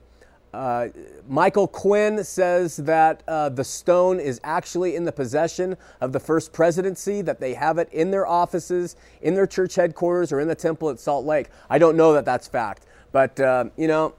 uh, 0.54 0.90
Michael 1.28 1.68
Quinn 1.68 2.24
says 2.24 2.78
that 2.78 3.24
uh, 3.28 3.50
the 3.50 3.64
stone 3.64 4.20
is 4.20 4.42
actually 4.44 4.96
in 4.96 5.06
the 5.06 5.12
possession 5.12 5.78
of 6.02 6.12
the 6.12 6.20
first 6.20 6.52
presidency. 6.52 7.22
That 7.22 7.40
they 7.40 7.54
have 7.54 7.78
it 7.78 7.90
in 7.92 8.12
their 8.12 8.28
offices, 8.28 8.96
in 9.22 9.34
their 9.34 9.48
church 9.48 9.76
headquarters, 9.76 10.32
or 10.32 10.40
in 10.40 10.48
the 10.48 10.56
temple 10.56 10.90
at 10.90 11.00
Salt 11.00 11.26
Lake. 11.26 11.48
I 11.70 11.78
don't 11.78 11.96
know 11.96 12.14
that 12.14 12.26
that's 12.26 12.48
fact, 12.48 12.86
but 13.12 13.40
uh, 13.40 13.66
you 13.78 13.88
know, 13.88 14.14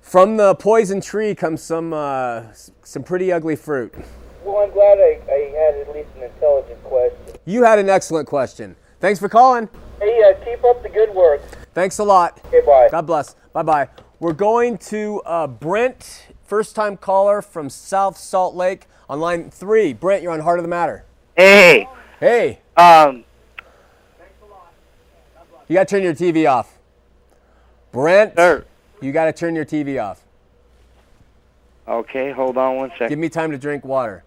from 0.00 0.36
the 0.36 0.54
poison 0.54 1.00
tree 1.00 1.34
comes 1.34 1.62
some 1.62 1.92
uh, 1.92 2.44
some 2.84 3.02
pretty 3.02 3.32
ugly 3.32 3.56
fruit. 3.56 3.92
Well, 4.44 4.58
I'm 4.58 4.70
glad 4.70 4.98
I, 4.98 5.20
I 5.28 5.38
had 5.56 5.88
at 5.88 5.94
least 5.94 6.08
an 6.16 6.24
intelligent 6.24 6.82
question. 6.84 7.40
You 7.46 7.64
had 7.64 7.78
an 7.78 7.88
excellent 7.88 8.28
question. 8.28 8.76
Thanks 9.00 9.18
for 9.18 9.28
calling. 9.28 9.68
Hey, 9.98 10.22
uh, 10.22 10.44
keep 10.44 10.62
up 10.64 10.82
the 10.82 10.88
good 10.88 11.14
work. 11.14 11.40
Thanks 11.72 11.98
a 11.98 12.04
lot. 12.04 12.40
Okay, 12.46 12.60
bye. 12.64 12.88
God 12.90 13.06
bless. 13.06 13.34
Bye 13.52 13.62
bye. 13.62 13.88
We're 14.24 14.32
going 14.32 14.78
to 14.78 15.20
uh, 15.26 15.46
Brent, 15.46 16.28
first 16.46 16.74
time 16.74 16.96
caller 16.96 17.42
from 17.42 17.68
South 17.68 18.16
Salt 18.16 18.54
Lake 18.54 18.86
on 19.06 19.20
line 19.20 19.50
three. 19.50 19.92
Brent, 19.92 20.22
you're 20.22 20.32
on 20.32 20.40
Heart 20.40 20.60
of 20.60 20.62
the 20.62 20.68
Matter. 20.70 21.04
Hey, 21.36 21.86
Hey, 22.20 22.60
um, 22.74 23.24
you 25.68 25.74
got 25.74 25.86
to 25.88 25.94
turn 25.94 26.02
your 26.02 26.14
TV 26.14 26.50
off. 26.50 26.78
Brent, 27.92 28.34
sir. 28.34 28.64
you 29.02 29.12
got 29.12 29.26
to 29.26 29.32
turn 29.34 29.54
your 29.54 29.66
TV 29.66 30.02
off. 30.02 30.24
Okay, 31.86 32.32
hold 32.32 32.56
on 32.56 32.76
one 32.76 32.90
second. 32.92 33.10
Give 33.10 33.18
me 33.18 33.28
time 33.28 33.50
to 33.50 33.58
drink 33.58 33.84
water. 33.84 34.24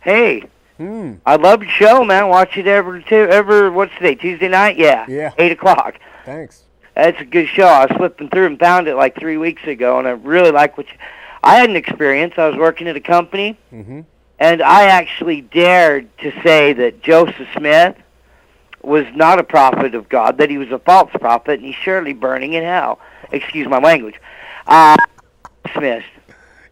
Hey, 0.00 0.44
Hmm. 0.78 1.14
I 1.26 1.34
love 1.34 1.64
your 1.64 1.72
show, 1.72 2.04
man. 2.04 2.28
Watch 2.28 2.56
it 2.56 2.68
every 2.68 3.02
two, 3.02 3.16
ever. 3.16 3.72
What's 3.72 3.92
today? 3.96 4.14
Tuesday 4.14 4.46
night? 4.46 4.78
Yeah. 4.78 5.06
Yeah. 5.08 5.32
Eight 5.38 5.50
o'clock. 5.50 5.98
Thanks. 6.24 6.66
That's 6.94 7.20
a 7.20 7.24
good 7.24 7.48
show. 7.48 7.64
I 7.66 7.86
was 7.86 7.96
flipping 7.96 8.28
through 8.28 8.46
and 8.46 8.58
found 8.58 8.86
it 8.88 8.94
like 8.96 9.18
three 9.18 9.36
weeks 9.38 9.62
ago, 9.66 9.98
and 9.98 10.06
I 10.06 10.12
really 10.12 10.50
like 10.50 10.76
what 10.76 10.86
you. 10.88 10.94
I 11.42 11.56
had 11.56 11.70
an 11.70 11.76
experience. 11.76 12.34
I 12.36 12.48
was 12.48 12.56
working 12.56 12.86
at 12.86 12.96
a 12.96 13.00
company, 13.00 13.56
Mhm. 13.72 14.04
and 14.38 14.62
I 14.62 14.84
actually 14.84 15.40
dared 15.40 16.06
to 16.18 16.32
say 16.42 16.72
that 16.74 17.02
Joseph 17.02 17.48
Smith 17.56 17.96
was 18.82 19.06
not 19.14 19.38
a 19.38 19.44
prophet 19.44 19.94
of 19.94 20.08
God, 20.08 20.38
that 20.38 20.50
he 20.50 20.58
was 20.58 20.70
a 20.70 20.78
false 20.78 21.10
prophet, 21.20 21.54
and 21.58 21.64
he's 21.64 21.74
surely 21.76 22.12
burning 22.12 22.52
in 22.52 22.62
hell. 22.64 22.98
Excuse 23.32 23.66
my 23.68 23.78
language. 23.78 24.20
Uh, 24.66 24.96
dismissed. 25.64 26.06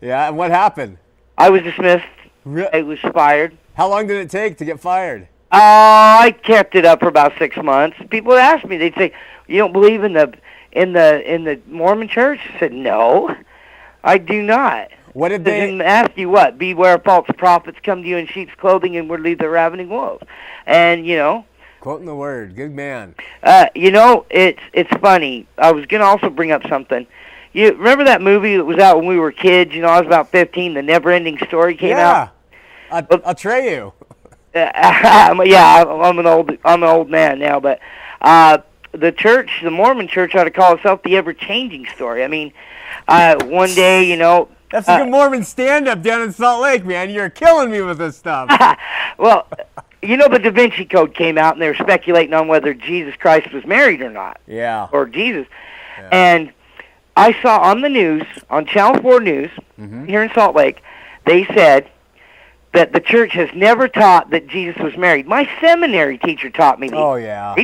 Yeah, 0.00 0.28
and 0.28 0.36
what 0.36 0.50
happened? 0.50 0.98
I 1.38 1.50
was 1.50 1.62
dismissed. 1.62 2.04
Re- 2.44 2.68
I 2.72 2.82
was 2.82 2.98
fired. 3.00 3.56
How 3.74 3.88
long 3.88 4.06
did 4.06 4.18
it 4.18 4.30
take 4.30 4.58
to 4.58 4.64
get 4.64 4.80
fired? 4.80 5.28
Uh, 5.52 6.22
I 6.22 6.36
kept 6.44 6.74
it 6.76 6.84
up 6.84 7.00
for 7.00 7.08
about 7.08 7.32
six 7.38 7.56
months. 7.56 7.96
People 8.08 8.30
would 8.32 8.38
ask 8.40 8.64
me, 8.64 8.76
they'd 8.76 8.94
say, 8.94 9.12
"You 9.48 9.58
don't 9.58 9.72
believe 9.72 10.04
in 10.04 10.12
the 10.12 10.32
in 10.72 10.92
the 10.92 11.32
in 11.32 11.44
the 11.44 11.60
Mormon 11.66 12.06
Church?" 12.08 12.38
I 12.54 12.58
said, 12.60 12.72
"No, 12.72 13.34
I 14.04 14.18
do 14.18 14.42
not." 14.42 14.90
What 15.12 15.30
did 15.30 15.44
They 15.44 15.58
they? 15.58 15.66
didn't 15.66 15.80
ask 15.82 16.12
you 16.16 16.28
what? 16.30 16.56
Beware 16.56 16.98
false 17.00 17.26
prophets 17.36 17.78
come 17.82 18.02
to 18.04 18.08
you 18.08 18.16
in 18.16 18.28
sheep's 18.28 18.54
clothing 18.54 18.96
and 18.96 19.10
would 19.10 19.20
lead 19.20 19.40
the 19.40 19.48
ravening 19.48 19.88
wolves. 19.88 20.24
And 20.66 21.04
you 21.04 21.16
know, 21.16 21.44
Quoting 21.80 22.06
the 22.06 22.14
word. 22.14 22.54
Good 22.54 22.72
man. 22.72 23.16
uh, 23.42 23.66
you 23.74 23.90
know, 23.90 24.26
it's 24.30 24.60
it's 24.72 24.90
funny. 25.00 25.48
I 25.58 25.72
was 25.72 25.84
gonna 25.86 26.04
also 26.04 26.30
bring 26.30 26.52
up 26.52 26.62
something. 26.68 27.08
You 27.52 27.72
remember 27.72 28.04
that 28.04 28.22
movie 28.22 28.56
that 28.56 28.64
was 28.64 28.78
out 28.78 28.98
when 28.98 29.06
we 29.06 29.18
were 29.18 29.32
kids? 29.32 29.74
You 29.74 29.82
know, 29.82 29.88
I 29.88 29.98
was 29.98 30.06
about 30.06 30.30
fifteen. 30.30 30.74
The 30.74 30.82
Never 30.82 31.10
Ending 31.10 31.38
Story 31.48 31.74
came 31.74 31.96
out. 31.96 32.30
yeah. 32.92 33.00
I, 33.10 33.18
I'll 33.24 33.34
tray 33.34 33.72
you. 33.74 33.92
Yeah, 34.54 35.84
I'm 35.86 35.88
I'm 36.02 36.18
an 36.18 36.26
old 36.26 36.50
I'm 36.64 36.82
an 36.82 36.88
old 36.88 37.08
man 37.08 37.38
now, 37.38 37.60
but 37.60 37.80
uh, 38.20 38.58
the 38.92 39.12
church, 39.12 39.60
the 39.62 39.70
Mormon 39.70 40.08
church, 40.08 40.34
ought 40.34 40.44
to 40.44 40.50
call 40.50 40.74
itself 40.74 41.02
the 41.02 41.16
ever 41.16 41.32
changing 41.32 41.86
story. 41.94 42.24
I 42.24 42.28
mean, 42.28 42.52
uh, 43.06 43.44
one 43.44 43.72
day, 43.74 44.04
you 44.04 44.16
know, 44.16 44.48
That's 44.72 44.88
a 44.88 44.92
uh, 44.92 44.98
good 44.98 45.10
Mormon 45.10 45.44
stand-up 45.44 46.02
down 46.02 46.22
in 46.22 46.32
Salt 46.32 46.62
Lake, 46.62 46.84
man. 46.84 47.10
You're 47.10 47.30
killing 47.30 47.70
me 47.70 47.80
with 47.82 47.98
this 47.98 48.16
stuff. 48.16 48.50
well, 49.18 49.46
you 50.02 50.16
know, 50.16 50.28
the 50.28 50.38
Da 50.38 50.50
Vinci 50.50 50.84
Code 50.84 51.14
came 51.14 51.38
out, 51.38 51.54
and 51.54 51.62
they 51.62 51.68
were 51.68 51.74
speculating 51.74 52.34
on 52.34 52.48
whether 52.48 52.74
Jesus 52.74 53.14
Christ 53.16 53.52
was 53.52 53.64
married 53.64 54.00
or 54.00 54.10
not, 54.10 54.40
yeah. 54.46 54.88
or 54.92 55.06
Jesus. 55.06 55.46
And 56.10 56.52
I 57.16 57.40
saw 57.42 57.58
on 57.60 57.82
the 57.82 57.88
news, 57.88 58.24
on 58.48 58.66
Channel 58.66 59.02
4 59.02 59.20
News, 59.20 59.50
Mm-hmm. 59.78 60.04
here 60.04 60.22
in 60.22 60.30
Salt 60.34 60.54
Lake, 60.54 60.82
they 61.24 61.46
said 61.46 61.90
that 62.72 62.92
the 62.92 63.00
church 63.00 63.32
has 63.32 63.48
never 63.54 63.88
taught 63.88 64.30
that 64.30 64.46
Jesus 64.46 64.80
was 64.80 64.96
married. 64.96 65.26
My 65.26 65.48
seminary 65.60 66.18
teacher 66.18 66.50
taught 66.50 66.78
me. 66.78 66.88
that 66.88 66.96
Oh 66.96 67.16
yeah. 67.16 67.54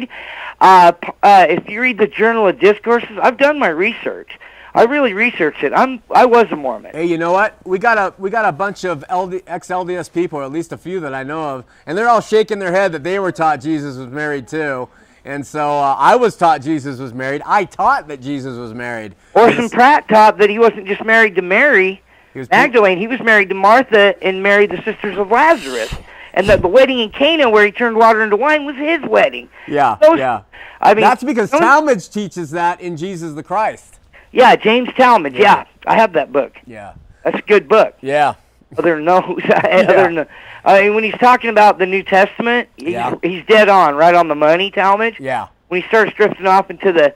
Uh, 0.61 0.93
uh, 1.23 1.47
if 1.49 1.69
you 1.69 1.81
read 1.81 1.99
the 1.99 2.07
Journal 2.07 2.49
of 2.49 2.59
Discourses, 2.59 3.19
I've 3.21 3.37
done 3.37 3.59
my 3.59 3.69
research. 3.69 4.39
I 4.75 4.85
really 4.85 5.15
researched 5.15 5.63
it. 5.63 5.73
I'm 5.73 6.03
I 6.11 6.27
was 6.27 6.49
a 6.51 6.57
Mormon. 6.57 6.93
Hey, 6.93 7.07
you 7.07 7.17
know 7.17 7.33
what? 7.33 7.57
We 7.65 7.79
got 7.79 7.97
a 7.97 8.15
we 8.19 8.29
got 8.29 8.45
a 8.45 8.53
bunch 8.53 8.85
of 8.85 9.05
LD, 9.11 9.43
ex-LDS 9.47 10.13
people, 10.13 10.39
or 10.39 10.43
at 10.43 10.53
least 10.53 10.73
a 10.73 10.77
few 10.77 11.01
that 11.01 11.15
I 11.15 11.23
know 11.23 11.57
of, 11.57 11.65
and 11.87 11.97
they're 11.97 12.09
all 12.09 12.21
shaking 12.21 12.59
their 12.59 12.73
head 12.73 12.93
that 12.93 13.03
they 13.03 13.19
were 13.19 13.33
taught 13.33 13.61
Jesus 13.61 13.97
was 13.97 14.09
married 14.09 14.49
too. 14.49 14.89
And 15.25 15.45
so 15.45 15.79
uh, 15.79 15.97
I 15.99 16.17
was 16.17 16.37
taught 16.37 16.61
Jesus 16.61 17.01
was 17.01 17.13
married. 17.13 17.43
I 17.45 17.65
taught 17.65 18.07
that 18.09 18.21
Jesus 18.21 18.57
was 18.57 18.75
married. 18.75 19.17
Orson 19.35 19.69
Pratt 19.71 20.09
taught 20.09 20.39
that 20.39 20.51
he 20.51 20.59
wasn't 20.59 20.87
just 20.87 21.05
married 21.05 21.35
to 21.37 21.43
Mary 21.43 22.03
he 22.37 22.41
was- 22.41 22.51
Magdalene. 22.51 22.99
He 22.99 23.07
was 23.07 23.21
married 23.21 23.49
to 23.49 23.55
Martha 23.55 24.15
and 24.23 24.43
married 24.43 24.71
the 24.71 24.83
sisters 24.83 25.17
of 25.17 25.31
Lazarus. 25.31 25.95
And 26.35 26.47
that 26.49 26.61
the 26.61 26.69
wedding 26.69 26.99
in 26.99 27.09
Cana, 27.11 27.49
where 27.49 27.65
he 27.65 27.73
turned 27.73 27.97
water 27.97 28.23
into 28.23 28.37
wine, 28.37 28.67
was 28.67 28.77
his 28.77 29.01
wedding. 29.09 29.49
Yeah, 29.67 29.97
Those- 30.03 30.19
yeah. 30.19 30.41
I 30.83 30.93
mean, 30.93 31.03
That's 31.03 31.25
because 31.25 31.51
those- 31.51 31.63
Talmage 31.63 32.13
teaches 32.13 32.51
that 32.51 32.79
in 32.83 32.99
Jesus 32.99 33.33
the 33.33 33.43
Christ. 33.43 33.99
Yeah, 34.33 34.55
James 34.57 34.91
Talmage. 34.91 35.39
Yeah. 35.39 35.65
I 35.87 35.95
have 35.95 36.13
that 36.13 36.33
book. 36.33 36.53
Yeah. 36.67 36.93
That's 37.25 37.39
a 37.39 37.43
good 37.43 37.69
book. 37.69 37.95
Yeah. 38.03 38.35
Other 38.77 38.97
than 38.97 39.07
those, 39.07 39.23
other 39.65 39.87
than 39.87 40.27
I 40.63 40.83
mean, 40.83 40.95
when 40.95 41.05
he's 41.05 41.17
talking 41.19 41.49
about 41.49 41.79
the 41.79 41.87
New 41.87 42.03
Testament, 42.03 42.69
he's, 42.77 42.91
Yeah. 42.91 43.15
he's 43.23 43.45
dead 43.47 43.71
on, 43.71 43.95
right 43.95 44.15
on 44.15 44.29
the 44.29 44.35
money, 44.35 44.71
Talmage. 44.71 45.19
Yeah. 45.19 45.47
When 45.69 45.81
he 45.81 45.89
starts 45.89 46.13
drifting 46.13 46.47
off 46.47 46.69
into 46.71 46.93
the, 46.93 47.15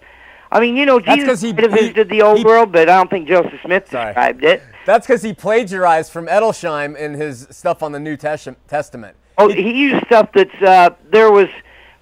I 0.51 0.61
mean, 0.61 0.77
you 0.77 0.87
know, 0.87 0.99
Jesus 0.99 1.43
he- 1.43 1.53
might 1.53 1.65
have 1.65 1.73
visited 1.73 2.09
the 2.09 2.23
old 2.23 2.39
he- 2.39 2.45
world, 2.45 2.73
but 2.73 2.89
I 2.89 2.97
don't 2.97 3.11
think 3.11 3.29
Joseph 3.29 3.61
Smith 3.63 3.91
Sorry. 3.91 4.07
described 4.07 4.45
it. 4.45 4.63
That's 4.91 5.07
because 5.07 5.23
he 5.23 5.33
plagiarized 5.33 6.11
from 6.11 6.27
Edersheim 6.27 6.97
in 6.97 7.15
his 7.15 7.47
stuff 7.53 7.81
on 7.81 7.93
the 7.93 8.01
New 8.01 8.17
Testament. 8.17 9.17
Oh, 9.39 9.49
he 9.49 9.73
used 9.73 10.05
stuff 10.07 10.31
that's 10.35 10.63
uh, 10.63 10.91
there 11.13 11.31
was, 11.31 11.47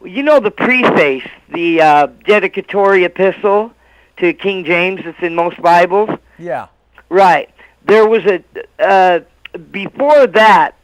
you 0.03 0.23
know, 0.23 0.41
the 0.41 0.51
preface, 0.51 1.29
the 1.53 1.83
uh, 1.83 2.07
dedicatory 2.25 3.05
epistle 3.05 3.73
to 4.17 4.33
King 4.33 4.65
James 4.65 5.03
that's 5.05 5.21
in 5.23 5.35
most 5.35 5.61
Bibles. 5.61 6.09
Yeah. 6.39 6.69
Right. 7.11 7.51
There 7.85 8.09
was 8.09 8.23
a 8.25 8.43
uh, 8.83 9.21
before 9.71 10.27
that, 10.29 10.75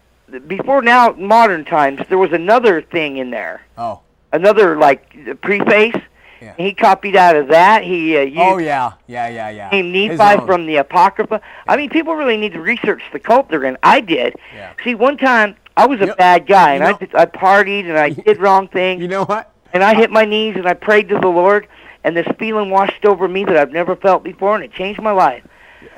before 0.46 0.82
now 0.82 1.12
modern 1.12 1.64
times, 1.64 2.02
there 2.10 2.18
was 2.18 2.32
another 2.32 2.82
thing 2.82 3.16
in 3.16 3.30
there, 3.30 3.62
Oh. 3.78 4.00
another 4.30 4.76
like 4.76 5.40
preface. 5.40 5.96
Yeah. 6.44 6.54
He 6.56 6.74
copied 6.74 7.16
out 7.16 7.36
of 7.36 7.48
that. 7.48 7.82
He 7.84 8.16
uh, 8.16 8.20
used 8.22 8.38
Oh 8.38 8.58
yeah. 8.58 8.92
Yeah. 9.06 9.28
Yeah. 9.28 9.48
Yeah. 9.50 9.70
named 9.70 9.92
Nephi 9.92 10.44
from 10.46 10.66
the 10.66 10.76
Apocrypha. 10.76 11.40
I 11.66 11.76
mean, 11.76 11.90
people 11.90 12.14
really 12.14 12.36
need 12.36 12.52
to 12.52 12.60
research 12.60 13.02
the 13.12 13.18
cult 13.18 13.48
they're 13.48 13.64
in. 13.64 13.76
I 13.82 14.00
did. 14.00 14.34
Yeah. 14.54 14.72
See, 14.84 14.94
one 14.94 15.16
time 15.16 15.56
I 15.76 15.86
was 15.86 16.00
a 16.00 16.14
bad 16.14 16.46
guy, 16.46 16.74
and 16.74 16.82
you 16.82 16.88
I 16.88 16.92
know- 16.92 16.98
did, 16.98 17.14
I 17.14 17.26
partied 17.26 17.88
and 17.88 17.98
I 17.98 18.10
did 18.26 18.38
wrong 18.38 18.68
things, 18.68 19.00
You 19.02 19.08
know 19.08 19.24
what? 19.24 19.50
and 19.72 19.82
I 19.82 19.94
hit 19.94 20.10
my 20.10 20.24
knees 20.24 20.54
and 20.56 20.68
I 20.68 20.74
prayed 20.74 21.08
to 21.08 21.18
the 21.18 21.28
Lord, 21.28 21.66
and 22.04 22.16
this 22.16 22.26
feeling 22.38 22.70
washed 22.70 23.04
over 23.04 23.26
me 23.26 23.44
that 23.44 23.56
I've 23.56 23.72
never 23.72 23.96
felt 23.96 24.22
before, 24.22 24.54
and 24.54 24.62
it 24.62 24.72
changed 24.72 25.00
my 25.02 25.10
life. 25.10 25.42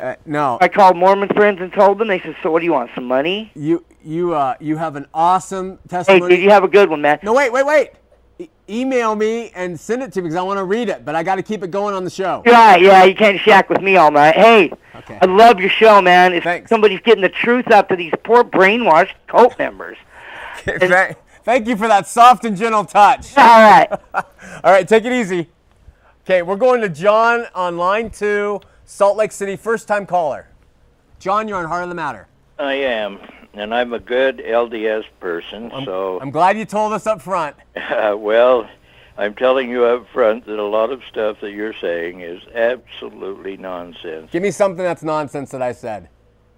Uh, 0.00 0.14
no. 0.24 0.58
I 0.60 0.68
called 0.68 0.96
Mormon 0.96 1.28
friends 1.28 1.60
and 1.60 1.72
told 1.72 1.98
them. 1.98 2.08
They 2.08 2.20
said, 2.20 2.36
"So 2.42 2.50
what 2.50 2.58
do 2.60 2.64
you 2.64 2.72
want? 2.72 2.90
Some 2.94 3.04
money?" 3.04 3.50
You 3.54 3.84
you 4.04 4.34
uh 4.34 4.54
you 4.60 4.76
have 4.76 4.96
an 4.96 5.06
awesome 5.14 5.78
testimony. 5.88 6.22
Hey, 6.22 6.36
did 6.36 6.42
you 6.44 6.50
have 6.50 6.64
a 6.64 6.68
good 6.68 6.90
one, 6.90 7.00
man? 7.02 7.18
no 7.22 7.32
wait 7.32 7.52
wait 7.52 7.64
wait. 7.64 7.90
E- 8.38 8.48
email 8.68 9.14
me 9.14 9.50
and 9.54 9.78
send 9.78 10.02
it 10.02 10.12
to 10.12 10.20
me 10.20 10.24
because 10.28 10.36
I 10.36 10.42
want 10.42 10.58
to 10.58 10.64
read 10.64 10.88
it, 10.88 11.04
but 11.04 11.14
I 11.14 11.22
got 11.22 11.36
to 11.36 11.42
keep 11.42 11.62
it 11.62 11.70
going 11.70 11.94
on 11.94 12.04
the 12.04 12.10
show. 12.10 12.42
Right, 12.46 12.80
yeah, 12.82 13.04
you 13.04 13.14
can't 13.14 13.40
shack 13.40 13.70
with 13.70 13.80
me 13.80 13.96
all 13.96 14.10
night. 14.10 14.34
Hey, 14.34 14.72
Okay. 14.94 15.18
I 15.20 15.26
love 15.26 15.60
your 15.60 15.68
show, 15.70 16.00
man. 16.00 16.32
If 16.32 16.44
Thanks. 16.44 16.70
somebody's 16.70 17.00
getting 17.00 17.20
the 17.22 17.28
truth 17.28 17.70
out 17.70 17.88
to 17.90 17.96
these 17.96 18.12
poor 18.24 18.42
brainwashed 18.42 19.12
cult 19.26 19.58
members. 19.58 19.98
Thank- 20.64 21.16
Thank 21.44 21.68
you 21.68 21.76
for 21.76 21.86
that 21.86 22.08
soft 22.08 22.44
and 22.44 22.56
gentle 22.56 22.84
touch. 22.84 23.28
All 23.36 23.44
right. 23.44 23.88
All 24.14 24.72
right, 24.72 24.88
take 24.88 25.04
it 25.04 25.12
easy. 25.12 25.48
Okay, 26.24 26.42
we're 26.42 26.56
going 26.56 26.80
to 26.80 26.88
John 26.88 27.44
on 27.54 27.76
line 27.76 28.10
two, 28.10 28.60
Salt 28.84 29.16
Lake 29.16 29.30
City, 29.32 29.54
first 29.54 29.86
time 29.86 30.06
caller. 30.06 30.48
John, 31.20 31.46
you're 31.46 31.58
on 31.58 31.66
Heart 31.66 31.84
of 31.84 31.88
the 31.88 31.94
Matter. 31.94 32.26
I 32.58 32.72
am, 32.74 33.18
and 33.56 33.74
I'm 33.74 33.92
a 33.92 33.98
good 33.98 34.38
LDS 34.38 35.04
person. 35.20 35.70
so, 35.84 36.18
I'm 36.22 36.30
glad 36.30 36.58
you 36.58 36.64
told 36.64 36.92
us 36.92 37.06
up 37.06 37.20
front. 37.22 37.56
uh, 37.76 38.14
well, 38.18 38.68
I'm 39.18 39.34
telling 39.34 39.70
you 39.70 39.84
up 39.84 40.06
front 40.12 40.46
that 40.46 40.58
a 40.58 40.66
lot 40.66 40.90
of 40.90 41.02
stuff 41.08 41.40
that 41.40 41.52
you're 41.52 41.74
saying 41.74 42.20
is 42.20 42.42
absolutely 42.54 43.56
nonsense. 43.56 44.30
Give 44.30 44.42
me 44.42 44.50
something 44.50 44.84
that's 44.84 45.02
nonsense 45.02 45.50
that 45.50 45.62
I 45.62 45.72
said. 45.72 46.08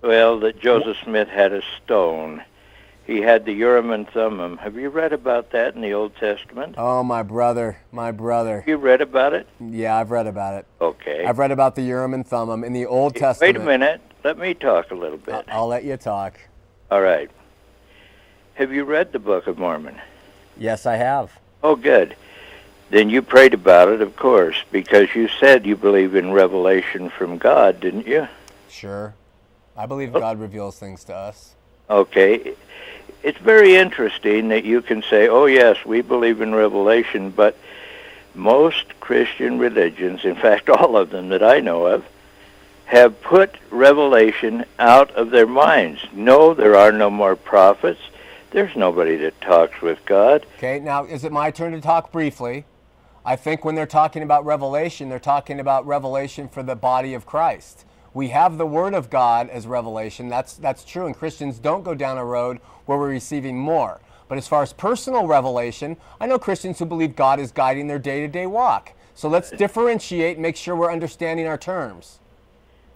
Well, 0.03 0.39
that 0.41 0.61
Joseph 0.61 0.97
Smith 1.03 1.29
had 1.29 1.53
a 1.53 1.63
stone 1.85 2.43
he 3.09 3.23
had 3.23 3.47
the 3.47 3.53
Urim 3.53 3.91
and 3.91 4.07
Thummim. 4.07 4.59
Have 4.59 4.77
you 4.77 4.91
read 4.91 5.15
about 5.15 5.51
that 5.53 5.75
in 5.75 5.81
the 5.81 5.95
Old 5.95 6.15
Testament? 6.17 6.75
Oh, 6.77 7.03
my 7.03 7.23
brother, 7.23 7.79
my 7.91 8.11
brother. 8.13 8.63
You 8.67 8.77
read 8.77 9.01
about 9.01 9.33
it? 9.33 9.49
Yeah, 9.59 9.97
I've 9.97 10.11
read 10.11 10.27
about 10.27 10.57
it. 10.57 10.67
Okay. 10.79 11.25
I've 11.25 11.39
read 11.39 11.51
about 11.51 11.75
the 11.75 11.81
Urim 11.81 12.13
and 12.13 12.27
Thummim 12.27 12.65
in 12.65 12.75
the 12.75 12.85
Old 12.85 13.17
Testament. 13.17 13.57
Wait 13.57 13.63
a 13.63 13.65
minute. 13.65 14.03
Let 14.25 14.37
me 14.39 14.53
talk 14.53 14.91
a 14.91 14.95
little 14.95 15.17
bit. 15.17 15.47
I'll 15.49 15.69
let 15.69 15.85
you 15.85 15.97
talk. 15.97 16.39
All 16.91 17.03
right. 17.03 17.31
Have 18.55 18.73
you 18.73 18.85
read 18.85 19.13
the 19.13 19.19
Book 19.19 19.47
of 19.47 19.59
Mormon? 19.59 20.01
Yes, 20.57 20.87
I 20.87 20.97
have. 20.97 21.39
Oh, 21.63 21.77
good. 21.77 22.17
Then 22.91 23.11
you 23.11 23.21
prayed 23.21 23.53
about 23.55 23.89
it, 23.89 24.01
of 24.01 24.17
course, 24.17 24.57
because 24.73 25.15
you 25.15 25.29
said 25.29 25.67
you 25.67 25.77
believe 25.77 26.15
in 26.15 26.33
revelation 26.33 27.11
from 27.11 27.37
God, 27.37 27.81
didn't 27.81 28.07
you? 28.07 28.27
Sure. 28.71 29.15
I 29.77 29.87
believe 29.87 30.17
Oh. 30.17 30.21
God 30.21 30.41
reveals 30.41 30.79
things 30.79 31.05
to 31.05 31.15
us. 31.15 31.55
Okay. 31.91 32.55
It's 33.23 33.39
very 33.39 33.77
interesting 33.77 34.49
that 34.49 34.65
you 34.65 34.81
can 34.81 35.03
say, 35.03 35.29
oh, 35.29 35.45
yes, 35.47 35.85
we 35.85 36.01
believe 36.01 36.41
in 36.41 36.55
revelation, 36.55 37.31
but 37.31 37.57
most 38.35 38.99
Christian 39.01 39.59
religions, 39.59 40.25
in 40.25 40.37
fact, 40.37 40.69
all 40.71 40.97
of 40.97 41.11
them 41.11 41.29
that 41.29 41.43
I 41.43 41.61
know 41.61 41.87
of, 41.87 42.05
have 42.89 43.21
put 43.21 43.55
revelation 43.71 44.65
out 44.79 45.11
of 45.11 45.29
their 45.29 45.47
minds. 45.47 46.01
No, 46.15 46.55
there 46.55 46.75
are 46.75 46.91
no 46.91 47.11
more 47.11 47.37
prophets. 47.37 48.01
There's 48.51 48.75
nobody 48.75 49.15
that 49.17 49.39
talks 49.43 49.83
with 49.83 49.99
God. 50.07 50.47
Okay, 50.57 50.81
now 50.81 51.05
is 51.05 51.23
it 51.23 51.31
my 51.31 51.51
turn 51.51 51.73
to 51.73 51.83
talk 51.83 52.11
briefly? 52.11 52.65
I 53.27 53.37
think 53.37 53.63
when 53.63 53.75
they're 53.75 53.85
talking 53.85 54.23
about 54.23 54.47
revelation, 54.47 55.11
they're 55.11 55.19
talking 55.19 55.61
about 55.61 55.87
revelation 55.87 56.49
for 56.49 56.63
the 56.63 56.75
body 56.75 57.13
of 57.13 57.27
Christ. 57.27 57.85
We 58.15 58.29
have 58.29 58.57
the 58.57 58.65
Word 58.65 58.95
of 58.95 59.11
God 59.11 59.51
as 59.51 59.67
revelation. 59.67 60.31
That's 60.31 60.55
that's 60.55 60.83
true, 60.83 61.05
and 61.05 61.15
Christians 61.15 61.59
don't 61.59 61.85
go 61.85 61.95
down 61.95 62.17
a 62.17 62.25
road 62.25 62.59
where 62.87 62.97
we're 62.97 63.11
receiving 63.11 63.59
more. 63.59 64.01
But 64.29 64.39
as 64.39 64.49
far 64.49 64.63
as 64.63 64.73
personal 64.73 65.27
revelation, 65.27 65.99
I 66.19 66.27
know 66.27 66.39
Christians 66.39 66.79
who 66.79 66.87
believe 66.87 67.15
God 67.15 67.39
is 67.39 67.53
guiding 67.53 67.87
their 67.87 67.99
day-to-day 67.99 68.47
walk. 68.47 68.95
So 69.15 69.29
let's 69.29 69.51
differentiate 69.51 70.39
make 70.39 70.57
sure 70.57 70.75
we're 70.75 70.91
understanding 70.91 71.47
our 71.47 71.59
terms. 71.59 72.21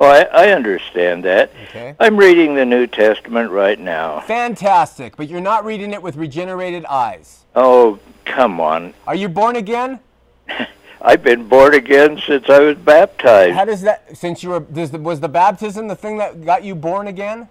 Oh, 0.02 0.06
I, 0.08 0.22
I 0.22 0.50
understand 0.50 1.24
that. 1.26 1.52
Okay. 1.68 1.94
I'm 2.00 2.16
reading 2.16 2.56
the 2.56 2.64
New 2.64 2.88
Testament 2.88 3.52
right 3.52 3.78
now. 3.78 4.18
Fantastic, 4.22 5.16
but 5.16 5.28
you're 5.28 5.40
not 5.40 5.64
reading 5.64 5.92
it 5.92 6.02
with 6.02 6.16
regenerated 6.16 6.84
eyes. 6.86 7.44
Oh, 7.54 8.00
come 8.24 8.60
on. 8.60 8.94
Are 9.06 9.14
you 9.14 9.28
born 9.28 9.54
again? 9.54 10.00
I've 11.00 11.22
been 11.22 11.48
born 11.48 11.74
again 11.74 12.20
since 12.26 12.50
I 12.50 12.58
was 12.58 12.76
baptized. 12.78 13.54
How 13.54 13.64
does 13.64 13.82
that? 13.82 14.16
Since 14.16 14.42
you 14.42 14.50
were, 14.50 14.60
does 14.60 14.90
the, 14.90 14.98
was 14.98 15.20
the 15.20 15.28
baptism 15.28 15.86
the 15.86 15.94
thing 15.94 16.18
that 16.18 16.44
got 16.44 16.64
you 16.64 16.74
born 16.74 17.06
again? 17.06 17.48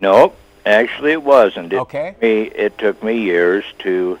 Nope, 0.00 0.34
actually 0.64 1.12
it 1.12 1.22
wasn't. 1.22 1.74
It 1.74 1.78
Okay. 1.78 2.12
Took 2.12 2.22
me, 2.22 2.42
it 2.44 2.78
took 2.78 3.02
me 3.02 3.20
years 3.20 3.64
to 3.80 4.18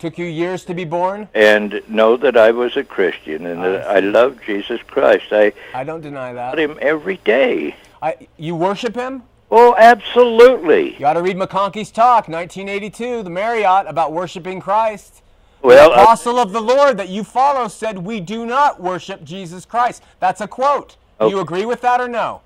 Took 0.00 0.16
you 0.18 0.24
years 0.24 0.64
to 0.64 0.74
be 0.74 0.84
born? 0.84 1.28
and 1.34 1.82
know 1.86 2.16
that 2.16 2.36
I 2.36 2.50
was 2.50 2.76
a 2.76 2.82
Christian 2.84 3.44
and 3.46 3.62
that 3.62 3.86
I 3.86 3.96
I 3.96 4.00
love 4.00 4.38
Jesus 4.46 4.80
Christ. 4.86 5.26
I 5.30 5.52
I 5.74 5.84
don't 5.84 6.00
deny 6.00 6.32
love 6.32 6.56
that. 6.56 6.58
him 6.58 6.78
every 6.80 7.18
day. 7.18 7.76
I, 8.02 8.16
you 8.38 8.56
worship 8.56 8.94
him? 8.96 9.22
Oh, 9.50 9.74
absolutely. 9.76 10.96
You 10.98 11.04
ought 11.06 11.14
to 11.14 11.22
read 11.22 11.36
McConkey's 11.36 11.90
talk, 11.90 12.28
1982, 12.28 13.22
the 13.24 13.30
Marriott, 13.30 13.86
about 13.86 14.12
worshiping 14.12 14.58
Christ. 14.60 15.22
Well, 15.62 15.90
the 15.90 15.96
uh, 15.98 16.02
apostle 16.02 16.38
of 16.38 16.52
the 16.52 16.60
Lord 16.62 16.96
that 16.96 17.10
you 17.10 17.22
follow 17.22 17.68
said, 17.68 17.98
We 17.98 18.20
do 18.20 18.46
not 18.46 18.80
worship 18.80 19.22
Jesus 19.22 19.66
Christ. 19.66 20.02
That's 20.18 20.40
a 20.40 20.48
quote. 20.48 20.96
Do 21.20 21.28
you 21.28 21.40
agree 21.40 21.66
with 21.66 21.82
that 21.82 22.00
or 22.00 22.08
no? 22.08 22.40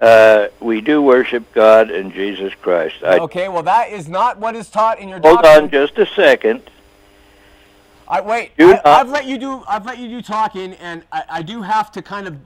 Uh, 0.00 0.48
we 0.60 0.80
do 0.80 1.02
worship 1.02 1.52
God 1.52 1.90
and 1.90 2.12
Jesus 2.12 2.52
Christ. 2.62 2.96
I, 3.02 3.18
Okay, 3.18 3.48
well, 3.48 3.62
that 3.64 3.90
is 3.90 4.08
not 4.08 4.38
what 4.38 4.54
is 4.54 4.70
taught 4.70 4.98
in 5.00 5.08
your 5.08 5.20
Hold 5.20 5.42
doctrine. 5.42 5.64
on 5.64 5.70
just 5.70 5.98
a 5.98 6.06
second. 6.06 6.62
I 8.06 8.20
wait. 8.20 8.56
Do 8.56 8.72
I, 8.72 8.80
I've 9.00 9.08
let 9.10 9.26
you 9.26 9.38
do. 9.38 9.62
I've 9.68 9.84
let 9.84 9.98
you 9.98 10.08
do 10.08 10.22
talking, 10.22 10.72
and 10.74 11.02
I, 11.12 11.24
I 11.28 11.42
do 11.42 11.62
have 11.62 11.92
to 11.92 12.00
kind 12.02 12.26
of 12.26 12.36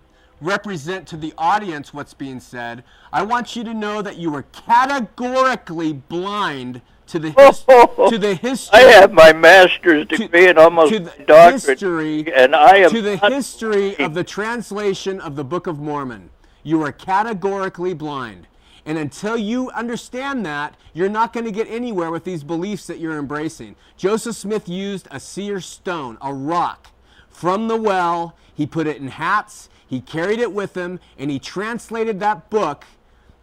represent 0.40 1.06
to 1.08 1.16
the 1.16 1.32
audience 1.38 1.94
what's 1.94 2.14
being 2.14 2.40
said. 2.40 2.82
I 3.12 3.22
want 3.22 3.54
you 3.54 3.62
to 3.64 3.72
know 3.74 4.02
that 4.02 4.16
you 4.16 4.30
were 4.32 4.42
categorically 4.42 5.92
blind 5.92 6.80
to 7.06 7.18
the 7.20 7.30
his, 7.30 7.60
to 8.10 8.18
the 8.18 8.34
history. 8.34 8.78
I 8.80 8.82
have 8.90 9.12
my 9.12 9.32
master's 9.32 10.06
degree 10.06 10.48
in 10.48 10.58
almost 10.58 10.92
to 10.92 10.98
the 11.00 11.12
doctorate, 11.26 11.78
history- 11.78 12.32
and 12.34 12.56
I 12.56 12.78
am 12.78 12.90
to 12.90 13.00
the 13.02 13.16
history 13.18 13.96
of 13.98 14.14
the 14.14 14.24
translation 14.24 15.20
of 15.20 15.36
the 15.36 15.44
Book 15.44 15.68
of 15.68 15.78
Mormon. 15.78 16.30
You 16.62 16.82
are 16.82 16.92
categorically 16.92 17.94
blind. 17.94 18.46
And 18.84 18.98
until 18.98 19.36
you 19.36 19.70
understand 19.70 20.44
that, 20.46 20.74
you're 20.92 21.08
not 21.08 21.32
going 21.32 21.46
to 21.46 21.52
get 21.52 21.68
anywhere 21.68 22.10
with 22.10 22.24
these 22.24 22.42
beliefs 22.42 22.86
that 22.88 22.98
you're 22.98 23.18
embracing. 23.18 23.76
Joseph 23.96 24.36
Smith 24.36 24.68
used 24.68 25.06
a 25.10 25.20
seer 25.20 25.60
stone, 25.60 26.18
a 26.20 26.34
rock, 26.34 26.88
from 27.30 27.68
the 27.68 27.76
well. 27.76 28.36
He 28.54 28.66
put 28.66 28.86
it 28.86 28.98
in 28.98 29.08
hats, 29.08 29.68
he 29.86 30.00
carried 30.00 30.40
it 30.40 30.52
with 30.52 30.76
him, 30.76 31.00
and 31.18 31.30
he 31.30 31.38
translated 31.38 32.20
that 32.20 32.50
book 32.50 32.84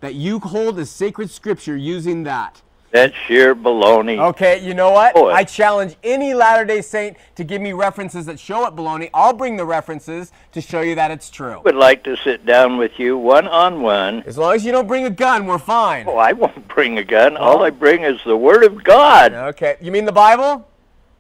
that 0.02 0.16
you 0.16 0.40
hold 0.40 0.78
as 0.80 0.90
sacred 0.90 1.30
scripture 1.30 1.76
using 1.76 2.24
that. 2.24 2.62
That's 2.92 3.16
sheer 3.28 3.56
baloney. 3.56 4.18
Okay, 4.30 4.66
you 4.66 4.74
know 4.74 4.90
what? 4.92 5.16
I 5.16 5.44
challenge 5.44 5.96
any 6.04 6.34
Latter 6.34 6.66
day 6.66 6.82
Saint 6.82 7.18
to 7.36 7.44
give 7.44 7.62
me 7.62 7.74
references 7.74 8.26
that 8.26 8.40
show 8.40 8.66
it 8.66 8.76
baloney. 8.76 9.10
I'll 9.14 9.34
bring 9.34 9.58
the 9.58 9.66
references 9.66 10.32
to 10.54 10.62
show 10.62 10.82
you 10.82 10.96
that 10.96 11.12
it's 11.12 11.30
true. 11.30 11.62
would 11.64 11.76
like 11.76 12.04
to 12.06 12.18
sit 12.18 12.46
down 12.46 12.78
with 12.78 12.98
you 12.98 13.18
one 13.18 13.48
on 13.48 13.82
one. 13.82 14.24
As 14.26 14.38
long 14.38 14.56
as 14.56 14.66
you 14.66 14.72
don't 14.72 14.88
bring 14.88 15.06
a 15.06 15.12
gun, 15.12 15.46
we're 15.46 15.60
fine. 15.60 16.06
Oh, 16.08 16.18
I 16.18 16.34
won't 16.34 16.68
bring 16.68 16.98
a 16.98 17.04
gun. 17.04 17.38
All 17.38 17.64
I 17.64 17.70
bring 17.70 18.04
is 18.04 18.20
the 18.26 18.38
Word 18.38 18.64
of 18.64 18.84
God. 18.84 19.34
Okay, 19.34 19.78
you 19.80 19.92
mean 19.92 20.06
the 20.06 20.12
Bible? 20.12 20.68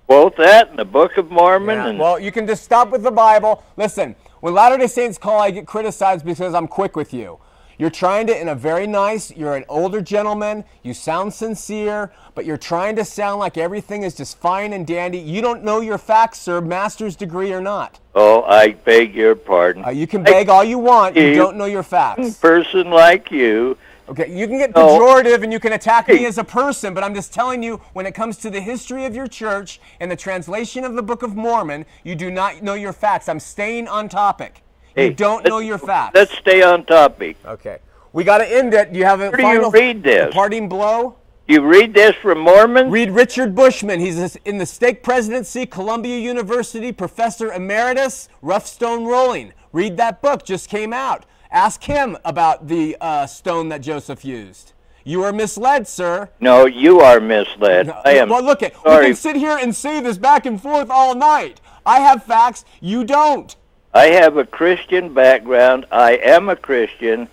Both 0.07 0.37
that 0.37 0.69
and 0.69 0.79
the 0.79 0.85
Book 0.85 1.17
of 1.17 1.29
Mormon. 1.29 1.77
Yeah, 1.77 1.87
And 1.87 1.99
Well, 1.99 2.19
you 2.19 2.31
can 2.31 2.47
just 2.47 2.63
stop 2.63 2.89
with 2.89 3.03
the 3.03 3.11
Bible. 3.11 3.63
Listen, 3.77 4.15
when 4.39 4.55
Latter 4.55 4.77
day 4.77 4.87
Saints 4.87 5.19
call, 5.19 5.39
I 5.39 5.51
get 5.51 5.67
criticized 5.67 6.25
because 6.25 6.55
I'm 6.55 6.67
quick 6.67 6.95
with 6.95 7.13
you. 7.13 7.39
You're 7.79 7.89
trying 7.89 8.27
to, 8.27 8.37
in 8.37 8.49
a 8.49 8.55
very 8.55 8.85
nice, 8.85 9.31
you're 9.31 9.55
an 9.55 9.63
older 9.69 10.01
gentleman, 10.01 10.65
you 10.83 10.93
sound 10.93 11.33
sincere, 11.33 12.11
but 12.35 12.45
you're 12.45 12.57
trying 12.57 12.97
to 12.97 13.05
sound 13.05 13.39
like 13.39 13.57
everything 13.57 14.03
is 14.03 14.13
just 14.13 14.37
fine 14.37 14.73
and 14.73 14.85
dandy. 14.85 15.17
You 15.17 15.41
don't 15.41 15.63
know 15.63 15.79
your 15.79 15.97
facts, 15.97 16.39
sir, 16.39 16.59
master's 16.59 17.15
degree 17.15 17.53
or 17.53 17.61
not. 17.61 17.99
oh, 18.15 18.43
I 18.43 18.71
beg 18.73 19.15
your 19.15 19.33
pardon. 19.33 19.85
Uh, 19.85 19.91
you 19.91 20.07
can 20.07 20.23
beg 20.23 20.49
all 20.49 20.61
you 20.63 20.77
want, 20.77 21.15
you 21.15 21.23
you- 21.23 21.35
don't 21.35 21.55
know 21.55 21.65
your 21.65 21.79
A 21.79 21.83
facts. 21.83 22.35
person 22.37 22.89
like 22.91 23.31
you. 23.31 23.77
Okay, 24.09 24.29
you 24.29 24.45
can 24.47 24.57
get 24.57 24.73
pejorative 24.73 25.43
and 25.43 25.53
you 25.53 25.59
can 25.59 25.71
attack 25.71 26.07
me 26.09 26.25
as 26.25 26.37
a 26.37 26.43
person, 26.43 26.93
but 26.93 27.03
I'm 27.03 27.13
just 27.15 27.31
telling 27.31 27.63
you, 27.63 27.79
when 27.93 28.05
it 28.05 28.13
comes 28.13 28.35
to 28.37 28.49
the 28.49 28.59
history 28.59 29.05
of 29.05 29.15
your 29.15 29.27
church 29.27 29.79
and 30.01 30.11
the 30.11 30.15
translation 30.17 30.83
of 30.83 30.95
the 30.95 31.03
Book 31.03 31.21
of 31.23 31.35
Mormon, 31.35 31.85
you 32.03 32.15
do 32.15 32.29
not 32.29 32.61
know 32.61 32.73
your 32.73 32.91
facts. 32.91 33.29
I'm 33.29 33.39
staying 33.39 33.87
on 33.87 34.09
topic. 34.09 34.63
Hey, 34.95 35.07
you 35.07 35.13
don't 35.13 35.45
know 35.47 35.59
your 35.59 35.77
facts. 35.77 36.15
Let's 36.15 36.37
stay 36.37 36.61
on 36.61 36.85
topic. 36.85 37.37
okay. 37.45 37.79
We 38.11 38.23
got 38.23 38.39
to 38.39 38.51
end 38.51 38.73
it. 38.73 38.91
Do 38.91 38.97
you 38.99 39.05
have 39.05 39.21
a 39.21 39.29
Where 39.29 39.37
do 39.37 39.47
you 39.47 39.69
read 39.69 40.01
this? 40.03 40.33
parting 40.33 40.67
blow? 40.67 41.15
You 41.47 41.61
read 41.61 41.93
this 41.93 42.15
from 42.15 42.39
Mormons? 42.39 42.91
Read 42.91 43.11
Richard 43.11 43.55
Bushman. 43.55 43.99
He's 43.99 44.35
in 44.37 44.57
the 44.57 44.65
stake 44.65 45.03
presidency, 45.03 45.65
Columbia 45.65 46.17
University, 46.17 46.91
professor 46.91 47.51
emeritus, 47.51 48.29
Rough 48.41 48.65
Stone 48.67 49.05
Rolling. 49.05 49.53
Read 49.71 49.97
that 49.97 50.21
book, 50.21 50.43
just 50.43 50.69
came 50.69 50.91
out. 50.93 51.25
Ask 51.51 51.83
him 51.83 52.17
about 52.25 52.67
the 52.67 52.97
uh, 53.01 53.25
stone 53.27 53.69
that 53.69 53.81
Joseph 53.81 54.23
used. 54.25 54.73
You 55.03 55.23
are 55.23 55.31
misled, 55.33 55.87
sir. 55.87 56.29
no, 56.39 56.65
you 56.67 56.99
are 56.99 57.19
misled. 57.19 57.89
I 58.05 58.11
am 58.13 58.29
well, 58.29 58.43
look, 58.43 58.61
at 58.61 58.73
we 58.85 58.91
can 58.91 59.15
sit 59.15 59.35
here 59.35 59.57
and 59.59 59.75
say 59.75 60.01
this 60.01 60.17
back 60.19 60.45
and 60.45 60.61
forth 60.61 60.89
all 60.91 61.15
night. 61.15 61.61
I 61.85 61.99
have 61.99 62.23
facts, 62.23 62.65
you 62.79 63.03
don't. 63.03 63.55
I 63.93 64.07
have 64.07 64.37
a 64.37 64.45
Christian 64.45 65.13
background. 65.13 65.85
I 65.91 66.11
am 66.17 66.49
a 66.49 66.55
Christian. 66.55 67.27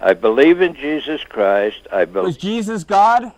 I 0.00 0.14
believe 0.14 0.60
in 0.60 0.74
Jesus 0.74 1.22
Christ. 1.24 1.86
I 1.92 2.04
Was 2.04 2.12
believe, 2.12 2.38
Jesus 2.38 2.84
God? 2.84 3.32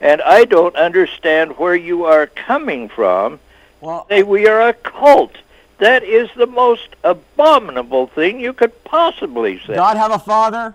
and 0.00 0.22
I 0.22 0.44
don't 0.44 0.76
understand 0.76 1.58
where 1.58 1.74
you 1.74 2.04
are 2.04 2.26
coming 2.26 2.88
from. 2.88 3.40
Well, 3.80 4.06
Say 4.08 4.22
we 4.22 4.46
are 4.46 4.68
a 4.68 4.72
cult. 4.72 5.36
That 5.78 6.02
is 6.02 6.28
the 6.36 6.46
most 6.46 6.88
abominable 7.04 8.08
thing 8.08 8.40
you 8.40 8.52
could 8.52 8.84
possibly 8.84 9.60
say. 9.66 9.74
God 9.74 9.96
have 9.96 10.12
a 10.12 10.18
father? 10.18 10.74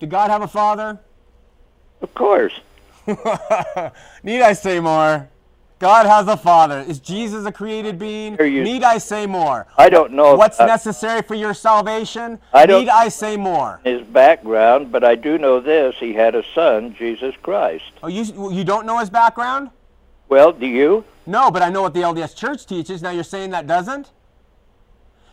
Did 0.00 0.10
God 0.10 0.30
have 0.30 0.42
a 0.42 0.48
father? 0.48 0.98
Of 2.00 2.12
course. 2.14 2.52
Need 4.22 4.42
I 4.42 4.52
say 4.52 4.80
more? 4.80 5.28
God 5.82 6.06
has 6.06 6.28
a 6.28 6.36
father. 6.36 6.78
Is 6.86 7.00
Jesus 7.00 7.44
a 7.44 7.50
created 7.50 7.98
being? 7.98 8.36
You- 8.40 8.62
Need 8.62 8.84
I 8.84 8.98
say 8.98 9.26
more? 9.26 9.66
I 9.76 9.88
don't 9.88 10.12
know 10.12 10.36
What's 10.36 10.60
necessary 10.60 11.22
for 11.22 11.34
your 11.34 11.54
salvation? 11.54 12.38
I 12.54 12.66
don't- 12.66 12.82
Need 12.82 12.88
I 12.88 13.08
say 13.08 13.36
more? 13.36 13.80
his 13.82 14.00
background, 14.02 14.92
but 14.92 15.02
I 15.02 15.16
do 15.16 15.38
know 15.38 15.58
this: 15.58 15.96
he 15.98 16.12
had 16.12 16.36
a 16.36 16.44
son, 16.54 16.94
Jesus 16.96 17.34
Christ. 17.42 17.90
Oh, 18.00 18.06
you 18.06 18.22
you 18.52 18.62
don't 18.62 18.86
know 18.86 18.98
his 18.98 19.10
background? 19.10 19.70
Well, 20.28 20.52
do 20.52 20.66
you? 20.66 21.02
No, 21.26 21.50
but 21.50 21.62
I 21.62 21.68
know 21.68 21.82
what 21.82 21.94
the 21.94 22.02
LDS 22.02 22.32
Church 22.36 22.64
teaches. 22.64 23.02
Now 23.02 23.10
you're 23.10 23.24
saying 23.24 23.50
that 23.50 23.66
doesn't? 23.66 24.12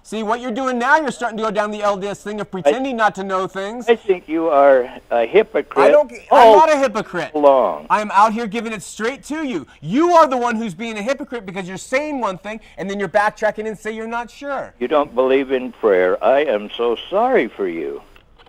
See 0.10 0.24
what 0.24 0.42
you're 0.42 0.50
doing 0.50 0.80
now. 0.80 0.98
You're 0.98 1.12
starting 1.12 1.38
to 1.38 1.44
go 1.44 1.52
down 1.52 1.70
the 1.70 1.82
LDS 1.82 2.24
thing 2.24 2.42
of 2.42 2.50
pretending 2.50 2.98
not 2.98 3.14
to 3.14 3.24
know 3.24 3.46
things. 3.46 3.88
I 3.88 3.96
think 3.96 4.28
you 4.28 4.50
are 4.50 4.90
a 5.12 5.28
hypocrite. 5.28 5.86
I 5.86 5.92
don't. 5.92 6.12
I'm 6.32 6.58
not 6.58 6.68
a 6.68 6.80
hypocrite. 6.80 7.36
along. 7.36 7.86
I 7.92 8.02
am 8.02 8.10
out 8.10 8.34
here 8.34 8.48
giving 8.48 8.74
it 8.74 8.82
straight 8.82 9.24
to 9.26 9.44
you. 9.44 9.68
You 9.82 10.14
are 10.14 10.26
the 10.26 10.36
one 10.36 10.56
who's 10.56 10.74
being 10.74 10.98
a 10.98 11.04
hypocrite 11.04 11.46
because 11.46 11.68
you're 11.68 11.78
saying 11.78 12.22
one 12.22 12.40
thing 12.40 12.60
and 12.78 12.90
then 12.90 13.00
you're 13.00 13.08
backtracking 13.08 13.68
and 13.68 13.78
say 13.78 13.92
you're 13.92 14.08
not 14.08 14.32
sure. 14.32 14.74
You 14.80 14.88
don't 14.88 15.14
believe 15.14 15.52
in 15.52 15.74
prayer. 15.74 16.18
I 16.24 16.40
am 16.40 16.72
so 16.72 16.98
sorry 17.12 17.48
for 17.48 17.68
you. 17.68 18.02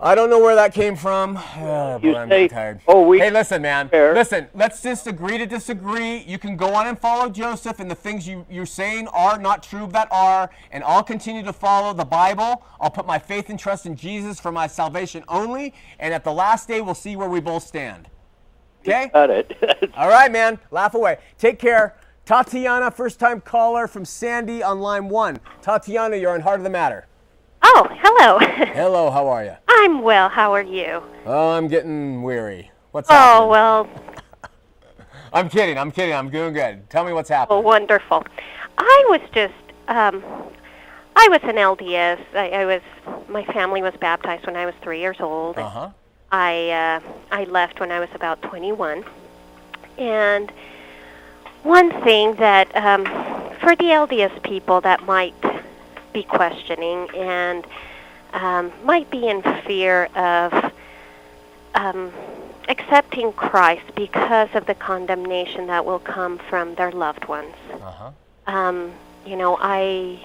I 0.02 0.14
don't 0.14 0.30
know 0.30 0.38
where 0.38 0.54
that 0.54 0.72
came 0.72 0.96
from. 0.96 1.36
Oh, 1.58 1.98
You 2.02 2.16
I'm 2.16 2.28
say, 2.30 2.48
tired. 2.48 2.80
"Oh, 2.88 3.06
we 3.06 3.18
Hey, 3.18 3.30
listen, 3.30 3.60
man. 3.60 3.90
prayer." 3.90 4.14
Listen, 4.14 4.48
let's 4.54 4.80
just 4.82 5.06
agree 5.06 5.36
to 5.36 5.44
disagree. 5.46 6.18
You 6.18 6.38
can 6.38 6.56
go 6.56 6.72
on 6.74 6.86
and 6.86 6.98
follow 6.98 7.28
Joseph, 7.28 7.80
and 7.80 7.90
the 7.90 7.94
things 7.94 8.26
you, 8.26 8.46
you're 8.48 8.64
saying 8.64 9.08
are 9.08 9.38
not 9.38 9.62
true 9.62 9.86
that 9.88 10.08
are, 10.10 10.48
and 10.72 10.82
I'll 10.84 11.02
continue 11.02 11.42
to 11.42 11.52
follow 11.52 11.92
the 11.92 12.04
Bible. 12.06 12.64
I'll 12.80 12.90
put 12.90 13.06
my 13.06 13.18
faith 13.18 13.50
and 13.50 13.58
trust 13.58 13.84
in 13.84 13.94
Jesus 13.94 14.40
for 14.40 14.50
my 14.50 14.66
salvation 14.66 15.22
only, 15.28 15.74
and 15.98 16.14
at 16.14 16.24
the 16.24 16.32
last 16.32 16.66
day, 16.66 16.80
we'll 16.80 16.94
see 16.94 17.14
where 17.16 17.28
we 17.28 17.40
both 17.40 17.66
stand. 17.66 18.08
Okay? 18.80 19.10
got 19.12 19.28
it. 19.28 19.52
All 19.96 20.08
right, 20.08 20.32
man. 20.32 20.58
Laugh 20.70 20.94
away. 20.94 21.18
Take 21.36 21.58
care. 21.58 21.94
Tatiana, 22.24 22.90
first 22.90 23.20
time 23.20 23.40
caller 23.42 23.86
from 23.86 24.06
Sandy 24.06 24.62
on 24.62 24.80
line 24.80 25.10
one. 25.10 25.38
Tatiana, 25.60 26.16
you're 26.16 26.32
on 26.32 26.40
Heart 26.40 26.60
of 26.60 26.64
the 26.64 26.70
Matter. 26.70 27.06
Oh, 27.62 27.86
hello. 27.90 28.38
Hello, 28.72 29.10
how 29.10 29.28
are 29.28 29.44
you? 29.44 29.54
I'm 29.68 30.02
well. 30.02 30.28
How 30.28 30.52
are 30.52 30.62
you? 30.62 31.02
Oh, 31.26 31.50
I'm 31.50 31.68
getting 31.68 32.22
weary. 32.22 32.70
What's 32.92 33.08
up? 33.10 33.16
Oh, 33.16 33.50
happening? 33.50 33.50
well, 33.50 33.88
I'm 35.32 35.48
kidding. 35.48 35.78
I'm 35.78 35.90
kidding. 35.90 36.14
I'm 36.14 36.30
doing 36.30 36.52
good. 36.52 36.88
Tell 36.90 37.04
me 37.04 37.12
what's 37.12 37.30
well 37.30 37.48
Oh, 37.50 37.60
wonderful. 37.60 38.24
I 38.78 39.06
was 39.10 39.20
just, 39.32 39.54
um, 39.88 40.22
I 41.16 41.28
was 41.28 41.40
an 41.42 41.56
LDS. 41.56 42.20
I, 42.34 42.50
I 42.50 42.64
was, 42.66 42.82
my 43.28 43.44
family 43.44 43.82
was 43.82 43.94
baptized 44.00 44.46
when 44.46 44.56
I 44.56 44.66
was 44.66 44.74
three 44.82 45.00
years 45.00 45.16
old. 45.20 45.58
Uh 45.58 45.68
huh. 45.68 45.90
I, 46.32 46.70
uh, 46.70 47.00
I 47.30 47.44
left 47.44 47.80
when 47.80 47.92
I 47.92 48.00
was 48.00 48.08
about 48.14 48.40
21. 48.42 49.04
And 49.98 50.52
one 51.62 51.90
thing 52.02 52.34
that, 52.36 52.74
um, 52.74 53.04
for 53.60 53.76
the 53.76 53.84
LDS 53.84 54.42
people 54.42 54.80
that 54.80 55.04
might 55.04 55.34
be 56.12 56.22
questioning 56.22 57.08
and 57.14 57.66
um, 58.32 58.72
might 58.84 59.10
be 59.10 59.28
in 59.28 59.42
fear 59.66 60.06
of 60.14 60.72
um, 61.74 62.12
accepting 62.68 63.32
Christ 63.32 63.94
because 63.94 64.48
of 64.54 64.66
the 64.66 64.74
condemnation 64.74 65.66
that 65.66 65.84
will 65.84 65.98
come 65.98 66.38
from 66.38 66.74
their 66.76 66.92
loved 66.92 67.26
ones. 67.26 67.54
Uh 67.72 67.90
huh. 67.90 68.10
Um, 68.46 68.92
you 69.26 69.36
know, 69.36 69.56
I 69.60 70.24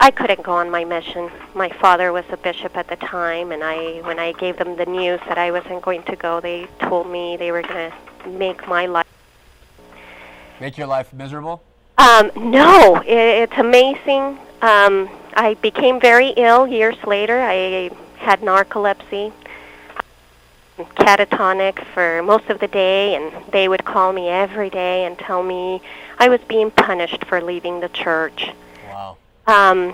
I 0.00 0.10
couldn't 0.10 0.42
go 0.42 0.52
on 0.52 0.70
my 0.70 0.84
mission. 0.84 1.30
My 1.54 1.68
father 1.68 2.12
was 2.12 2.24
a 2.30 2.36
bishop 2.36 2.76
at 2.76 2.88
the 2.88 2.96
time, 2.96 3.52
and 3.52 3.62
I 3.62 4.00
when 4.02 4.18
I 4.18 4.32
gave 4.32 4.56
them 4.56 4.76
the 4.76 4.86
news 4.86 5.20
that 5.28 5.38
I 5.38 5.50
wasn't 5.50 5.82
going 5.82 6.02
to 6.04 6.16
go, 6.16 6.40
they 6.40 6.66
told 6.80 7.10
me 7.10 7.36
they 7.36 7.52
were 7.52 7.62
going 7.62 7.90
to 7.90 8.28
make 8.28 8.66
my 8.66 8.86
life. 8.86 9.06
Make 10.60 10.78
your 10.78 10.86
life 10.86 11.12
miserable? 11.12 11.62
Um, 12.02 12.32
no, 12.50 12.96
it, 13.06 13.16
it's 13.16 13.58
amazing. 13.58 14.36
Um, 14.60 15.08
I 15.34 15.56
became 15.62 16.00
very 16.00 16.30
ill 16.30 16.66
years 16.66 16.96
later. 17.06 17.40
I 17.40 17.90
had 18.16 18.40
narcolepsy, 18.40 19.32
catatonic 20.76 21.84
for 21.94 22.20
most 22.24 22.50
of 22.50 22.58
the 22.58 22.66
day, 22.66 23.14
and 23.14 23.32
they 23.52 23.68
would 23.68 23.84
call 23.84 24.12
me 24.12 24.28
every 24.28 24.68
day 24.68 25.04
and 25.04 25.16
tell 25.16 25.44
me 25.44 25.80
I 26.18 26.28
was 26.28 26.40
being 26.48 26.72
punished 26.72 27.24
for 27.26 27.40
leaving 27.40 27.78
the 27.78 27.88
church. 27.90 28.50
Wow. 28.88 29.16
Um, 29.46 29.92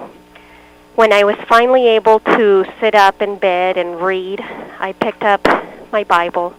when 0.94 1.12
I 1.12 1.24
was 1.24 1.36
finally 1.46 1.88
able 1.88 2.20
to 2.20 2.64
sit 2.80 2.94
up 2.94 3.20
in 3.20 3.36
bed 3.36 3.76
and 3.76 4.00
read, 4.00 4.40
I 4.40 4.94
picked 4.98 5.24
up 5.24 5.46
my 5.92 6.04
Bible 6.04 6.54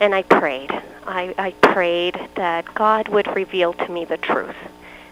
and 0.00 0.14
I 0.14 0.22
prayed. 0.22 0.70
I, 1.08 1.34
I 1.38 1.50
prayed 1.52 2.20
that 2.34 2.72
God 2.74 3.08
would 3.08 3.26
reveal 3.34 3.72
to 3.72 3.88
me 3.90 4.04
the 4.04 4.18
truth. 4.18 4.56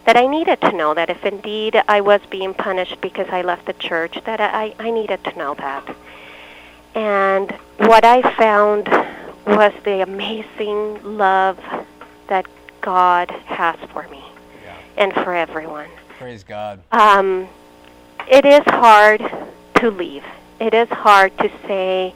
That 0.04 0.16
I 0.16 0.26
needed 0.26 0.60
to 0.60 0.72
know 0.72 0.94
that 0.94 1.10
if 1.10 1.24
indeed 1.24 1.82
I 1.88 2.00
was 2.00 2.20
being 2.30 2.54
punished 2.54 3.00
because 3.00 3.28
I 3.30 3.42
left 3.42 3.66
the 3.66 3.72
church, 3.72 4.18
that 4.24 4.40
I, 4.40 4.74
I 4.78 4.90
needed 4.90 5.24
to 5.24 5.36
know 5.36 5.54
that. 5.54 5.96
And 6.94 7.50
what 7.78 8.04
I 8.04 8.22
found 8.36 8.86
was 9.46 9.72
the 9.84 10.02
amazing 10.02 11.16
love 11.18 11.58
that 12.28 12.46
God 12.80 13.30
has 13.30 13.76
for 13.92 14.06
me 14.08 14.24
Yeah. 14.64 14.76
and 14.96 15.12
for 15.12 15.34
everyone. 15.34 15.88
Praise 16.18 16.44
God. 16.44 16.80
Um, 16.92 17.48
it 18.28 18.44
is 18.44 18.62
hard 18.66 19.20
to 19.76 19.90
leave. 19.90 20.24
It 20.60 20.72
is 20.72 20.88
hard 20.88 21.36
to 21.38 21.50
say, 21.66 22.14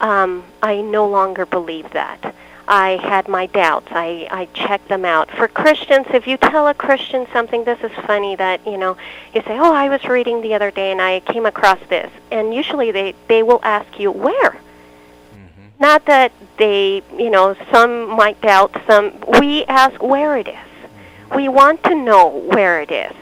um, 0.00 0.44
I 0.62 0.80
no 0.80 1.08
longer 1.08 1.44
believe 1.46 1.90
that. 1.90 2.34
I 2.68 2.98
had 3.02 3.28
my 3.28 3.46
doubts. 3.46 3.88
I, 3.90 4.26
I 4.30 4.46
checked 4.46 4.88
them 4.88 5.04
out. 5.04 5.30
For 5.30 5.46
Christians, 5.46 6.06
if 6.12 6.26
you 6.26 6.36
tell 6.36 6.66
a 6.66 6.74
Christian 6.74 7.26
something, 7.32 7.64
this 7.64 7.78
is 7.80 7.92
funny 8.06 8.34
that, 8.36 8.66
you 8.66 8.76
know, 8.76 8.96
you 9.34 9.42
say, 9.42 9.58
oh, 9.58 9.72
I 9.72 9.88
was 9.88 10.04
reading 10.04 10.40
the 10.40 10.54
other 10.54 10.70
day 10.70 10.90
and 10.90 11.00
I 11.00 11.20
came 11.20 11.46
across 11.46 11.78
this. 11.88 12.10
And 12.32 12.52
usually 12.52 12.90
they, 12.90 13.14
they 13.28 13.42
will 13.42 13.60
ask 13.62 14.00
you, 14.00 14.10
where? 14.10 14.50
Mm-hmm. 14.50 15.66
Not 15.78 16.06
that 16.06 16.32
they, 16.56 17.02
you 17.16 17.30
know, 17.30 17.54
some 17.70 18.08
might 18.16 18.40
doubt, 18.40 18.74
some, 18.86 19.12
we 19.40 19.64
ask 19.66 20.02
where 20.02 20.36
it 20.36 20.48
is. 20.48 20.54
Mm-hmm. 20.54 21.36
We 21.36 21.48
want 21.48 21.84
to 21.84 21.94
know 21.94 22.28
where 22.28 22.80
it 22.80 22.90
is. 22.90 23.14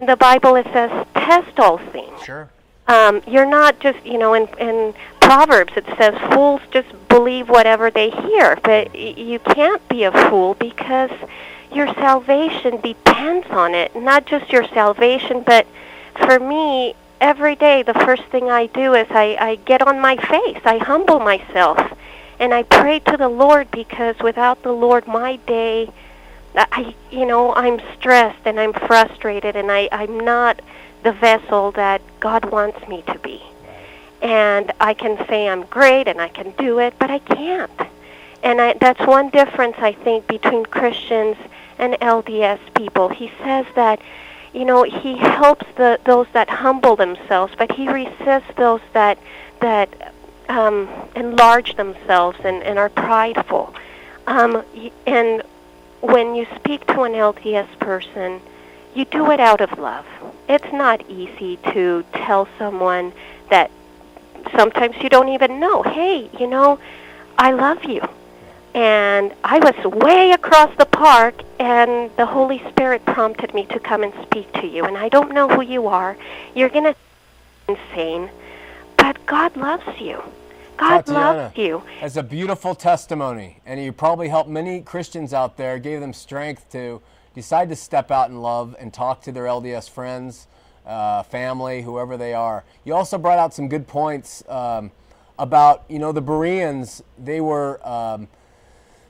In 0.00 0.06
the 0.06 0.16
Bible 0.16 0.56
it 0.56 0.66
says, 0.72 1.06
test 1.14 1.58
all 1.58 1.78
things. 1.78 2.22
Sure. 2.24 2.50
Um, 2.88 3.22
you're 3.26 3.46
not 3.46 3.78
just, 3.78 4.04
you 4.04 4.18
know, 4.18 4.34
in, 4.34 4.48
in 4.58 4.92
Proverbs 5.20 5.72
it 5.76 5.86
says 5.96 6.14
fools 6.32 6.60
just 6.72 6.88
believe 7.12 7.48
whatever 7.50 7.90
they 7.90 8.08
hear, 8.08 8.58
but 8.64 8.94
you 8.94 9.38
can't 9.38 9.86
be 9.88 10.04
a 10.04 10.12
fool 10.30 10.54
because 10.54 11.10
your 11.70 11.86
salvation 11.94 12.80
depends 12.80 13.46
on 13.50 13.74
it. 13.74 13.94
Not 13.94 14.24
just 14.24 14.50
your 14.50 14.66
salvation, 14.68 15.42
but 15.42 15.66
for 16.16 16.40
me, 16.40 16.94
every 17.20 17.54
day 17.54 17.82
the 17.82 17.94
first 17.94 18.24
thing 18.24 18.50
I 18.50 18.66
do 18.66 18.94
is 18.94 19.06
I, 19.10 19.36
I 19.38 19.54
get 19.56 19.86
on 19.86 20.00
my 20.00 20.16
face. 20.16 20.62
I 20.64 20.78
humble 20.78 21.20
myself. 21.20 21.78
And 22.38 22.54
I 22.54 22.62
pray 22.62 22.98
to 23.00 23.16
the 23.18 23.28
Lord 23.28 23.70
because 23.70 24.18
without 24.20 24.62
the 24.62 24.72
Lord, 24.72 25.06
my 25.06 25.36
day, 25.46 25.92
I, 26.54 26.94
you 27.10 27.26
know, 27.26 27.54
I'm 27.54 27.80
stressed 27.98 28.40
and 28.46 28.58
I'm 28.58 28.72
frustrated 28.72 29.54
and 29.54 29.70
I, 29.70 29.88
I'm 29.92 30.18
not 30.18 30.60
the 31.02 31.12
vessel 31.12 31.72
that 31.72 32.00
God 32.20 32.50
wants 32.50 32.88
me 32.88 33.02
to 33.06 33.18
be. 33.18 33.51
And 34.22 34.72
I 34.80 34.94
can 34.94 35.18
say 35.26 35.48
I'm 35.48 35.64
great 35.64 36.06
and 36.08 36.20
I 36.20 36.28
can 36.28 36.52
do 36.52 36.78
it, 36.78 36.94
but 36.98 37.10
I 37.10 37.18
can't. 37.18 37.70
And 38.42 38.60
I, 38.60 38.74
that's 38.74 39.04
one 39.06 39.30
difference, 39.30 39.76
I 39.78 39.92
think, 39.92 40.26
between 40.26 40.64
Christians 40.64 41.36
and 41.78 41.94
LDS 41.94 42.60
people. 42.74 43.08
He 43.08 43.32
says 43.42 43.66
that, 43.74 44.00
you 44.54 44.64
know, 44.64 44.84
he 44.84 45.16
helps 45.16 45.66
the, 45.76 46.00
those 46.04 46.26
that 46.32 46.48
humble 46.48 46.96
themselves, 46.96 47.52
but 47.58 47.72
he 47.72 47.88
resists 47.88 48.54
those 48.56 48.80
that, 48.92 49.18
that 49.60 50.12
um, 50.48 50.88
enlarge 51.16 51.76
themselves 51.76 52.38
and, 52.44 52.62
and 52.62 52.78
are 52.78 52.88
prideful. 52.88 53.74
Um, 54.26 54.64
and 55.06 55.42
when 56.00 56.34
you 56.34 56.46
speak 56.56 56.86
to 56.86 57.02
an 57.02 57.12
LDS 57.12 57.78
person, 57.78 58.40
you 58.94 59.04
do 59.04 59.30
it 59.30 59.40
out 59.40 59.60
of 59.60 59.78
love. 59.78 60.06
It's 60.48 60.72
not 60.72 61.08
easy 61.08 61.56
to 61.72 62.04
tell 62.12 62.48
someone 62.58 63.12
that 63.50 63.70
sometimes 64.56 64.96
you 65.00 65.08
don't 65.08 65.28
even 65.28 65.60
know, 65.60 65.82
hey, 65.82 66.30
you 66.38 66.46
know, 66.46 66.78
I 67.38 67.52
love 67.52 67.84
you. 67.84 68.02
And 68.74 69.34
I 69.44 69.58
was 69.58 69.92
way 69.92 70.30
across 70.30 70.74
the 70.78 70.86
park, 70.86 71.42
and 71.58 72.10
the 72.16 72.24
Holy 72.24 72.62
Spirit 72.70 73.04
prompted 73.04 73.52
me 73.52 73.66
to 73.66 73.78
come 73.78 74.02
and 74.02 74.12
speak 74.22 74.50
to 74.54 74.66
you. 74.66 74.84
And 74.84 74.96
I 74.96 75.08
don't 75.08 75.32
know 75.32 75.48
who 75.48 75.60
you 75.62 75.88
are. 75.88 76.16
You're 76.54 76.70
going 76.70 76.84
to 76.84 76.96
insane, 77.68 78.30
but 78.96 79.24
God 79.26 79.56
loves 79.56 80.00
you. 80.00 80.22
God 80.76 81.06
Tatiana. 81.06 81.36
loves 81.36 81.58
you. 81.58 81.82
That's 82.00 82.16
a 82.16 82.22
beautiful 82.22 82.74
testimony, 82.74 83.60
and 83.66 83.82
you 83.82 83.92
probably 83.92 84.28
helped 84.28 84.48
many 84.48 84.80
Christians 84.80 85.32
out 85.32 85.56
there, 85.56 85.78
gave 85.78 86.00
them 86.00 86.12
strength 86.12 86.70
to 86.72 87.00
decide 87.34 87.68
to 87.68 87.76
step 87.76 88.10
out 88.10 88.30
in 88.30 88.40
love 88.40 88.74
and 88.78 88.92
talk 88.92 89.22
to 89.22 89.32
their 89.32 89.44
LDS 89.44 89.88
friends, 89.88 90.46
uh, 90.86 91.22
family, 91.22 91.82
whoever 91.82 92.16
they 92.16 92.34
are. 92.34 92.64
You 92.84 92.94
also 92.94 93.18
brought 93.18 93.38
out 93.38 93.54
some 93.54 93.68
good 93.68 93.86
points 93.86 94.42
um, 94.48 94.90
about, 95.38 95.84
you 95.88 95.98
know, 95.98 96.12
the 96.12 96.22
Bereans. 96.22 97.02
They 97.18 97.40
were 97.40 97.86
um, 97.86 98.28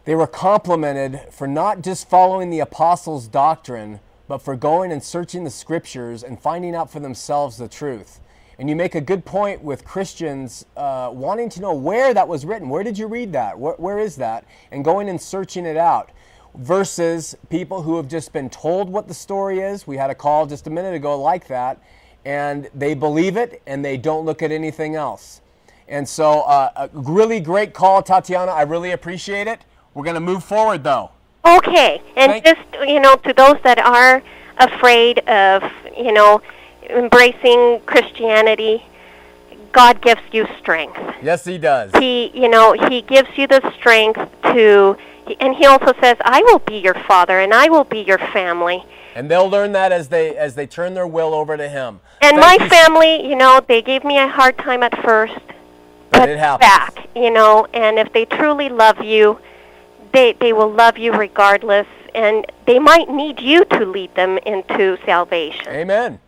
they 0.05 0.15
were 0.17 0.27
complimented 0.27 1.21
for 1.31 1.47
not 1.47 1.83
just 1.83 2.11
following 2.11 2.51
the 2.51 2.59
apostles' 2.59 3.29
doctrine, 3.29 4.01
but 4.27 4.39
for 4.39 4.57
going 4.57 4.91
and 4.91 5.03
searching 5.03 5.45
the 5.45 5.51
scriptures 5.51 6.25
and 6.25 6.41
finding 6.41 6.75
out 6.75 6.91
for 6.91 6.99
themselves 6.99 7.57
the 7.57 7.69
truth. 7.69 8.19
And 8.59 8.69
you 8.69 8.77
make 8.77 8.95
a 8.95 9.01
good 9.01 9.25
point 9.25 9.63
with 9.63 9.85
Christians 9.85 10.67
uh, 10.77 11.11
wanting 11.13 11.49
to 11.51 11.61
know 11.61 11.73
where 11.73 12.13
that 12.15 12.29
was 12.29 12.45
written. 12.45 12.69
Where 12.69 12.83
did 12.83 12.99
you 12.99 13.07
read 13.07 13.33
that? 13.33 13.59
Where, 13.59 13.75
where 13.75 13.99
is 13.99 14.17
that? 14.17 14.45
And 14.71 14.85
going 14.85 15.09
and 15.09 15.21
searching 15.21 15.67
it 15.67 15.77
out. 15.77 16.11
Versus 16.55 17.35
people 17.49 17.83
who 17.83 17.97
have 17.97 18.09
just 18.09 18.33
been 18.33 18.51
told 18.51 18.91
what 18.91 19.09
the 19.09 19.15
story 19.15 19.61
is. 19.61 19.87
We 19.87 19.97
had 19.97 20.11
a 20.11 20.15
call 20.15 20.47
just 20.47 20.67
a 20.67 20.71
minute 20.71 20.95
ago 20.95 21.21
like 21.21 21.47
that. 21.49 21.79
and 22.25 22.69
they 22.73 22.95
believe 22.95 23.37
it 23.37 23.61
and 23.67 23.85
they 23.85 23.97
don't 23.97 24.25
look 24.25 24.43
at 24.43 24.53
anything 24.53 24.95
else. 24.95 25.41
And 25.89 26.09
so, 26.09 26.43
uh, 26.43 26.71
a 26.77 26.91
really 26.93 27.41
great 27.41 27.75
call, 27.75 28.01
Tatiana. 28.03 28.53
I 28.53 28.63
really 28.63 28.93
appreciate 28.93 29.49
it. 29.49 29.61
We're 29.93 30.05
going 30.05 30.15
to 30.15 30.21
move 30.21 30.45
forward, 30.45 30.85
though. 30.85 31.11
Okay, 31.45 32.01
and 32.17 32.31
Thank- 32.31 32.45
just 32.45 32.61
you 32.87 33.01
know, 33.01 33.17
to 33.17 33.33
those 33.33 33.57
that 33.65 33.79
are 33.81 34.23
afraid 34.59 35.19
of 35.29 35.65
you 35.97 36.13
know 36.13 36.41
embracing 36.89 37.81
Christianity, 37.87 38.85
God 39.73 40.01
gives 40.01 40.23
you 40.31 40.47
strength. 40.61 41.01
Yes, 41.23 41.45
he 41.45 41.59
does. 41.59 41.91
He, 41.99 42.31
you 42.41 42.49
know, 42.49 42.75
he 42.89 43.03
gives 43.03 43.37
you 43.37 43.49
the 43.49 43.61
strength 43.79 44.21
to, 44.55 44.97
and 45.41 45.55
he 45.57 45.67
also 45.67 45.93
says, 46.01 46.17
"I 46.25 46.43
will 46.43 46.59
be 46.61 46.79
your 46.79 46.95
father, 46.95 47.39
and 47.41 47.53
I 47.55 47.69
will 47.69 47.85
be 47.85 48.01
your 48.01 48.19
family." 48.19 48.85
And 49.15 49.31
they'll 49.31 49.49
learn 49.51 49.73
that 49.73 49.93
as 49.93 50.09
they 50.09 50.37
as 50.37 50.55
they 50.55 50.67
turn 50.67 50.95
their 50.95 51.07
will 51.07 51.35
over 51.35 51.57
to 51.57 51.69
him. 51.69 52.01
And 52.23 52.39
Thank 52.39 52.61
my 52.61 52.65
you- 52.65 52.71
family, 52.71 53.27
you 53.27 53.37
know, 53.37 53.61
they 53.67 53.83
gave 53.83 54.05
me 54.05 54.19
a 54.19 54.29
hard 54.29 54.57
time 54.59 54.83
at 54.83 54.97
first, 55.03 55.39
but 56.11 56.29
it 56.29 56.39
happens. 56.39 56.69
back, 56.71 57.07
you 57.15 57.31
know, 57.31 57.67
and 57.75 57.99
if 57.99 58.13
they 58.13 58.25
truly 58.25 58.69
love 58.69 59.03
you, 59.03 59.39
they 60.13 60.33
they 60.35 60.53
will 60.53 60.71
love 60.71 60.97
you 60.99 61.13
regardless, 61.13 61.87
and 62.15 62.47
they 62.67 62.79
might 62.79 63.09
need 63.11 63.41
you 63.41 63.65
to 63.67 63.85
lead 63.85 64.15
them 64.15 64.39
into 64.47 64.97
salvation. 65.05 65.69
Amen. 65.69 66.19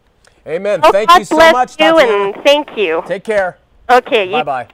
Amen. 0.47 0.81
Oh, 0.83 0.93
Thank 0.93 1.09
God 1.09 1.19
you 1.21 1.25
so 1.25 1.37
bless 1.37 1.53
much, 1.55 1.81
you, 1.81 1.93
Tatiana. 1.99 2.25
and 2.35 2.45
thank 2.45 2.77
you. 2.77 3.03
Take 3.07 3.25
care. 3.25 3.57
Okay, 3.91 4.31
Bye 4.31 4.43
bye. 4.43 4.67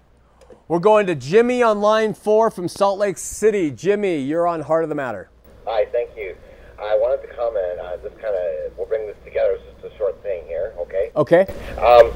We're 0.71 0.79
going 0.79 1.09
to 1.09 1.17
Jimmy 1.17 1.65
on 1.65 1.81
line 1.81 2.15
four 2.15 2.49
from 2.49 2.69
Salt 2.69 3.01
Lake 3.01 3.19
City. 3.19 3.73
Jimmy, 3.73 4.21
you're 4.21 4.47
on 4.47 4.61
Heart 4.61 4.85
of 4.85 4.89
the 4.89 4.95
Matter. 4.95 5.29
Hi, 5.67 5.85
thank 5.87 6.17
you. 6.17 6.37
I 6.79 6.97
wanted 6.97 7.27
to 7.27 7.35
comment. 7.35 7.81
Uh, 7.81 7.97
this 7.97 8.13
kind 8.23 8.37
of 8.37 8.79
we'll 8.79 8.87
bring 8.87 9.05
this 9.09 9.17
together. 9.25 9.55
It's 9.55 9.83
just 9.83 9.93
a 9.93 9.99
short 9.99 10.23
thing 10.23 10.45
here, 10.47 10.73
okay? 10.79 11.11
Okay. 11.17 11.41
Um. 11.77 12.13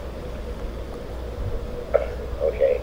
Okay. 2.43 2.81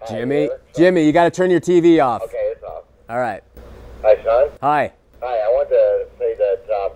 Hi, 0.00 0.06
Jimmy? 0.08 0.48
Jimmy, 0.74 1.04
you 1.04 1.12
got 1.12 1.24
to 1.24 1.30
turn 1.30 1.50
your 1.50 1.60
TV 1.60 2.02
off. 2.02 2.22
Okay, 2.22 2.50
it's 2.50 2.64
off. 2.64 2.84
All 3.10 3.18
right. 3.18 3.42
Hi, 4.00 4.14
Shawn. 4.22 4.48
Hi. 4.62 4.90
Hi, 5.20 5.36
I 5.36 5.48
wanted 5.48 5.68
to 5.68 6.06
say 6.18 6.34
that 6.36 6.64
um, 6.74 6.92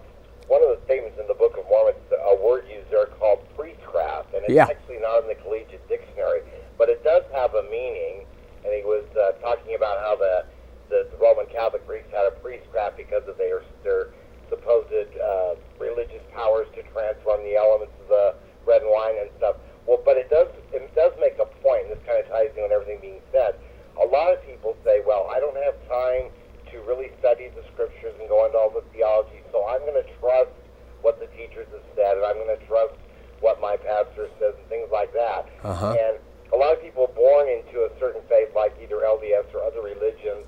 one 0.46 0.62
of 0.62 0.70
the 0.70 0.82
statements 0.86 1.20
in 1.20 1.26
the 1.26 1.34
Book 1.34 1.58
of 1.58 1.66
Mormon, 1.68 1.92
a 2.24 2.42
word 2.42 2.64
used 2.72 2.90
there 2.90 3.04
called 3.04 3.40
priestcraft, 3.54 4.32
and 4.32 4.44
it's 4.44 4.54
Yeah 4.54 4.68
not 5.08 5.22
in 5.22 5.28
the 5.28 5.40
collegiate 5.42 5.86
dictionary, 5.88 6.42
but 6.76 6.88
it 6.88 7.02
does 7.02 7.24
have 7.32 7.54
a 7.54 7.62
meaning. 7.64 8.24
And 8.64 8.74
he 8.74 8.82
was 8.82 9.04
uh, 9.16 9.37
talking 9.48 9.74
about 9.74 9.98
how 10.04 10.16
the, 10.16 10.44
the 10.92 11.08
the 11.10 11.16
Roman 11.16 11.46
Catholic 11.46 11.86
priests 11.86 12.12
had 12.12 12.26
a 12.28 12.34
priestcraft 12.44 12.96
because 12.96 13.24
of 13.28 13.36
their 13.38 13.62
their 13.84 14.08
supposed 14.48 14.92
uh, 14.92 15.54
religious 15.78 16.22
powers 16.34 16.66
to 16.76 16.82
transform 16.92 17.44
the 17.44 17.56
elements 17.56 17.92
of 18.00 18.08
the 18.08 18.34
bread 18.64 18.80
and 18.82 18.90
wine 18.90 19.16
and 19.20 19.28
stuff. 19.36 19.56
Well, 19.86 20.00
but 20.04 20.16
it 20.16 20.28
does 20.28 20.48
it 20.72 20.84
does 20.94 21.12
make 21.20 21.36
a 21.40 21.48
point, 21.64 21.88
and 21.88 21.96
this 21.96 22.02
kind 22.04 22.20
of 22.20 22.28
ties 22.28 22.52
in 22.56 22.62
with 22.62 22.72
everything 22.72 23.00
being 23.00 23.20
said. 23.32 23.56
A 24.00 24.06
lot 24.06 24.32
of 24.32 24.38
people 24.44 24.76
say, 24.84 25.00
"Well, 25.06 25.28
I 25.32 25.40
don't 25.40 25.56
have 25.64 25.76
time 25.88 26.28
to 26.72 26.76
really 26.84 27.10
study 27.20 27.48
the 27.56 27.64
scriptures 27.72 28.12
and 28.20 28.28
go 28.28 28.44
into 28.44 28.56
all 28.60 28.68
the 28.70 28.84
theology, 28.92 29.40
so 29.50 29.64
I'm 29.64 29.80
going 29.88 29.96
to 29.96 30.08
trust 30.20 30.52
what 31.00 31.16
the 31.18 31.26
teachers 31.32 31.66
have 31.72 31.84
said, 31.96 32.16
and 32.20 32.24
I'm 32.24 32.36
going 32.36 32.52
to 32.52 32.64
trust 32.68 32.92
what 33.40 33.60
my 33.60 33.76
pastor 33.80 34.28
says, 34.38 34.52
and 34.60 34.66
things 34.68 34.88
like 34.92 35.12
that." 35.16 35.48
Uh-huh. 35.64 35.96
And 35.96 36.20
a 36.52 36.56
lot 36.56 36.72
of 36.76 36.80
people 36.80 37.08
born 37.16 37.48
into 37.48 37.84
a 37.88 37.90
certain 37.98 38.20
faith, 38.28 38.52
like 38.54 38.76
either 38.80 39.00
LDS 39.04 39.48
or 39.56 39.64
other 39.64 39.80
religions, 39.80 40.44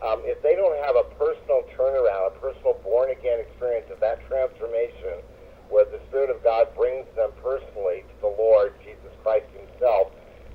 um, 0.00 0.24
if 0.24 0.40
they 0.40 0.56
don't 0.56 0.76
have 0.84 0.96
a 0.96 1.04
personal 1.20 1.60
turnaround, 1.76 2.32
a 2.32 2.36
personal 2.40 2.74
born 2.82 3.10
again 3.12 3.38
experience 3.40 3.86
of 3.92 4.00
that 4.00 4.24
transformation, 4.26 5.20
where 5.68 5.84
the 5.84 6.00
Spirit 6.08 6.30
of 6.34 6.42
God 6.42 6.66
brings 6.74 7.06
them 7.14 7.30
personally 7.44 8.02
to 8.08 8.14
the 8.24 8.32
Lord 8.34 8.74
Jesus 8.82 9.12
Christ 9.22 9.46
Himself, 9.54 10.10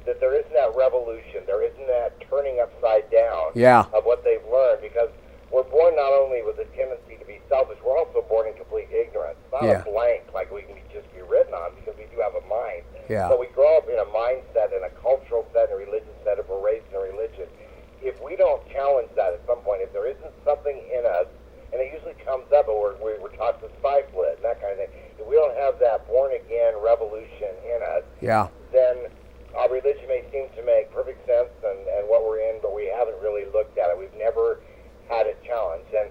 that 0.05 0.19
there 0.19 0.33
isn't 0.37 0.53
that 0.53 0.73
revolution, 0.75 1.41
there 1.47 1.63
isn't 1.65 1.87
that 1.87 2.13
turning 2.29 2.59
upside 2.59 3.09
down 3.09 3.53
Yeah. 3.55 3.85
of 3.93 4.05
what 4.05 4.23
they've 4.25 4.43
learned, 4.51 4.81
because 4.81 5.09
we're 5.49 5.63
born 5.65 5.95
not 5.95 6.11
only 6.13 6.41
with 6.43 6.59
a 6.59 6.65
tendency 6.77 7.15
to 7.17 7.25
be 7.25 7.39
selfish, 7.47 7.77
we're 7.85 7.97
also 7.97 8.21
born 8.27 8.47
in 8.49 8.53
complete 8.59 8.89
ignorance. 8.91 9.37
It's 9.45 9.53
not 9.53 9.63
Yeah. 9.63 9.81
a 9.81 9.83
blank 9.85 10.23
like 10.33 10.51
we 10.51 10.61
can 10.63 10.75
be, 10.75 10.83
just 10.91 11.07
be 11.15 11.21
written 11.21 11.53
on, 11.53 11.73
because 11.79 11.95
we 11.97 12.05
do 12.13 12.19
have 12.19 12.35
a 12.35 12.41
mind. 12.49 12.83
Yeah. 13.09 13.29
So 13.29 13.39
we 13.39 13.47
grow 13.47 13.77
up 13.77 13.87
in 13.89 13.97
a 13.97 14.05
mindset, 14.09 14.75
in 14.75 14.83
a 14.83 14.89
cultural 15.01 15.45
set, 15.53 15.69
in 15.69 15.73
a 15.73 15.77
religious 15.77 16.17
set, 16.25 16.39
if 16.39 16.49
we're 16.49 16.59
raised 16.65 16.85
in 16.91 16.97
a 16.97 16.99
religion. 17.01 17.47
If 18.03 18.21
we 18.21 18.35
don't 18.35 18.61
challenge 18.69 19.09
that 19.15 19.33
at 19.33 19.41
some 19.47 19.59
point, 19.65 19.81
if 19.81 19.93
there 19.93 20.05
isn't 20.05 20.33
something 20.43 20.77
in 20.93 21.05
us, 21.07 21.25
and 21.73 21.81
it 21.81 21.91
usually 21.91 22.13
comes 22.23 22.45
up, 22.53 22.67
but 22.67 22.77
we're, 22.77 22.95
we're, 23.01 23.19
we're 23.19 23.33
taught 23.35 23.59
to 23.61 23.67
stifle 23.79 24.21
it 24.23 24.37
and 24.37 24.45
that 24.45 24.61
kind 24.61 24.73
of 24.73 24.77
thing. 24.77 24.89
If 25.17 25.25
we 25.25 25.35
don't 25.35 25.55
have 25.57 25.79
that 25.79 26.05
born 26.07 26.31
again 26.31 26.75
revolution 26.79 27.49
in 27.65 27.81
us, 27.81 28.03
Yeah. 28.25 28.47
then 28.73 29.07
our 29.55 29.69
religion 29.71 30.07
may 30.11 30.25
seem 30.35 30.49
to 30.57 30.61
make 30.67 30.91
perfect 30.91 31.23
sense 31.25 31.53
and, 31.63 31.79
and 31.95 32.03
what 32.11 32.25
we're 32.27 32.43
in, 32.43 32.59
but 32.61 32.75
we 32.75 32.91
haven't 32.91 33.15
really 33.23 33.47
looked 33.55 33.77
at 33.77 33.87
it. 33.87 33.95
We've 33.97 34.11
never 34.19 34.59
had 35.07 35.27
it 35.27 35.39
challenged. 35.47 35.93
And 35.95 36.09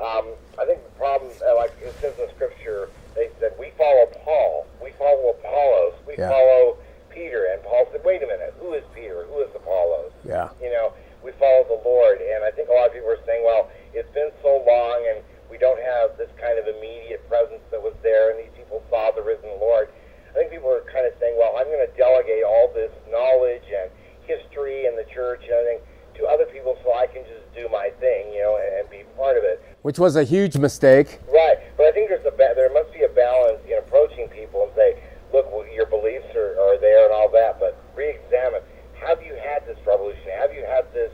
um, 0.00 0.26
I 0.56 0.64
think 0.64 0.80
the 0.84 0.94
problem, 0.96 1.32
uh, 1.44 1.56
like 1.60 1.76
it 1.82 1.92
says 2.00 2.16
in 2.16 2.24
Scripture, 2.34 2.88
they 3.12 3.28
said, 3.40 3.52
we 3.60 3.72
follow 3.76 4.08
Paul, 4.24 4.64
we 4.80 4.92
follow 4.96 5.36
Apollos, 5.36 5.94
we 6.08 6.16
Yeah. 6.16 6.32
follow 6.32 6.78
Peter. 7.12 7.52
And 7.52 7.60
Paul 7.64 7.84
said, 7.92 8.00
wait 8.04 8.22
a 8.24 8.28
minute, 8.28 8.56
who 8.60 8.72
is 8.72 8.84
Peter? 8.96 9.24
Who 9.28 9.40
is 9.44 9.52
Apollos? 9.54 10.12
Yeah. 10.24 10.48
You 10.60 10.72
know, 10.72 10.92
we 11.20 11.32
follow 11.36 11.64
the 11.68 11.80
Lord. 11.84 12.20
And 12.24 12.44
I 12.44 12.50
think 12.52 12.68
a 12.68 12.72
lot 12.72 12.88
of 12.88 12.92
people 12.96 13.10
are 13.12 13.20
saying, 13.28 13.44
well, 13.44 13.68
it's 13.92 14.08
been 14.16 14.32
so 14.40 14.64
long 14.64 15.04
and 15.12 15.20
we 15.52 15.58
don't 15.60 15.80
have 15.80 16.16
this 16.16 16.28
kind 16.40 16.58
of 16.58 16.64
immediate 16.66 17.22
presence 17.28 17.62
that 17.70 17.78
was 17.80 17.94
there, 18.02 18.34
and 18.34 18.38
these 18.42 18.50
people 18.56 18.82
saw 18.90 19.12
the 19.14 19.22
risen 19.22 19.46
Lord. 19.62 19.88
I 20.34 20.42
think 20.42 20.50
people 20.50 20.68
are 20.68 20.82
kind 20.92 21.06
of 21.06 21.14
saying, 21.22 21.38
well, 21.38 21.54
I'm 21.56 21.70
going 21.70 21.80
to 21.86 21.94
delegate 21.96 22.42
all 22.44 22.68
this 22.74 22.90
knowledge 23.08 23.64
and 23.70 23.88
history 24.26 24.84
and 24.84 24.98
the 24.98 25.06
church 25.14 25.40
and 25.46 25.54
everything 25.54 25.80
to 26.18 26.26
other 26.26 26.44
people 26.50 26.76
so 26.82 26.92
I 26.92 27.06
can 27.06 27.22
just 27.24 27.46
do 27.54 27.68
my 27.70 27.88
thing, 28.00 28.34
you 28.34 28.42
know, 28.42 28.58
and, 28.60 28.82
and 28.82 28.90
be 28.90 29.04
part 29.16 29.38
of 29.38 29.44
it. 29.44 29.62
Which 29.96 30.12
was 30.12 30.16
a 30.20 30.24
huge 30.28 30.58
mistake. 30.60 31.24
Right, 31.32 31.56
but 31.80 31.86
I 31.88 31.92
think 31.96 32.10
there's 32.12 32.26
a 32.28 32.30
ba- 32.36 32.52
there 32.52 32.68
must 32.68 32.92
be 32.92 33.00
a 33.04 33.08
balance 33.08 33.64
in 33.64 33.78
approaching 33.80 34.28
people 34.28 34.68
and 34.68 34.72
say, 34.76 35.00
look, 35.32 35.48
well, 35.48 35.64
your 35.72 35.86
beliefs 35.88 36.28
are, 36.36 36.52
are 36.60 36.76
there 36.76 37.08
and 37.08 37.14
all 37.16 37.32
that, 37.32 37.56
but 37.58 37.80
re-examine. 37.96 38.60
Have 39.00 39.24
you 39.24 39.32
had 39.40 39.64
this 39.64 39.80
revolution? 39.88 40.28
Have 40.36 40.52
you 40.52 40.68
had 40.68 40.84
this 40.92 41.08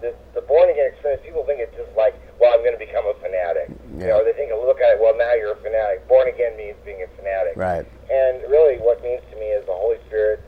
this 0.00 0.16
the 0.32 0.40
born 0.48 0.70
again 0.72 0.88
experience? 0.96 1.20
People 1.20 1.44
think 1.44 1.60
it's 1.60 1.76
just 1.76 1.92
like, 1.94 2.16
well, 2.40 2.56
I'm 2.56 2.64
going 2.64 2.72
to 2.72 2.80
become 2.80 3.04
a 3.04 3.12
fanatic. 3.20 3.68
You 4.00 4.08
Yeah. 4.08 4.16
know, 4.16 4.24
they 4.24 4.32
think, 4.32 4.48
look 4.48 4.80
at 4.80 4.96
it. 4.96 4.98
Well, 4.98 5.12
now 5.12 5.34
you're 5.36 5.52
a 5.52 5.60
fanatic. 5.60 6.08
Born 6.08 6.24
again 6.26 6.56
means 6.56 6.80
being 6.88 7.04
a 7.04 7.08
fanatic. 7.20 7.52
Right. 7.60 7.84
And 8.08 8.40
really, 8.48 8.80
what 8.80 9.04
it 9.04 9.12
means 9.12 9.20
to 9.28 9.36
me 9.36 9.52
is 9.52 9.60
the 9.68 9.76
Holy 9.76 10.00
Spirit 10.08 10.40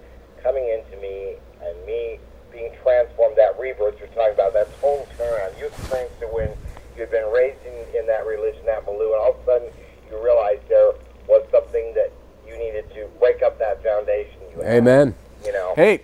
coming 0.43 0.64
into 0.72 0.97
me 1.05 1.37
and 1.61 1.76
me 1.85 2.16
being 2.49 2.72
transformed. 2.82 3.37
That 3.37 3.61
rebirth 3.61 4.01
you're 4.01 4.09
talking 4.16 4.32
about, 4.32 4.57
that 4.57 4.72
total 4.80 5.05
turnaround. 5.20 5.53
You 5.61 5.66
experienced 5.68 6.16
it 6.24 6.32
when 6.32 6.49
you'd 6.97 7.11
been 7.11 7.26
raised 7.32 7.59
in, 7.66 7.99
in 7.99 8.07
that 8.07 8.24
religion, 8.24 8.64
that 8.66 8.85
milieu, 8.87 9.11
and 9.12 9.20
all 9.20 9.30
of 9.35 9.41
a 9.41 9.45
sudden 9.45 9.68
you 10.09 10.22
realized 10.24 10.62
there 10.68 10.93
was 11.26 11.45
something 11.51 11.93
that 11.95 12.12
you 12.47 12.57
needed 12.57 12.89
to 12.95 13.09
break 13.18 13.43
up 13.43 13.59
that 13.59 13.82
foundation. 13.82 14.39
You 14.55 14.62
had, 14.62 14.74
Amen. 14.76 15.12
You 15.45 15.53
know. 15.53 15.72
Hey, 15.74 16.03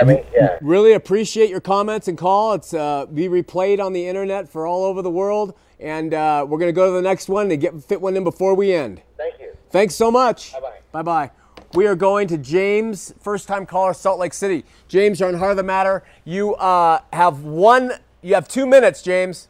I 0.00 0.04
mean, 0.04 0.24
yeah. 0.32 0.56
Really 0.90 0.96
appreciate 0.96 1.48
your 1.48 1.60
comments 1.60 2.08
and 2.08 2.18
call. 2.18 2.52
It's 2.54 2.74
uh, 2.74 3.06
be 3.06 3.28
replayed 3.28 3.78
on 3.78 3.92
the 3.92 4.08
internet 4.08 4.48
for 4.48 4.66
all 4.66 4.84
over 4.84 5.02
the 5.02 5.10
world, 5.10 5.54
and 5.78 6.12
uh, 6.12 6.44
we're 6.48 6.58
gonna 6.58 6.72
go 6.72 6.86
to 6.86 6.92
the 6.92 7.02
next 7.02 7.28
one 7.28 7.48
to 7.48 7.56
get 7.56 7.80
fit 7.84 8.00
one 8.00 8.16
in 8.16 8.24
before 8.24 8.56
we 8.56 8.72
end. 8.72 9.00
Thank 9.16 9.38
you. 9.38 9.56
Thanks 9.70 9.94
so 9.94 10.10
much. 10.10 10.52
Bye-bye. 10.52 10.78
Bye 10.90 11.02
bye. 11.02 11.30
We 11.74 11.86
are 11.86 11.94
going 11.94 12.26
to 12.26 12.38
James, 12.38 13.14
first 13.20 13.46
time 13.46 13.66
caller, 13.66 13.94
Salt 13.94 14.18
Lake 14.18 14.34
City. 14.34 14.64
James, 14.88 15.20
you're 15.20 15.28
on 15.28 15.36
Heart 15.36 15.52
of 15.52 15.56
the 15.58 15.62
Matter. 15.62 16.02
You 16.24 16.56
uh, 16.56 17.02
have 17.12 17.44
one, 17.44 17.92
you 18.20 18.34
have 18.34 18.48
two 18.48 18.66
minutes, 18.66 19.00
James. 19.00 19.46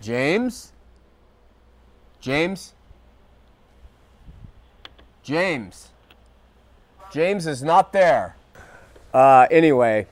James? 0.00 0.72
James? 2.22 2.72
James? 5.22 5.88
James 7.12 7.46
is 7.46 7.62
not 7.62 7.92
there. 7.92 8.36
Uh, 9.12 9.46
anyway, 9.50 10.06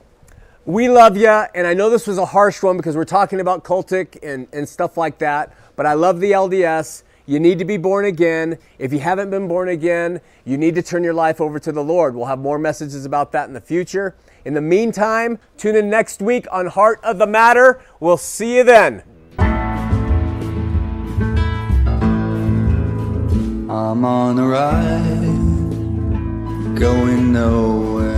we 0.64 0.88
love 0.88 1.16
you, 1.16 1.28
and 1.28 1.66
I 1.66 1.74
know 1.74 1.88
this 1.88 2.06
was 2.06 2.18
a 2.18 2.26
harsh 2.26 2.62
one 2.62 2.76
because 2.76 2.96
we're 2.96 3.04
talking 3.04 3.40
about 3.40 3.64
cultic 3.64 4.18
and, 4.22 4.48
and 4.52 4.68
stuff 4.68 4.96
like 4.96 5.18
that, 5.18 5.54
but 5.76 5.86
I 5.86 5.94
love 5.94 6.20
the 6.20 6.32
LDS. 6.32 7.04
You 7.26 7.38
need 7.38 7.58
to 7.58 7.64
be 7.64 7.76
born 7.76 8.06
again. 8.06 8.58
If 8.78 8.92
you 8.92 8.98
haven't 9.00 9.30
been 9.30 9.46
born 9.48 9.68
again, 9.68 10.20
you 10.44 10.58
need 10.58 10.74
to 10.74 10.82
turn 10.82 11.04
your 11.04 11.14
life 11.14 11.40
over 11.40 11.58
to 11.60 11.70
the 11.70 11.84
Lord. 11.84 12.16
We'll 12.16 12.26
have 12.26 12.38
more 12.38 12.58
messages 12.58 13.04
about 13.04 13.32
that 13.32 13.48
in 13.48 13.54
the 13.54 13.60
future. 13.60 14.16
In 14.44 14.54
the 14.54 14.60
meantime, 14.60 15.38
tune 15.56 15.76
in 15.76 15.90
next 15.90 16.20
week 16.20 16.46
on 16.50 16.66
Heart 16.66 17.00
of 17.02 17.18
the 17.18 17.26
Matter. 17.26 17.80
We'll 18.00 18.16
see 18.16 18.56
you 18.56 18.64
then. 18.64 19.04
I'm 23.70 24.04
on 24.04 24.38
a 24.38 24.46
ride, 24.46 25.18
going 26.78 27.32
nowhere. 27.32 28.17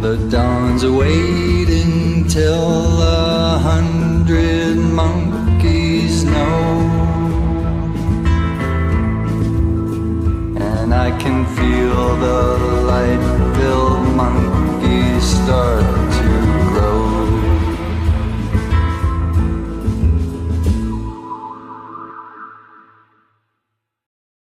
The 0.00 0.16
dawn's 0.30 0.86
waiting 0.86 2.24
till 2.28 3.02
a 3.02 3.58
hundred 3.58 4.76
monkeys 4.76 6.22
know. 6.24 6.68
And 10.56 10.94
I 10.94 11.10
can 11.18 11.44
feel 11.56 12.16
the 12.16 12.42
light-filled 12.86 14.14
monkeys 14.14 15.24
start 15.24 16.17